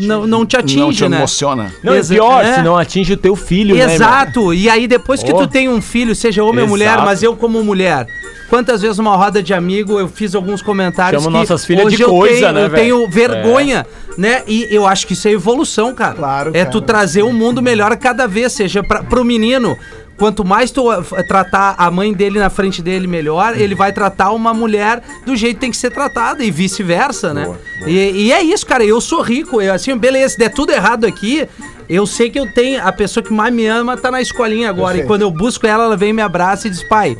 não, 0.00 0.26
não 0.26 0.46
te 0.46 0.56
atinge, 0.56 0.78
Não 0.80 0.90
te 0.92 1.06
né? 1.08 1.18
emociona. 1.18 1.72
Não, 1.82 1.92
é 1.92 1.98
Exa- 1.98 2.14
pior, 2.14 2.42
é. 2.44 2.54
se 2.54 2.62
não 2.62 2.76
atinge 2.78 3.12
o 3.12 3.16
teu 3.16 3.36
filho, 3.36 3.76
né? 3.76 3.94
Exato. 3.94 4.54
e 4.54 4.68
aí, 4.70 4.88
depois 4.88 5.22
que 5.22 5.30
Oh. 5.32 5.36
tu 5.38 5.46
tem 5.46 5.68
um 5.68 5.82
filho, 5.82 6.14
seja 6.14 6.42
homem 6.42 6.62
ou 6.62 6.68
mulher, 6.68 6.88
Exato. 6.94 7.04
mas 7.04 7.22
eu 7.22 7.36
como 7.36 7.62
mulher. 7.62 8.06
Quantas 8.48 8.82
vezes 8.82 8.98
numa 8.98 9.16
roda 9.16 9.42
de 9.42 9.52
amigo 9.54 9.98
eu 9.98 10.06
fiz 10.08 10.34
alguns 10.34 10.60
comentários 10.62 11.22
Chama 11.22 11.32
que 11.34 11.40
nossas 11.40 11.64
filhas 11.64 11.86
hoje 11.86 11.96
de 11.96 12.02
eu 12.02 12.10
coisa, 12.10 12.40
tenho, 12.40 12.52
né, 12.52 12.64
eu 12.66 12.70
tenho 12.70 13.08
vergonha, 13.08 13.86
né? 14.18 14.42
E 14.46 14.68
eu 14.70 14.86
acho 14.86 15.06
que 15.06 15.14
isso 15.14 15.26
é 15.26 15.32
evolução, 15.32 15.94
cara. 15.94 16.14
Claro, 16.14 16.50
É 16.54 16.60
cara. 16.60 16.70
tu 16.70 16.80
trazer 16.80 17.22
um 17.22 17.32
mundo 17.32 17.60
melhor 17.62 17.96
cada 17.96 18.26
vez, 18.28 18.52
seja 18.52 18.82
pra, 18.82 19.02
pro 19.02 19.24
menino. 19.24 19.76
Quanto 20.16 20.44
mais 20.44 20.70
tu 20.70 20.92
f- 20.92 21.26
tratar 21.26 21.74
a 21.76 21.90
mãe 21.90 22.12
dele 22.12 22.38
na 22.38 22.48
frente 22.48 22.80
dele 22.80 23.08
melhor, 23.08 23.58
ele 23.60 23.74
vai 23.74 23.92
tratar 23.92 24.30
uma 24.30 24.54
mulher 24.54 25.02
do 25.26 25.34
jeito 25.34 25.54
que 25.54 25.60
tem 25.62 25.70
que 25.72 25.76
ser 25.76 25.90
tratada 25.90 26.44
e 26.44 26.52
vice-versa, 26.52 27.34
né? 27.34 27.52
E, 27.84 28.26
e 28.26 28.32
é 28.32 28.40
isso, 28.40 28.64
cara. 28.64 28.84
Eu 28.84 29.00
sou 29.00 29.20
rico. 29.22 29.60
Eu, 29.60 29.74
assim, 29.74 29.96
beleza, 29.96 30.34
se 30.34 30.38
der 30.38 30.50
tudo 30.50 30.70
errado 30.70 31.04
aqui, 31.04 31.48
eu 31.88 32.06
sei 32.06 32.30
que 32.30 32.38
eu 32.38 32.46
tenho. 32.54 32.80
A 32.86 32.92
pessoa 32.92 33.24
que 33.24 33.32
mais 33.32 33.52
me 33.52 33.66
ama 33.66 33.96
tá 33.96 34.08
na 34.08 34.22
escolinha 34.22 34.68
agora. 34.70 34.90
Perfeito. 34.90 35.04
E 35.06 35.08
quando 35.08 35.22
eu 35.22 35.30
busco 35.32 35.66
ela, 35.66 35.82
ela 35.82 35.96
vem 35.96 36.12
me 36.12 36.22
abraça 36.22 36.68
e 36.68 36.70
diz, 36.70 36.84
pai. 36.84 37.18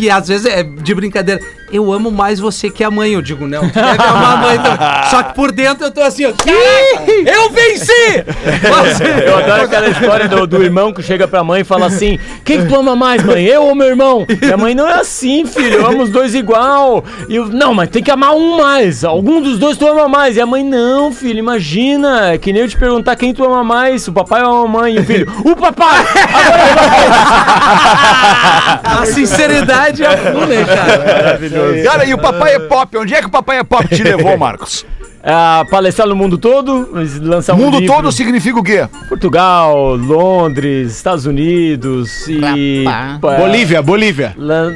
E 0.00 0.10
às 0.10 0.28
vezes 0.28 0.46
é 0.46 0.62
de 0.62 0.94
brincadeira. 0.94 1.40
Eu 1.72 1.90
amo 1.92 2.10
mais 2.10 2.38
você 2.38 2.68
que 2.70 2.84
a 2.84 2.90
mãe. 2.90 3.12
Eu 3.14 3.22
digo, 3.22 3.46
não, 3.46 3.62
tu 3.68 3.74
deve 3.74 4.02
amar 4.02 4.32
a 4.34 4.36
mãe 4.36 4.58
também. 4.58 5.10
Só 5.10 5.22
que 5.22 5.34
por 5.34 5.50
dentro 5.52 5.86
eu 5.86 5.90
tô 5.90 6.02
assim, 6.02 6.26
ó. 6.26 6.32
"Caraca, 6.32 7.12
Eu 7.30 7.50
venci! 7.50 8.24
Mas- 8.70 9.00
Eu 9.00 9.38
adoro 9.38 9.62
aquela 9.62 9.88
história 9.88 10.28
do, 10.28 10.46
do 10.46 10.62
irmão 10.62 10.92
que 10.92 11.02
chega 11.02 11.26
pra 11.26 11.42
mãe 11.42 11.62
e 11.62 11.64
fala 11.64 11.86
assim: 11.86 12.18
Quem 12.44 12.60
que 12.62 12.66
tu 12.68 12.76
ama 12.76 12.94
mais, 12.94 13.22
mãe? 13.24 13.44
Eu 13.44 13.62
ou 13.64 13.74
meu 13.74 13.86
irmão? 13.86 14.26
Minha 14.40 14.56
mãe 14.56 14.74
não 14.74 14.88
é 14.88 14.94
assim, 15.00 15.46
filho. 15.46 15.78
Eu 15.80 15.86
amo 15.86 16.02
os 16.02 16.10
dois 16.10 16.34
igual. 16.34 17.02
E 17.28 17.36
eu, 17.36 17.46
não, 17.46 17.72
mas 17.74 17.88
tem 17.88 18.02
que 18.02 18.10
amar 18.10 18.34
um 18.34 18.58
mais. 18.58 19.04
Algum 19.04 19.40
dos 19.40 19.58
dois 19.58 19.76
tu 19.76 19.86
ama 19.88 20.08
mais. 20.08 20.36
E 20.36 20.40
a 20.40 20.46
mãe, 20.46 20.62
não, 20.64 21.10
filho, 21.12 21.38
imagina. 21.38 22.32
É 22.34 22.38
que 22.38 22.52
nem 22.52 22.62
eu 22.62 22.68
te 22.68 22.76
perguntar 22.76 23.16
quem 23.16 23.32
tu 23.32 23.44
ama 23.44 23.64
mais, 23.64 24.06
o 24.08 24.12
papai 24.12 24.42
ou 24.42 24.64
a 24.64 24.68
mamãe. 24.68 24.94
E 24.96 24.98
o 25.00 25.04
filho, 25.04 25.32
o 25.44 25.56
papai! 25.56 26.04
A 28.84 29.06
sinceridade 29.06 30.02
é 30.02 30.06
a 30.06 30.16
full, 30.16 30.46
né, 30.46 30.64
cara? 30.64 31.38
Cara, 31.84 32.04
e 32.04 32.14
o 32.14 32.18
Papai 32.18 32.54
é 32.54 32.58
Pop? 32.58 32.96
Onde 32.96 33.14
é 33.14 33.20
que 33.20 33.26
o 33.26 33.30
Papai 33.30 33.58
é 33.58 33.64
Pop 33.64 33.88
te 33.88 34.02
levou, 34.02 34.36
Marcos? 34.38 34.84
Ah, 35.24 35.64
palestrar 35.70 36.08
no 36.08 36.16
mundo 36.16 36.36
todo, 36.36 36.88
lançar 37.22 37.52
O 37.54 37.56
um 37.56 37.60
mundo 37.60 37.86
todo 37.86 38.10
significa 38.10 38.58
o 38.58 38.62
quê? 38.62 38.88
Portugal, 39.08 39.94
Londres, 39.94 40.96
Estados 40.96 41.26
Unidos 41.26 42.26
e. 42.28 42.82
Pa- 43.20 43.36
Bolívia, 43.38 43.80
Bolívia. 43.80 44.34
Lan- 44.36 44.74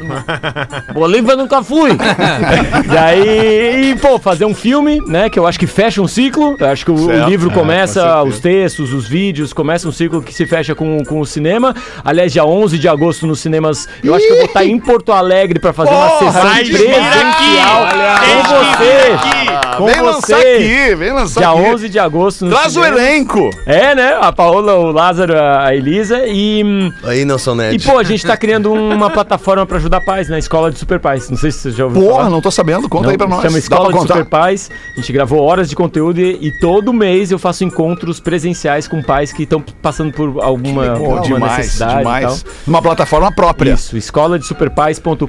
Bolívia 0.95 1.35
nunca 1.35 1.65
fui. 1.65 1.91
Daí, 2.87 3.91
e, 3.91 3.97
pô, 3.97 4.19
fazer 4.21 4.45
um 4.45 4.55
filme, 4.55 5.01
né? 5.07 5.29
Que 5.29 5.39
eu 5.39 5.47
acho 5.49 5.59
que 5.59 5.67
fecha 5.67 6.01
um 6.01 6.07
ciclo. 6.07 6.57
Eu 6.61 6.69
acho 6.69 6.85
que 6.85 6.91
o, 6.93 6.95
o 6.95 7.29
livro 7.29 7.51
É, 7.51 7.55
começa, 7.55 8.01
com 8.01 8.07
certeza. 8.07 8.23
os 8.29 8.39
textos, 8.41 8.93
os 8.93 9.09
vídeos, 9.09 9.53
começa 9.53 9.89
um 9.89 9.93
ciclo 9.93 10.23
que 10.23 10.33
se 10.33 10.47
fecha 10.47 10.75
com, 10.75 11.03
com 11.05 11.19
o 11.21 11.27
cinema. 11.27 11.75
Aliás, 12.05 12.33
dia 12.33 12.45
11 12.45 12.79
de 12.79 12.89
agosto 12.89 13.27
nos 13.27 13.41
cinemas, 13.41 13.89
eu 14.03 14.15
acho 14.15 14.25
que 14.25 14.33
eu 14.33 14.37
vou 14.37 14.47
estar 14.47 14.65
em 14.65 14.79
Porto 14.79 15.13
Alegre 15.13 15.59
pra 15.59 15.73
fazer 15.73 15.91
uma 15.91 16.09
Porra, 16.09 16.33
sessão 16.33 16.55
vir 16.55 16.77
aqui, 16.77 16.85
presencial 16.95 17.87
com 18.21 18.49
você. 18.55 19.77
Com 19.77 19.87
vem 19.87 20.01
lançar 20.01 20.36
você. 20.37 20.49
aqui, 20.89 20.95
vem 20.95 21.13
lançar 21.13 21.41
Dia 21.41 21.51
aqui. 21.51 21.61
11 21.75 21.89
de 21.89 21.99
agosto 21.99 22.49
Traz 22.49 22.77
o 22.77 22.83
cinemas. 22.83 23.01
elenco. 23.01 23.51
É, 23.67 23.95
né? 23.95 24.19
A 24.21 24.33
Paola, 24.33 24.75
o 24.75 24.91
Lázaro, 24.93 25.35
a 25.39 25.75
Elisa 25.75 26.27
e. 26.27 26.63
hum, 26.65 26.93
Aí 27.05 27.25
não 27.25 27.39
são 27.39 27.57
E, 27.73 27.79
pô, 27.79 27.99
a 27.99 28.03
gente 28.03 28.25
tá 28.27 28.37
criando 28.37 28.73
uma 28.73 29.11
plataforma 29.11 29.65
pra 29.67 29.77
ajudar 29.79 30.01
pais 30.03 30.29
na 30.29 30.39
Escola 30.39 30.71
de 30.71 30.79
Super 30.79 30.99
Pais. 31.01 31.29
Não 31.31 31.37
sei 31.37 31.51
se 31.51 31.59
você 31.59 31.71
já 31.71 31.85
ouviu 31.85 32.03
Porra, 32.03 32.17
falar. 32.19 32.31
não 32.31 32.41
tô 32.41 32.51
sabendo. 32.51 32.89
Conta 32.89 33.11
aí 33.11 33.19
pra 33.19 33.27
nós. 33.27 33.43
Chama 33.43 33.59
Escola 33.59 33.83
pra 33.89 33.93
de 33.93 33.99
contar? 33.99 34.15
Super 34.15 34.29
Pais. 34.29 34.71
A 34.97 35.01
gente 35.01 35.13
gravou 35.13 35.41
horas 35.43 35.69
de 35.69 35.77
conteúdo 35.77 36.21
e, 36.21 36.39
e 36.49 36.51
todo 36.61 36.93
mês 36.93 37.31
eu 37.31 37.39
faço 37.39 37.65
encontros 37.65 38.21
presenciais 38.21 38.87
com 38.89 39.03
pais 39.03 39.33
que 39.33 39.43
estão 39.45 39.61
passando 39.83 40.13
por 40.13 40.43
alguma, 40.43 40.85
Pô, 40.97 41.05
alguma 41.13 41.23
demais, 41.23 41.57
necessidade 41.59 41.99
demais. 41.99 42.45
Numa 42.67 42.83
plataforma 42.83 43.31
própria. 43.33 43.73
Isso, 43.73 43.97
escola 43.97 44.39
de 44.39 44.47
superpais.com.br. 44.47 45.27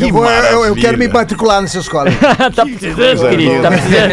Eu, 0.00 0.08
vou- 0.10 0.24
eu- 0.24 0.30
eu 0.30 0.42
maravilha. 0.50 0.74
quero 0.80 0.98
me 0.98 1.08
matricular 1.08 1.60
nessa 1.62 1.78
escola. 1.78 2.10
tá 2.54 2.64
precisando, 2.64 3.28
querido, 3.28 3.62
tá 3.62 3.70
precisando. 3.70 4.09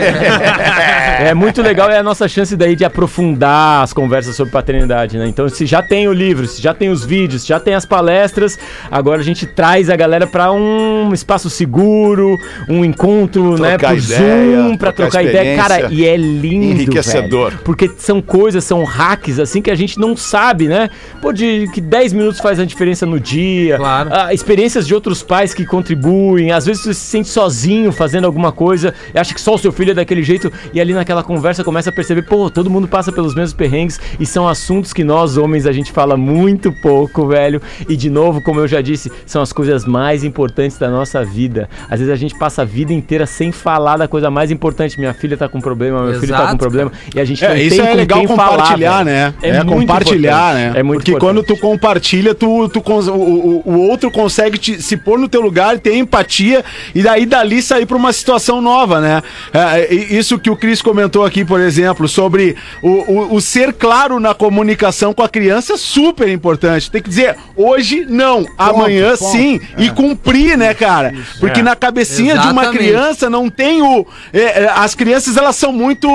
É 1.20 1.34
muito 1.34 1.62
legal, 1.62 1.90
é 1.90 1.98
a 1.98 2.04
nossa 2.04 2.28
chance 2.28 2.56
daí 2.56 2.76
de 2.76 2.86
aprofundar 2.86 3.84
as 3.84 3.92
conversas 3.94 4.36
sobre 4.36 4.52
paternidade, 4.52 5.18
né? 5.18 5.28
Então, 5.28 5.50
se 5.50 5.66
já 5.66 5.82
tem 5.82 6.08
o 6.08 6.14
livro, 6.14 6.48
se 6.48 6.62
já 6.62 6.74
tem 6.74 6.90
os 6.90 7.04
vídeos, 7.04 7.42
se 7.42 7.48
já 7.50 7.60
tem 7.60 7.74
as 7.74 7.86
palestras, 7.86 8.58
agora 8.90 9.20
a 9.22 9.24
gente 9.24 9.46
traz 9.46 9.90
a 9.90 9.96
galera 9.96 10.28
pra 10.28 10.52
um 10.52 11.14
espaço 11.14 11.50
seguro, 11.50 12.38
um 12.70 12.86
encontro, 12.86 13.58
né, 13.60 13.78
Trocar 13.78 13.96
por 13.96 14.04
ideia, 14.04 14.58
Zoom, 14.58 14.78
pra 14.78 14.92
trocar 14.92 15.08
trocar 15.08 15.24
ideia. 15.24 15.58
Cara, 15.58 15.92
e 15.92 16.06
é 16.06 16.16
lindo, 16.16 16.82
Enriquecedor. 16.82 17.52
velho. 17.52 17.64
Porque 17.64 17.90
são 17.98 18.22
coisas, 18.22 18.64
são 18.64 18.84
hacks, 18.84 19.40
assim, 19.40 19.62
que 19.62 19.72
a 19.72 19.76
gente 19.76 20.00
não 20.00 20.16
sabe, 20.16 20.68
né? 20.68 20.90
Pô, 21.22 21.32
de 21.32 21.68
que 21.74 21.82
10 21.82 22.14
minutos 22.14 22.40
faz 22.40 22.60
a 22.60 22.66
diferença 22.66 23.06
no 23.06 23.20
dia. 23.20 23.78
Claro. 23.78 24.10
Ah, 24.12 24.34
experiências 24.34 24.86
de 24.86 24.94
outros 24.94 25.24
pais 25.24 25.54
que 25.54 25.66
contribuem. 25.66 26.52
Às 26.52 26.66
vezes 26.66 26.84
você 26.84 26.94
se 26.94 27.00
sente 27.00 27.30
sozinho 27.30 27.92
fazendo 27.92 28.26
alguma 28.26 28.52
coisa 28.52 28.94
e 29.14 29.20
acha 29.20 29.34
que 29.34 29.42
só 29.42 29.56
o 29.56 29.58
seu 29.58 29.72
filho 29.72 29.87
é 29.92 29.94
daquele 29.94 30.24
jeito. 30.24 30.52
E 30.74 30.80
ali 30.82 30.94
naquela 30.94 31.24
conversa 31.24 31.64
começa 31.64 31.90
a 31.90 31.94
perceber, 31.94 32.24
pô, 32.24 32.50
todo 32.50 32.70
mundo 32.70 32.88
passa 32.88 33.12
pelos 33.12 33.34
mesmos 33.36 33.54
perrengues 33.54 34.00
e 34.20 34.26
são 34.26 34.48
assuntos 34.48 34.94
que 34.94 35.04
nós, 35.04 35.38
homens, 35.38 35.66
a 35.66 35.72
gente 35.72 35.92
fala 35.92 36.16
muito 36.18 36.72
pouco, 36.82 37.28
velho. 37.28 37.62
E 37.88 37.96
de 37.96 38.10
novo, 38.10 38.42
como 38.42 38.60
eu 38.60 38.68
já 38.68 38.82
disse, 38.82 39.12
são 39.26 39.42
as 39.42 39.52
coisas 39.54 39.86
mais 39.86 40.24
importantes 40.24 40.78
da 40.78 40.90
nossa 40.90 41.24
vida. 41.24 41.70
Às 41.90 42.00
vezes 42.00 42.14
a 42.14 42.18
gente 42.18 42.38
passa 42.38 42.62
a 42.62 42.66
vida 42.66 42.94
inteira 42.94 43.26
sem 43.26 43.52
falar 43.52 43.98
da 43.98 44.08
coisa 44.08 44.30
mais 44.30 44.52
importante. 44.52 45.00
Minha 45.00 45.14
filha 45.14 45.38
tá 45.38 45.48
com 45.48 45.60
problema, 45.62 46.04
meu 46.04 46.20
filho 46.20 46.32
tá 46.34 46.40
Exato, 46.40 46.52
com 46.52 46.58
problema. 46.58 46.92
E 47.16 47.20
a 47.20 47.26
gente 47.26 47.44
É, 47.44 47.50
não 47.50 47.56
isso 47.58 47.76
tem 47.78 47.86
é 47.86 47.90
com 47.92 47.96
legal 47.98 48.20
quem 48.20 48.28
falar, 48.28 48.50
compartilhar, 48.58 49.04
velho. 49.04 49.06
né? 49.06 49.34
É, 49.42 49.64
muito 49.64 49.80
compartilhar, 49.80 50.52
importante. 50.52 50.74
né? 50.74 50.80
É 50.80 50.84
muito 50.84 51.00
Porque 51.00 51.12
importante. 51.12 51.36
quando 51.36 51.46
tu 51.46 51.58
compartilha, 51.62 52.36
tu, 52.36 52.70
tu 52.70 52.82
o, 52.88 53.12
o, 53.12 53.62
o 53.66 53.80
outro 53.90 54.10
consegue 54.12 54.58
te- 54.58 54.82
se 54.82 54.98
pôr 54.98 55.18
no 55.20 55.28
teu 55.28 55.42
lugar, 55.42 55.78
ter 55.80 55.96
empatia 55.96 56.64
e 56.96 57.02
daí 57.02 57.26
dali 57.26 57.62
sair 57.62 57.86
para 57.86 57.98
uma 57.98 58.12
situação 58.14 58.62
nova, 58.62 59.00
né? 59.02 59.22
É, 59.54 59.77
isso 59.86 60.40
que 60.40 60.50
o 60.50 60.56
Cris 60.56 60.82
comentou 60.82 61.26
aqui, 61.26 61.44
por 61.46 61.60
exemplo, 61.60 62.08
sobre 62.08 62.56
o, 62.82 62.90
o, 62.90 63.36
o 63.36 63.42
ser 63.42 63.74
claro 63.74 64.20
na 64.20 64.34
comunicação 64.34 65.14
com 65.14 65.24
a 65.24 65.30
criança 65.30 65.74
é 65.74 65.78
super 65.78 66.28
importante. 66.30 66.90
Tem 66.92 67.02
que 67.02 67.10
dizer 67.10 67.36
hoje 67.56 68.06
não, 68.08 68.46
amanhã 68.58 69.16
ponto. 69.18 69.32
sim 69.32 69.60
e 69.78 69.90
cumprir, 69.90 70.58
né, 70.58 70.74
cara? 70.74 71.14
Porque 71.40 71.60
É. 71.60 71.64
na 71.64 71.76
cabecinha 71.76 72.34
de 72.38 72.48
uma 72.48 72.64
Exatamente. 72.64 72.78
criança 72.78 73.30
não 73.30 73.50
tem 73.50 73.82
o 73.82 74.06
é, 74.34 74.64
é, 74.64 74.70
as 74.74 74.94
crianças 74.96 75.38
elas 75.38 75.56
são 75.56 75.72
muito 75.72 76.08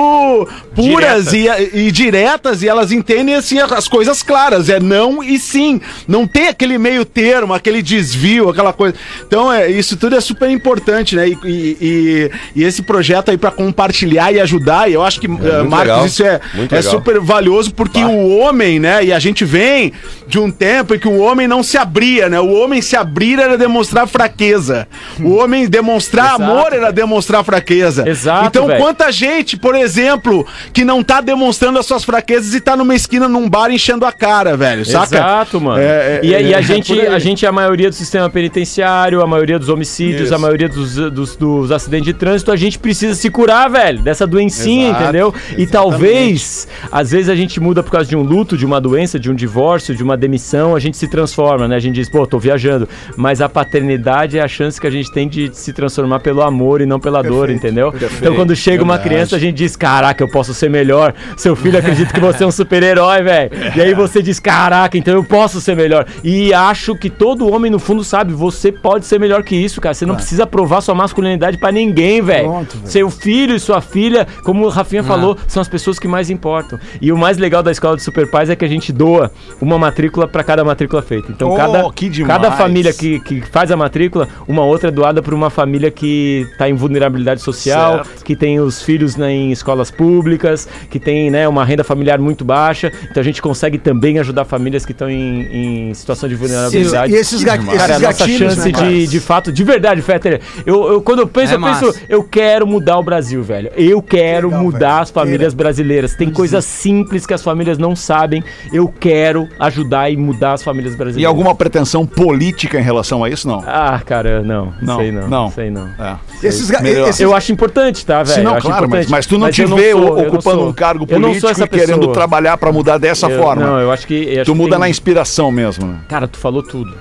puras 0.75 1.33
e, 1.33 1.45
e 1.73 1.91
diretas 1.91 2.63
e 2.63 2.67
elas 2.67 2.91
entendem 2.91 3.35
assim 3.35 3.59
as 3.59 3.87
coisas 3.87 4.23
claras, 4.23 4.69
é 4.69 4.79
não 4.79 5.23
e 5.23 5.37
sim. 5.39 5.79
Não 6.07 6.25
tem 6.27 6.47
aquele 6.47 6.77
meio 6.77 7.05
termo, 7.05 7.53
aquele 7.53 7.81
desvio, 7.81 8.49
aquela 8.49 8.73
coisa. 8.73 8.95
Então, 9.25 9.51
é, 9.51 9.69
isso 9.69 9.95
tudo 9.97 10.15
é 10.15 10.21
super 10.21 10.49
importante, 10.49 11.15
né? 11.15 11.27
E, 11.29 11.37
e- 11.43 11.77
e- 11.81 12.31
e 12.55 12.63
esse 12.63 12.81
projeto 12.81 13.29
aí 13.31 13.37
para 13.37 13.51
compartilhar 13.53 14.31
e 14.33 14.39
ajudar. 14.39 14.89
E 14.89 14.93
eu 14.93 15.03
acho 15.03 15.19
que, 15.19 15.27
eh, 15.27 15.29
muito 15.29 15.69
Marcos, 15.69 15.87
legal. 15.87 16.05
isso 16.05 16.23
é, 16.23 16.39
Muito 16.53 16.73
é 16.73 16.77
legal. 16.79 16.91
super 16.91 17.19
valioso 17.19 17.73
porque 17.73 18.03
o 18.03 18.37
homem, 18.39 18.79
né? 18.79 19.03
E 19.05 19.13
a 19.13 19.19
gente 19.19 19.45
vem 19.45 19.93
de 20.27 20.39
um 20.39 20.49
tempo 20.51 20.95
em 20.95 20.99
que 20.99 21.07
o 21.07 21.19
homem 21.19 21.47
não 21.47 21.61
se 21.63 21.77
abria, 21.77 22.27
né? 22.29 22.39
O 22.39 22.51
homem 22.53 22.81
se 22.81 22.95
abrir 22.95 23.39
era 23.39 23.57
demonstrar 23.57 24.07
fraqueza. 24.07 24.87
O 25.21 25.35
homem 25.35 25.67
demonstrar 25.67 26.35
Exato, 26.35 26.43
amor 26.43 26.73
era 26.73 26.91
demonstrar 26.91 27.43
fraqueza. 27.43 28.07
Exato, 28.07 28.47
Então, 28.47 28.67
velho. 28.67 28.79
quanta 28.81 29.11
gente, 29.11 29.57
por 29.57 29.75
exemplo, 29.75 30.45
que 30.73 30.83
não 30.83 31.03
tá 31.03 31.21
demonstrando 31.21 31.77
as 31.79 31.85
suas 31.85 32.03
fraquezas 32.03 32.53
e 32.53 32.61
tá 32.61 32.75
numa 32.75 32.95
esquina 32.95 33.27
num 33.27 33.49
bar 33.49 33.71
enchendo 33.71 34.05
a 34.05 34.11
cara, 34.11 34.55
velho, 34.57 34.85
saca? 34.85 35.15
Exato, 35.15 35.61
mano. 35.61 35.79
É, 35.81 35.83
é, 35.83 36.19
e, 36.23 36.35
a- 36.35 36.41
e 36.41 36.53
a, 36.53 36.59
é 36.59 36.61
gente, 36.61 36.99
a 37.01 37.19
gente 37.19 37.45
é 37.45 37.49
a 37.49 37.51
maioria 37.51 37.89
do 37.89 37.95
sistema 37.95 38.29
penitenciário, 38.29 39.21
a 39.21 39.27
maioria 39.27 39.59
dos 39.59 39.69
homicídios, 39.69 40.23
Isso. 40.25 40.35
a 40.35 40.37
maioria 40.37 40.69
dos, 40.69 40.95
dos, 40.95 41.35
dos 41.35 41.71
acidentes 41.71 42.05
de 42.05 42.13
trânsito, 42.13 42.51
a 42.51 42.55
gente 42.55 42.79
precisa 42.79 43.13
se 43.15 43.29
curar, 43.43 43.69
velho, 43.69 43.99
dessa 44.01 44.25
doencinha, 44.25 44.89
Exato, 44.89 45.03
entendeu? 45.03 45.33
E 45.57 45.67
talvez, 45.67 46.65
às 46.89 47.11
vezes 47.11 47.27
a 47.27 47.35
gente 47.35 47.59
muda 47.59 47.83
por 47.83 47.91
causa 47.91 48.07
de 48.07 48.15
um 48.15 48.21
luto, 48.21 48.55
de 48.55 48.65
uma 48.65 48.79
doença, 48.79 49.19
de 49.19 49.29
um 49.29 49.35
divórcio, 49.35 49.93
de 49.93 50.01
uma 50.01 50.15
demissão, 50.15 50.75
a 50.75 50.79
gente 50.79 50.95
se 50.95 51.09
transforma, 51.09 51.67
né? 51.67 51.75
A 51.75 51.79
gente 51.79 51.95
diz, 51.95 52.07
pô, 52.07 52.25
tô 52.25 52.39
viajando. 52.39 52.87
Mas 53.17 53.41
a 53.41 53.49
paternidade 53.49 54.37
é 54.37 54.41
a 54.41 54.47
chance 54.47 54.79
que 54.79 54.87
a 54.87 54.89
gente 54.89 55.11
tem 55.11 55.27
de 55.27 55.51
se 55.53 55.73
transformar 55.73 56.21
pelo 56.21 56.41
amor 56.41 56.79
e 56.79 56.85
não 56.85 57.01
pela 57.01 57.21
dor, 57.21 57.49
entendeu? 57.49 57.93
Então 58.17 58.33
quando 58.33 58.55
chega 58.55 58.81
uma 58.81 58.97
criança, 58.97 59.35
a 59.35 59.39
gente 59.39 59.55
diz, 59.55 59.75
caraca, 59.75 60.23
eu 60.23 60.29
posso 60.29 60.53
ser 60.53 60.69
melhor. 60.69 61.13
Seu 61.35 61.55
filho 61.55 61.77
acredita 61.77 62.13
que 62.13 62.21
você 62.21 62.45
é 62.45 62.47
um 62.47 62.51
super-herói, 62.51 63.21
velho. 63.23 63.51
E 63.75 63.81
aí 63.81 63.93
você 63.93 64.21
diz, 64.21 64.39
caraca, 64.39 64.97
então 64.97 65.13
eu 65.13 65.23
posso 65.23 65.59
ser 65.59 65.75
melhor. 65.75 66.05
E 66.23 66.53
acho 66.53 66.95
que 66.95 67.09
todo 67.09 67.51
homem, 67.51 67.69
no 67.69 67.79
fundo, 67.79 68.05
sabe, 68.05 68.31
você 68.31 68.71
pode 68.71 69.05
ser 69.05 69.19
melhor 69.19 69.43
que 69.43 69.55
isso, 69.55 69.81
cara. 69.81 69.93
Você 69.93 70.05
não 70.05 70.15
precisa 70.15 70.47
provar 70.47 70.79
sua 70.79 70.95
masculinidade 70.95 71.57
pra 71.57 71.71
ninguém, 71.71 72.21
velho. 72.21 72.49
Pronto, 72.49 72.77
velho. 72.77 72.89
Seu 72.89 73.09
filho 73.23 73.55
e 73.55 73.59
sua 73.59 73.79
filha, 73.79 74.27
como 74.43 74.65
o 74.65 74.69
Rafinha 74.69 75.01
falou, 75.03 75.37
são 75.47 75.61
as 75.61 75.67
pessoas 75.69 75.97
que 75.97 76.07
mais 76.09 76.29
importam. 76.29 76.77
E 77.01 77.09
o 77.11 77.17
mais 77.17 77.37
legal 77.37 77.63
da 77.63 77.71
escola 77.71 77.95
de 77.95 78.03
Super 78.03 78.29
Pais 78.29 78.49
é 78.49 78.55
que 78.55 78.65
a 78.65 78.67
gente 78.67 78.91
doa 78.91 79.31
uma 79.61 79.77
matrícula 79.79 80.27
pra 80.27 80.43
cada 80.43 80.63
matrícula 80.63 81.01
feita. 81.01 81.31
Então, 81.31 81.49
Oh, 81.51 81.55
cada, 81.55 81.83
cada 82.27 82.51
família 82.51 82.91
que, 82.93 83.19
que 83.21 83.41
faz 83.41 83.71
a 83.71 83.77
matrícula, 83.77 84.27
uma 84.47 84.63
outra 84.63 84.89
é 84.89 84.91
doada 84.91 85.21
pra 85.21 85.33
uma 85.33 85.49
família 85.49 85.89
que 85.89 86.45
tá 86.57 86.67
em 86.69 86.73
vulnerabilidade 86.73 87.41
social, 87.41 88.03
Certo. 88.03 88.23
que 88.25 88.35
tem 88.35 88.59
os 88.59 88.81
filhos 88.81 89.15
né, 89.15 89.31
em 89.31 89.51
escolas 89.51 89.89
públicas, 89.89 90.67
que 90.89 90.99
tem 90.99 91.31
né, 91.31 91.47
uma 91.47 91.63
renda 91.63 91.83
familiar 91.83 92.19
muito 92.19 92.43
baixa. 92.43 92.91
Então, 93.09 93.21
a 93.21 93.23
gente 93.23 93.41
consegue 93.41 93.77
também 93.77 94.19
ajudar 94.19 94.43
famílias 94.45 94.85
que 94.85 94.91
estão 94.91 95.09
em, 95.09 95.89
em 95.89 95.93
situação 95.93 96.27
de 96.27 96.35
vulnerabilidade. 96.35 97.13
E 97.13 97.15
esses, 97.15 97.41
ga 97.43 97.55
esses 97.55 97.67
Cara, 97.77 97.95
a 97.95 97.99
nossa 97.99 98.19
gatilhos, 98.25 98.53
chance 98.55 98.71
né, 98.71 98.79
de, 98.89 99.07
de 99.07 99.19
fato, 99.19 99.51
de 99.51 99.63
verdade, 99.63 100.01
Fetter. 100.01 100.41
Eu, 100.65 100.91
eu- 100.93 101.01
quando 101.01 101.19
eu 101.19 101.27
penso, 101.27 101.53
É 101.53 101.55
eu 101.55 101.61
penso, 101.61 101.93
eu 102.09 102.23
quero 102.23 102.65
mudar 102.67 102.97
o 102.97 103.03
Brasil, 103.03 103.12
velho. 103.43 103.71
Eu 103.75 104.01
quero 104.01 104.47
Legal, 104.47 104.63
mudar 104.63 104.79
velho. 104.89 105.01
as 105.01 105.09
famílias 105.11 105.53
brasileiras. 105.53 106.15
Tem 106.15 106.29
coisas 106.29 106.63
simples 106.65 107.25
que 107.25 107.33
as 107.33 107.41
famílias 107.43 107.77
não 107.77 107.95
sabem. 107.95 108.43
Eu 108.71 108.87
quero 108.87 109.47
ajudar 109.59 110.09
e 110.09 110.17
mudar 110.17 110.53
as 110.53 110.63
famílias 110.63 110.95
brasileiras. 110.95 111.21
E 111.21 111.25
alguma 111.25 111.53
pretensão 111.55 112.05
política 112.05 112.79
em 112.79 112.83
relação 112.83 113.23
a 113.23 113.29
isso, 113.29 113.47
não? 113.47 113.63
Ah, 113.65 114.01
cara, 114.05 114.41
não. 114.41 114.73
Não, 114.81 114.97
sei 114.97 115.11
não. 115.11 115.27
não. 115.27 115.51
Sei 115.51 115.69
não. 115.69 115.87
É. 115.99 116.15
Esses, 116.47 116.69
ga- 116.69 116.81
Melhor. 116.81 117.09
esses- 117.09 117.21
Eu 117.21 117.35
acho 117.35 117.51
importante, 117.51 118.05
tá, 118.05 118.23
velho? 118.23 118.35
Sim, 118.35 118.43
não, 118.43 118.59
claro, 118.59 118.89
mas, 118.89 119.07
mas 119.07 119.25
tu 119.25 119.37
não 119.37 119.49
te 119.49 119.61
eu 119.61 119.75
vê 119.75 119.91
sou- 119.91 120.19
ocupando 120.27 120.67
um 120.67 120.73
cargo 120.73 121.05
político 121.07 121.47
e 121.47 121.67
querendo 121.67 121.99
pessoa. 121.99 122.13
trabalhar 122.13 122.57
pra 122.57 122.71
mudar 122.71 122.97
dessa 122.97 123.29
Eu- 123.29 123.41
forma. 123.41 123.63
Não, 123.65 123.79
eu 123.79 123.91
acho 123.91 124.05
que. 124.07 124.13
eu 124.13 124.41
acho 124.41 124.45
tu 124.45 124.51
que 124.53 124.57
muda 124.57 124.71
tem- 124.71 124.79
na 124.79 124.89
inspiração 124.89 125.51
mesmo, 125.51 125.85
né? 125.87 125.99
Cara, 126.07 126.27
tu 126.27 126.37
falou 126.37 126.61
tudo. 126.63 126.93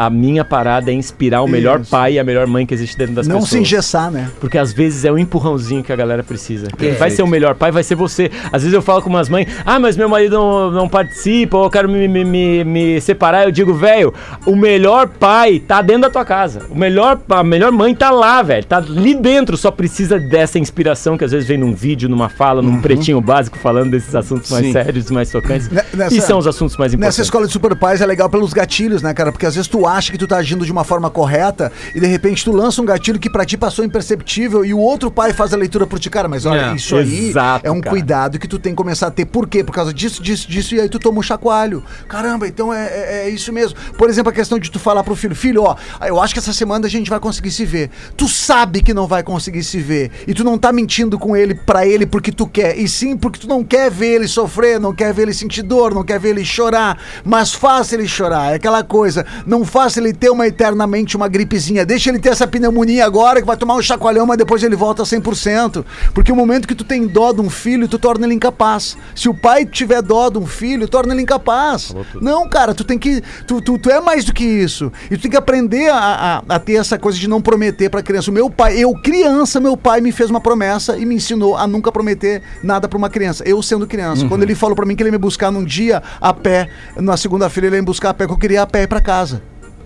A 0.00 0.08
minha 0.10 0.44
parada 0.44 0.90
é 0.90 0.94
inspirar 0.94 1.42
o 1.42 1.48
melhor 1.48 1.80
Isso. 1.80 1.90
pai 1.90 2.14
e 2.14 2.18
a 2.18 2.24
melhor 2.24 2.46
mãe 2.46 2.64
que 2.64 2.72
existe 2.72 2.96
dentro 2.96 3.14
das 3.14 3.26
não 3.26 3.36
pessoas. 3.36 3.50
se 3.50 3.58
engessar, 3.58 4.10
né? 4.10 4.30
Porque 4.40 4.56
às 4.56 4.72
vezes 4.72 5.04
é 5.04 5.10
um 5.10 5.18
empurrãozinho 5.18 5.82
que 5.82 5.92
a 5.92 5.96
galera 5.96 6.22
precisa. 6.22 6.68
Quem 6.68 6.90
vai 6.90 6.98
Perfeito. 6.98 7.16
ser 7.16 7.22
o 7.22 7.26
melhor 7.26 7.54
pai 7.56 7.72
vai 7.72 7.82
ser 7.82 7.94
você. 7.96 8.30
Às 8.52 8.62
vezes 8.62 8.72
eu 8.72 8.80
falo 8.80 9.02
com 9.02 9.10
umas 9.10 9.28
mães, 9.28 9.48
ah, 9.66 9.78
mas 9.80 9.96
meu 9.96 10.08
marido 10.08 10.36
não, 10.36 10.70
não 10.70 10.88
participa, 10.88 11.56
ou 11.56 11.64
eu 11.64 11.70
quero 11.70 11.88
me, 11.88 12.06
me, 12.06 12.24
me, 12.24 12.64
me 12.64 13.00
separar. 13.00 13.44
Eu 13.44 13.50
digo, 13.50 13.74
velho, 13.74 14.14
o 14.46 14.54
melhor 14.54 15.08
pai 15.08 15.58
tá 15.58 15.82
dentro 15.82 16.02
da 16.02 16.10
tua 16.10 16.24
casa. 16.24 16.62
O 16.70 16.78
melhor, 16.78 17.20
a 17.28 17.42
melhor 17.42 17.72
mãe 17.72 17.94
tá 17.94 18.10
lá, 18.10 18.40
velho. 18.42 18.64
Tá 18.64 18.76
ali 18.78 19.14
dentro, 19.14 19.56
só 19.56 19.70
precisa 19.70 20.18
dessa 20.18 20.58
inspiração 20.58 21.18
que 21.18 21.24
às 21.24 21.32
vezes 21.32 21.48
vem 21.48 21.58
num 21.58 21.74
vídeo, 21.74 22.08
numa 22.08 22.28
fala, 22.28 22.62
num 22.62 22.80
pretinho 22.80 23.20
básico 23.20 23.58
falando 23.58 23.90
desses 23.90 24.14
assuntos 24.14 24.50
mais 24.50 24.66
Sim. 24.66 24.72
sérios, 24.72 25.10
mais 25.10 25.30
tocantes. 25.30 25.68
Ne- 25.68 25.82
nessa- 25.94 26.14
e 26.14 26.20
são 26.20 26.38
os 26.38 26.46
assuntos 26.46 26.76
mais 26.76 26.92
importantes. 26.94 27.16
Nessa 27.18 27.22
escola 27.26 27.46
de 27.46 27.52
super 27.52 27.74
pais 27.74 28.00
é 28.00 28.06
legal 28.06 28.28
pelos 28.30 28.52
gatilhos, 28.52 29.02
né, 29.02 29.12
cara? 29.12 29.32
Porque 29.32 29.46
às 29.46 29.54
vezes 29.56 29.66
tu 29.68 29.87
acha 29.92 30.10
que 30.12 30.18
tu 30.18 30.26
tá 30.26 30.36
agindo 30.36 30.64
de 30.64 30.72
uma 30.72 30.84
forma 30.84 31.10
correta 31.10 31.70
e 31.94 32.00
de 32.00 32.06
repente 32.06 32.44
tu 32.44 32.52
lança 32.52 32.80
um 32.80 32.84
gatilho 32.84 33.18
que 33.18 33.30
pra 33.30 33.44
ti 33.44 33.56
passou 33.56 33.84
imperceptível 33.84 34.64
e 34.64 34.72
o 34.72 34.78
outro 34.78 35.10
pai 35.10 35.32
faz 35.32 35.52
a 35.52 35.56
leitura 35.56 35.86
por 35.86 35.98
ti. 35.98 36.08
Cara, 36.10 36.28
mas 36.28 36.46
olha, 36.46 36.72
É, 36.72 36.74
isso 36.74 36.96
aí 36.96 37.28
exato, 37.30 37.66
é 37.66 37.70
um 37.70 37.80
cara. 37.80 37.90
cuidado 37.94 38.38
que 38.38 38.48
tu 38.48 38.58
tem 38.58 38.72
que 38.72 38.76
começar 38.76 39.08
a 39.08 39.10
ter. 39.10 39.24
Por 39.26 39.48
quê? 39.48 39.62
Por 39.64 39.72
causa 39.72 39.92
disso, 39.92 40.22
disso, 40.22 40.48
disso, 40.48 40.74
e 40.74 40.80
aí 40.80 40.88
tu 40.88 40.98
toma 40.98 41.18
um 41.18 41.22
chacoalho. 41.22 41.82
Caramba, 42.08 42.46
então 42.48 42.72
é, 42.72 42.86
é- 42.86 43.24
é 43.26 43.30
isso 43.30 43.52
mesmo. 43.52 43.76
Por 43.96 44.08
exemplo, 44.08 44.30
a 44.30 44.32
questão 44.32 44.58
de 44.58 44.70
tu 44.70 44.78
falar 44.78 45.02
pro 45.04 45.14
filho, 45.16 45.34
filho, 45.34 45.62
ó, 45.62 45.76
eu 46.06 46.20
acho 46.20 46.32
que 46.34 46.38
essa 46.40 46.52
semana 46.52 46.86
a 46.86 46.90
gente 46.90 47.10
vai 47.10 47.20
conseguir 47.20 47.50
se 47.50 47.64
ver. 47.64 47.90
Tu 48.16 48.28
sabe 48.28 48.82
que 48.82 48.94
não 48.94 49.06
vai 49.06 49.22
conseguir 49.22 49.62
se 49.64 49.78
ver. 49.80 50.10
E 50.26 50.34
tu 50.34 50.44
não 50.44 50.56
tá 50.58 50.72
mentindo 50.72 51.18
com 51.18 51.36
ele 51.36 51.54
pra 51.54 51.86
ele 51.86 52.06
porque 52.06 52.32
tu 52.32 52.46
quer. 52.46 52.76
E 52.78 52.88
sim 52.88 53.16
porque 53.16 53.38
tu 53.40 53.48
não 53.48 53.62
quer 53.64 53.90
ver 53.90 54.14
ele 54.14 54.28
sofrer, 54.28 54.78
não 54.80 54.94
quer 54.94 55.12
ver 55.12 55.22
ele 55.22 55.34
sentir 55.34 55.62
dor, 55.62 55.94
não 55.94 56.04
quer 56.04 56.18
ver 56.18 56.30
ele 56.30 56.44
chorar. 56.44 56.98
Mas 57.24 57.52
faça 57.52 57.94
ele 57.94 58.06
chorar. 58.08 58.52
É 58.52 58.54
aquela 58.54 58.82
coisa. 58.82 59.24
Não 59.46 59.64
faça 59.78 60.00
ele 60.00 60.12
ter 60.12 60.28
uma 60.28 60.44
eternamente 60.44 61.16
uma 61.16 61.28
gripezinha. 61.28 61.86
Deixa 61.86 62.10
ele 62.10 62.18
ter 62.18 62.30
essa 62.30 62.48
pneumonia 62.48 63.06
agora 63.06 63.40
que 63.40 63.46
vai 63.46 63.56
tomar 63.56 63.76
um 63.76 63.80
chacoalhão, 63.82 64.26
mas 64.26 64.36
depois 64.36 64.60
ele 64.64 64.74
volta 64.74 65.02
a 65.02 65.06
100%. 65.06 65.84
Porque 66.12 66.32
o 66.32 66.34
momento 66.34 66.66
que 66.66 66.74
tu 66.74 66.82
tem 66.82 67.06
dó 67.06 67.32
de 67.32 67.40
um 67.40 67.48
filho, 67.48 67.86
tu 67.86 67.96
torna 67.96 68.26
ele 68.26 68.34
incapaz. 68.34 68.96
Se 69.14 69.28
o 69.28 69.34
pai 69.34 69.64
tiver 69.64 70.02
dó 70.02 70.30
de 70.30 70.38
um 70.38 70.46
filho, 70.46 70.88
torna 70.88 71.14
ele 71.14 71.22
incapaz. 71.22 71.94
Não, 72.20 72.48
cara, 72.48 72.74
tu 72.74 72.82
tem 72.82 72.98
que. 72.98 73.22
Tu, 73.46 73.60
tu, 73.60 73.78
tu 73.78 73.88
é 73.88 74.00
mais 74.00 74.24
do 74.24 74.34
que 74.34 74.42
isso. 74.44 74.90
E 75.08 75.16
tu 75.16 75.22
tem 75.22 75.30
que 75.30 75.36
aprender 75.36 75.90
a, 75.90 76.42
a, 76.48 76.56
a 76.56 76.58
ter 76.58 76.74
essa 76.74 76.98
coisa 76.98 77.16
de 77.16 77.28
não 77.28 77.40
prometer 77.40 77.88
pra 77.88 78.02
criança. 78.02 78.32
O 78.32 78.34
meu 78.34 78.50
pai, 78.50 78.76
eu 78.76 78.92
criança, 78.94 79.60
meu 79.60 79.76
pai 79.76 80.00
me 80.00 80.10
fez 80.10 80.28
uma 80.28 80.40
promessa 80.40 80.98
e 80.98 81.06
me 81.06 81.14
ensinou 81.14 81.56
a 81.56 81.68
nunca 81.68 81.92
prometer 81.92 82.42
nada 82.64 82.88
pra 82.88 82.98
uma 82.98 83.08
criança. 83.08 83.44
Eu 83.46 83.62
sendo 83.62 83.86
criança. 83.86 84.26
Quando 84.28 84.42
ele 84.42 84.56
falou 84.56 84.74
pra 84.74 84.84
mim 84.84 84.96
que 84.96 85.04
ele 85.04 85.10
ia 85.10 85.12
me 85.12 85.18
buscar 85.18 85.52
num 85.52 85.64
dia 85.64 86.02
a 86.20 86.34
pé, 86.34 86.68
na 86.96 87.16
segunda-feira 87.16 87.68
ele 87.68 87.76
ia 87.76 87.82
me 87.82 87.86
buscar 87.86 88.10
a 88.10 88.14
pé, 88.14 88.26
que 88.26 88.32
eu 88.32 88.38
queria 88.38 88.62
a 88.62 88.66
pé 88.66 88.82
ir 88.82 88.88
pra 88.88 89.00
casa. 89.00 89.40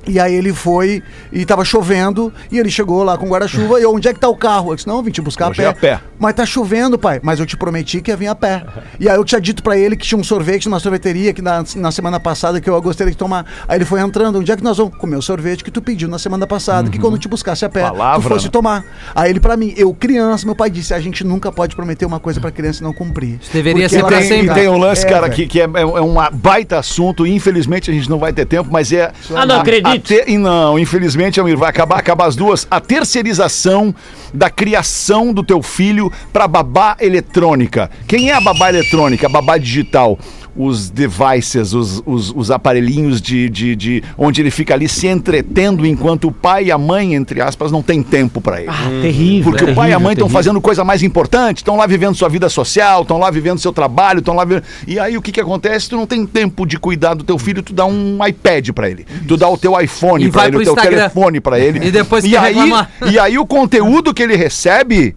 E 0.07 0.18
aí 0.18 0.34
ele 0.34 0.53
foi 0.53 1.03
e 1.32 1.44
tava 1.44 1.64
chovendo 1.64 2.32
e 2.50 2.59
ele 2.59 2.70
chegou 2.70 3.03
lá 3.05 3.16
com 3.16 3.28
guarda-chuva 3.28 3.78
e 3.78 3.84
eu, 3.84 3.94
onde 3.94 4.09
é 4.09 4.12
que 4.14 4.18
tá 4.18 4.28
o 4.28 4.36
carro? 4.36 4.72
Eu 4.72 4.74
disse, 4.76 4.86
não, 4.88 4.96
eu 4.96 5.03
vim 5.03 5.11
te 5.12 5.20
buscar 5.20 5.50
Hoje 5.50 5.62
a 5.62 5.66
é 5.66 5.68
a 5.68 5.72
pé. 5.72 5.96
pé. 5.96 6.00
Mas 6.18 6.34
tá 6.34 6.44
chovendo, 6.44 6.98
pai. 6.98 7.20
Mas 7.22 7.38
eu 7.38 7.46
te 7.46 7.57
prometi 7.57 8.00
que 8.00 8.11
ia 8.11 8.16
vir 8.16 8.26
a 8.26 8.34
pé. 8.34 8.64
E 8.98 9.09
aí 9.09 9.14
eu 9.16 9.24
tinha 9.24 9.40
dito 9.40 9.62
pra 9.62 9.76
ele 9.76 9.96
que 9.96 10.05
tinha 10.07 10.18
um 10.18 10.24
sorvete 10.24 10.66
numa 10.66 10.80
sorveteria 10.80 11.32
que 11.32 11.40
na, 11.40 11.64
na 11.76 11.92
semana 11.92 12.18
passada 12.18 12.61
que 12.61 12.68
eu 12.68 12.80
gostaria 12.82 13.11
de 13.12 13.16
tomar. 13.16 13.46
Aí 13.68 13.78
ele 13.78 13.84
foi 13.84 14.00
entrando, 14.00 14.38
onde 14.40 14.50
é 14.50 14.57
que 14.57 14.64
nós 14.64 14.76
vamos 14.76 14.96
comer 14.96 15.16
o 15.16 15.22
sorvete 15.22 15.62
que 15.62 15.70
tu 15.70 15.80
pediu 15.80 16.09
na 16.09 16.18
semana 16.18 16.46
passada, 16.46 16.90
que 16.90 16.98
quando 16.98 17.14
eu 17.14 17.18
te 17.20 17.28
buscasse 17.28 17.64
a 17.64 17.68
pé, 17.68 17.82
Palavra, 17.82 18.20
tu 18.22 18.28
fosse 18.28 18.44
né? 18.46 18.50
tomar. 18.50 18.84
Aí 19.14 19.30
ele 19.30 19.40
pra 19.40 19.57
mim, 19.57 19.72
eu 19.76 19.94
criança, 19.94 20.44
meu 20.46 20.55
pai 20.57 20.68
disse, 20.70 20.92
a 20.92 21.00
gente 21.00 21.22
nunca 21.24 21.53
pode 21.53 21.76
prometer 21.76 22.07
uma 22.07 22.18
coisa 22.18 22.40
pra 22.40 22.50
criança 22.50 22.80
e 22.80 22.84
não 22.84 22.92
cumprir. 22.92 23.38
Isso 23.40 23.53
deveria 23.53 23.88
ser 23.88 23.98
ela 24.00 24.09
pra 24.09 24.16
vai 24.18 24.24
E 24.26 24.28
sempre. 24.28 24.42
ficar- 24.42 24.55
tem 24.57 24.68
um 24.68 24.78
lance, 24.78 25.07
É, 25.07 25.09
cara, 25.09 25.22
velho. 25.22 25.34
que, 25.34 25.46
que 25.46 25.61
é, 25.61 25.64
é 25.64 25.84
um 26.00 26.14
baita 26.32 26.78
assunto. 26.78 27.26
Infelizmente 27.26 27.90
a 27.90 27.94
gente 27.94 28.09
não 28.11 28.18
vai 28.18 28.32
ter 28.32 28.46
tempo, 28.46 28.68
mas 28.70 28.92
é. 28.92 29.12
Ah, 29.34 29.46
não 29.46 29.61
acredito. 29.61 29.91
E 30.26 30.38
não, 30.38 30.78
infelizmente, 30.78 31.38
Almir, 31.38 31.57
vai 31.57 31.68
acabar, 31.68 31.99
acabar 31.99 32.26
as 32.26 32.36
duas. 32.36 32.66
A 32.70 32.80
terceirização 32.80 33.95
da 34.32 34.49
criação 34.49 35.32
do 35.32 35.43
teu 35.43 35.62
filho 35.62 36.11
pra 36.32 36.49
babá 36.49 36.97
eletrônica. 37.01 37.90
Quem 38.07 38.30
é 38.30 38.34
a 38.34 38.40
babá 38.40 38.68
eletrônica? 38.68 39.26
A 39.26 39.30
babá 39.30 39.59
digital. 39.59 40.18
Os 40.55 40.90
devices, 40.90 41.72
os, 41.72 42.03
os, 42.05 42.30
os 42.36 42.50
aparelhinhos 42.50 43.22
de, 43.22 43.48
de, 43.48 43.74
de- 43.74 44.05
onde 44.18 44.42
ele 44.42 44.50
fica 44.50 44.74
ali 44.74 44.86
se 44.86 45.07
entretendo 45.07 45.86
enquanto 45.86 46.28
o 46.28 46.32
pai 46.32 46.64
e 46.66 46.70
a 46.72 46.76
mãe, 46.76 47.14
entre 47.14 47.40
aspas, 47.40 47.72
não 47.72 47.82
tem 47.82 48.03
tempo 48.03 48.40
pra 48.40 48.61
ele. 48.61 48.68
Ah, 48.70 48.88
terrível. 49.00 49.50
Porque 49.50 49.64
o 49.64 49.74
pai 49.74 49.90
e 49.90 49.92
a 49.92 49.96
terrível, 49.96 50.00
mãe 50.00 50.12
estão 50.12 50.26
terrível. 50.26 50.38
fazendo 50.38 50.61
coisa 50.61 50.84
mais 50.84 51.03
importante, 51.03 51.59
estão 51.59 51.76
lá 51.76 51.86
vivendo 51.86 52.14
sua 52.14 52.28
vida 52.28 52.48
social, 52.50 53.00
estão 53.03 53.18
lá 53.18 53.30
vivendo 53.30 53.59
seu 53.61 53.72
trabalho, 53.72 54.18
estão 54.18 54.34
lá 54.34 54.44
vivendo... 54.44 54.64
E 54.86 54.98
aí 54.98 55.16
o 55.16 55.22
que 55.22 55.32
que 55.32 55.40
acontece? 55.40 55.88
Tu 55.88 55.96
não 55.96 56.07
tem 56.07 56.26
tempo 56.26 56.66
de 56.66 56.78
cuidar 56.78 57.14
do 57.14 57.24
teu 57.24 57.38
filho, 57.38 57.62
tu 57.62 57.72
dá 57.72 57.86
um 57.86 58.18
iPad 58.26 58.70
pra 58.70 58.90
ele. 58.90 59.07
Tu 59.26 59.36
dá 59.38 59.48
o 59.48 59.57
teu 59.57 59.80
iPhone 59.80 60.28
vai 60.28 60.48
ele, 60.48 60.59
o 60.59 60.62
teu 60.62 60.72
Instagram. 60.74 60.96
telefone 60.98 61.40
pra 61.40 61.59
ele. 61.59 61.86
E 61.86 61.90
depois 61.90 62.24
e 62.24 62.36
aí, 62.36 62.55
reclamar. 62.55 62.90
e 63.11 63.18
aí 63.18 63.38
o 63.38 63.46
conteúdo 63.46 64.12
que 64.12 64.22
ele 64.22 64.36
recebe 64.36 65.16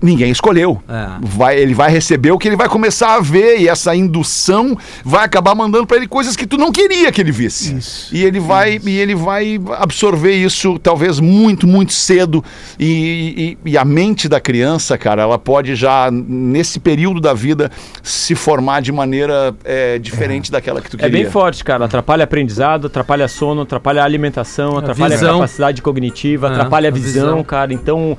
Ninguém 0.00 0.30
escolheu. 0.30 0.80
É. 0.88 1.06
Vai, 1.22 1.58
ele 1.58 1.72
vai 1.74 1.90
receber 1.90 2.30
o 2.30 2.38
que 2.38 2.46
ele 2.48 2.56
vai 2.56 2.68
começar 2.68 3.14
a 3.16 3.20
ver 3.20 3.58
e 3.58 3.68
essa 3.68 3.94
indução 3.96 4.76
vai 5.04 5.24
acabar 5.24 5.54
mandando 5.54 5.86
pra 5.86 5.96
ele 5.96 6.06
coisas 6.06 6.36
que 6.36 6.46
tu 6.46 6.58
não 6.58 6.70
queria 6.70 7.10
que 7.10 7.20
ele 7.20 7.32
visse. 7.32 7.74
Isso. 7.76 8.14
E 8.14 8.22
ele 8.24 8.38
vai 8.38 8.78
e 8.84 8.98
ele 8.98 9.14
vai 9.14 9.58
absorver 9.78 10.32
isso 10.34 10.78
talvez 10.78 11.18
muito 11.18 11.66
muito 11.66 11.92
cedo 11.92 12.44
e, 12.78 13.56
e- 13.64 13.70
e 13.72 13.78
a 13.78 13.84
mente 13.84 14.28
da 14.28 14.38
criança, 14.40 14.98
cara, 14.98 15.22
ela 15.22 15.38
pode 15.38 15.74
já 15.74 16.10
nesse 16.10 16.78
período 16.78 17.20
da 17.20 17.32
vida 17.32 17.70
se 18.02 18.34
formar 18.34 18.80
de 18.82 18.92
maneira 18.92 19.54
é, 19.64 19.98
diferente 19.98 20.50
daquela 20.52 20.80
que 20.80 20.90
tu 20.90 20.96
É 20.96 21.04
queria. 21.04 21.22
bem 21.22 21.30
forte, 21.30 21.64
cara. 21.64 21.84
Atrapalha 21.86 22.24
aprendizado, 22.24 22.86
atrapalha 22.88 23.26
sono, 23.28 23.62
atrapalha 23.62 24.02
alimentação, 24.04 24.76
atrapalha 24.76 25.16
visão. 25.16 25.34
capacidade 25.36 25.80
cognitiva, 25.82 26.48
É, 26.48 26.50
atrapalha 26.52 26.88
a 26.88 26.92
a 26.92 26.94
visão, 26.94 27.22
visão. 27.28 27.44
cara. 27.44 27.72
Então, 27.72 28.16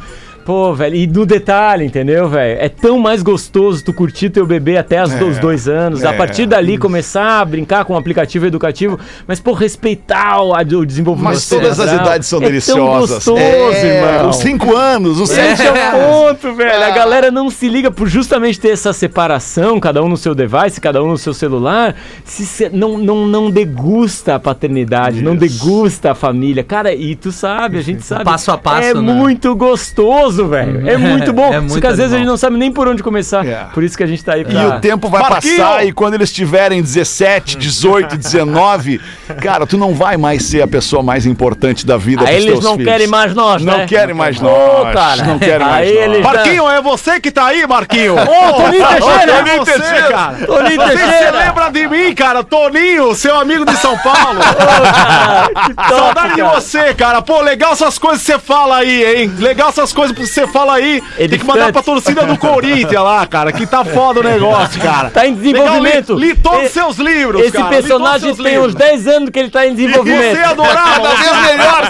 Pô, 0.47 0.73
velho, 0.73 0.95
e 0.95 1.05
no 1.05 1.25
detalhe, 1.25 1.83
entendeu, 1.83 2.29
velho? 2.29 2.57
É 2.61 2.69
tão 2.69 2.97
mais 2.97 3.21
gostoso 3.21 3.83
tu 3.83 3.91
curtir 3.91 4.29
teu 4.29 4.45
bebê 4.45 4.77
até 4.77 5.03
os, 5.03 5.11
os 5.21 5.37
dois 5.39 5.67
anos. 5.67 6.05
a 6.05 6.13
é, 6.13 6.17
partir 6.17 6.45
dali 6.45 6.77
começar 6.77 7.41
a 7.41 7.43
brincar 7.43 7.83
com 7.83 7.93
um 7.93 7.97
aplicativo 7.97 8.45
educativo, 8.45 8.97
mas, 9.27 9.41
pô, 9.41 9.51
respeitar 9.51 10.41
o, 10.41 10.55
a- 10.55 10.61
o 10.61 10.85
desenvolvimento 10.85 11.33
Mas 11.33 11.49
todas 11.49 11.71
as 11.71 11.75
cerebral. 11.89 12.05
idades 12.05 12.29
são 12.29 12.37
é 12.39 12.41
Tão 12.43 12.49
deliciosas. 12.49 13.09
gostoso, 13.25 13.41
irmão. 13.85 14.29
Os 14.29 14.37
cinco 14.37 14.73
anos, 14.73 15.19
os 15.19 15.29
sete 15.29 15.63
é 15.63 15.69
o 15.69 16.29
ponto, 16.29 16.53
velho. 16.53 16.81
A 16.85 16.91
galera 16.91 17.29
não 17.29 17.49
se 17.49 17.67
liga 17.67 17.91
por 17.91 18.07
justamente 18.07 18.57
ter 18.57 18.69
essa 18.69 18.93
separação, 18.93 19.81
cada 19.81 20.01
um 20.01 20.07
no 20.07 20.15
seu 20.15 20.33
device, 20.33 20.79
cada 20.79 21.03
um 21.03 21.09
no 21.09 21.17
seu 21.17 21.33
celular. 21.33 21.93
Se 22.23 22.45
se- 22.45 22.69
não, 22.69 22.97
não, 22.97 23.27
não 23.27 23.51
degusta 23.51 24.35
a 24.35 24.39
paternidade, 24.39 25.21
não 25.21 25.35
degusta 25.35 26.11
a 26.11 26.15
família. 26.15 26.63
Cara, 26.63 26.93
e 26.93 27.17
tu 27.17 27.33
sabe, 27.33 27.79
a 27.79 27.81
gente 27.81 28.05
sabe. 28.05 28.23
Passo 28.23 28.49
a 28.49 28.57
passo, 28.57 28.87
É 28.87 28.93
né? 28.93 29.01
muito 29.01 29.53
gostoso, 29.53 30.36
velho. 30.45 30.87
É 30.89 30.97
muito 30.97 31.31
bom. 31.33 31.47
É 31.47 31.55
Só 31.55 31.61
muito 31.61 31.79
que 31.79 31.87
às 31.87 31.97
vezes 31.97 32.13
a 32.13 32.17
gente 32.17 32.27
não 32.27 32.35
sabe 32.35 32.57
nem 32.57 32.71
por 32.71 32.87
onde 32.89 33.01
começar. 33.01 33.45
É. 33.45 33.67
Por 33.73 33.81
isso 33.83 33.95
que 33.97 34.03
a 34.03 34.07
gente 34.07 34.23
tá 34.23 34.33
aí 34.33 34.43
pra... 34.43 34.53
E 34.61 34.65
o 34.65 34.79
tempo 34.81 35.07
vai 35.09 35.21
Marquinho! 35.21 35.57
passar 35.57 35.85
e 35.85 35.91
quando 35.93 36.15
eles 36.15 36.31
tiverem 36.31 36.81
17, 36.81 37.57
18, 37.57 38.17
19, 38.17 38.99
cara, 39.41 39.65
tu 39.65 39.77
não 39.77 39.93
vai 39.93 40.17
mais 40.17 40.43
ser 40.43 40.61
a 40.61 40.67
pessoa 40.67 41.01
mais 41.01 41.25
importante 41.25 41.85
da 41.85 41.95
vida 41.97 42.21
Aí 42.27 42.35
dos 42.35 42.43
eles 42.43 42.51
teus 42.53 42.63
não 42.65 42.73
filhos. 42.77 42.91
querem 42.91 43.07
mais 43.07 43.33
nós, 43.33 43.61
né? 43.63 43.77
Não 43.77 43.85
querem 43.85 44.13
mais 44.13 44.37
Ô, 44.39 44.43
nós. 44.43 44.93
cara. 44.93 45.23
Não 45.23 45.39
querem 45.39 45.65
mais 45.65 45.87
Aí 45.89 46.07
nós. 46.09 46.21
Marquinho, 46.21 46.69
é 46.69 46.81
você 46.81 47.19
que 47.19 47.31
tá 47.31 47.45
aí, 47.45 47.65
Marquinho? 47.65 48.13
Ô, 48.15 48.53
Toninho 48.53 48.85
Teixeira! 48.87 49.31
É 49.31 49.57
você, 49.57 50.11
cara. 50.11 50.37
Toninho 50.45 50.81
Você 50.81 50.97
Teixeira! 50.97 51.31
lembra 51.39 51.69
de 51.69 51.87
mim, 51.87 52.13
cara? 52.13 52.43
Toninho, 52.43 53.15
seu 53.15 53.39
amigo 53.39 53.65
de 53.65 53.75
São 53.77 53.97
Paulo. 53.99 54.39
Que 55.67 55.73
top, 55.73 55.89
Saudade 55.97 56.35
de 56.35 56.41
você, 56.43 56.93
cara. 56.93 57.21
Pô, 57.21 57.41
legal 57.41 57.73
essas 57.73 57.97
coisas 57.97 58.21
que 58.21 58.31
você 58.31 58.39
fala 58.39 58.77
aí, 58.77 59.03
hein? 59.23 59.33
Legal 59.39 59.69
essas 59.69 59.91
coisas 59.93 60.15
que 60.15 60.25
você 60.33 60.47
fala 60.47 60.73
aí. 60.75 61.01
Tem 61.17 61.29
que 61.29 61.43
mandar 61.45 61.71
pra 61.71 61.81
torcida 61.81 62.25
do 62.25 62.37
Corinthians 62.37 63.01
lá, 63.03 63.25
cara, 63.25 63.51
que 63.51 63.65
tá 63.65 63.83
foda 63.83 64.19
o 64.19 64.23
negócio, 64.23 64.79
cara. 64.81 65.09
Tá 65.09 65.27
em 65.27 65.33
desenvolvimento. 65.33 66.13
Legal, 66.13 66.19
li, 66.19 66.27
li 66.33 66.35
todos 66.35 66.61
E- 66.61 66.65
os 66.65 66.71
seus 66.71 66.97
livros, 66.97 67.41
Esse 67.41 67.51
cara. 67.53 67.69
personagem 67.69 68.35
tem 68.35 68.45
livros. 68.45 68.67
uns 68.69 68.75
10 68.75 69.07
anos 69.07 69.29
que 69.29 69.39
ele 69.39 69.49
tá 69.49 69.65
em 69.65 69.71
E 69.71 69.75
desenvolvimento. 69.75 70.31
você 70.35 70.41
é 70.41 70.45
adorado. 70.45 71.01
Cada 71.01 71.15
vez 71.15 71.57
melhor, 71.57 71.83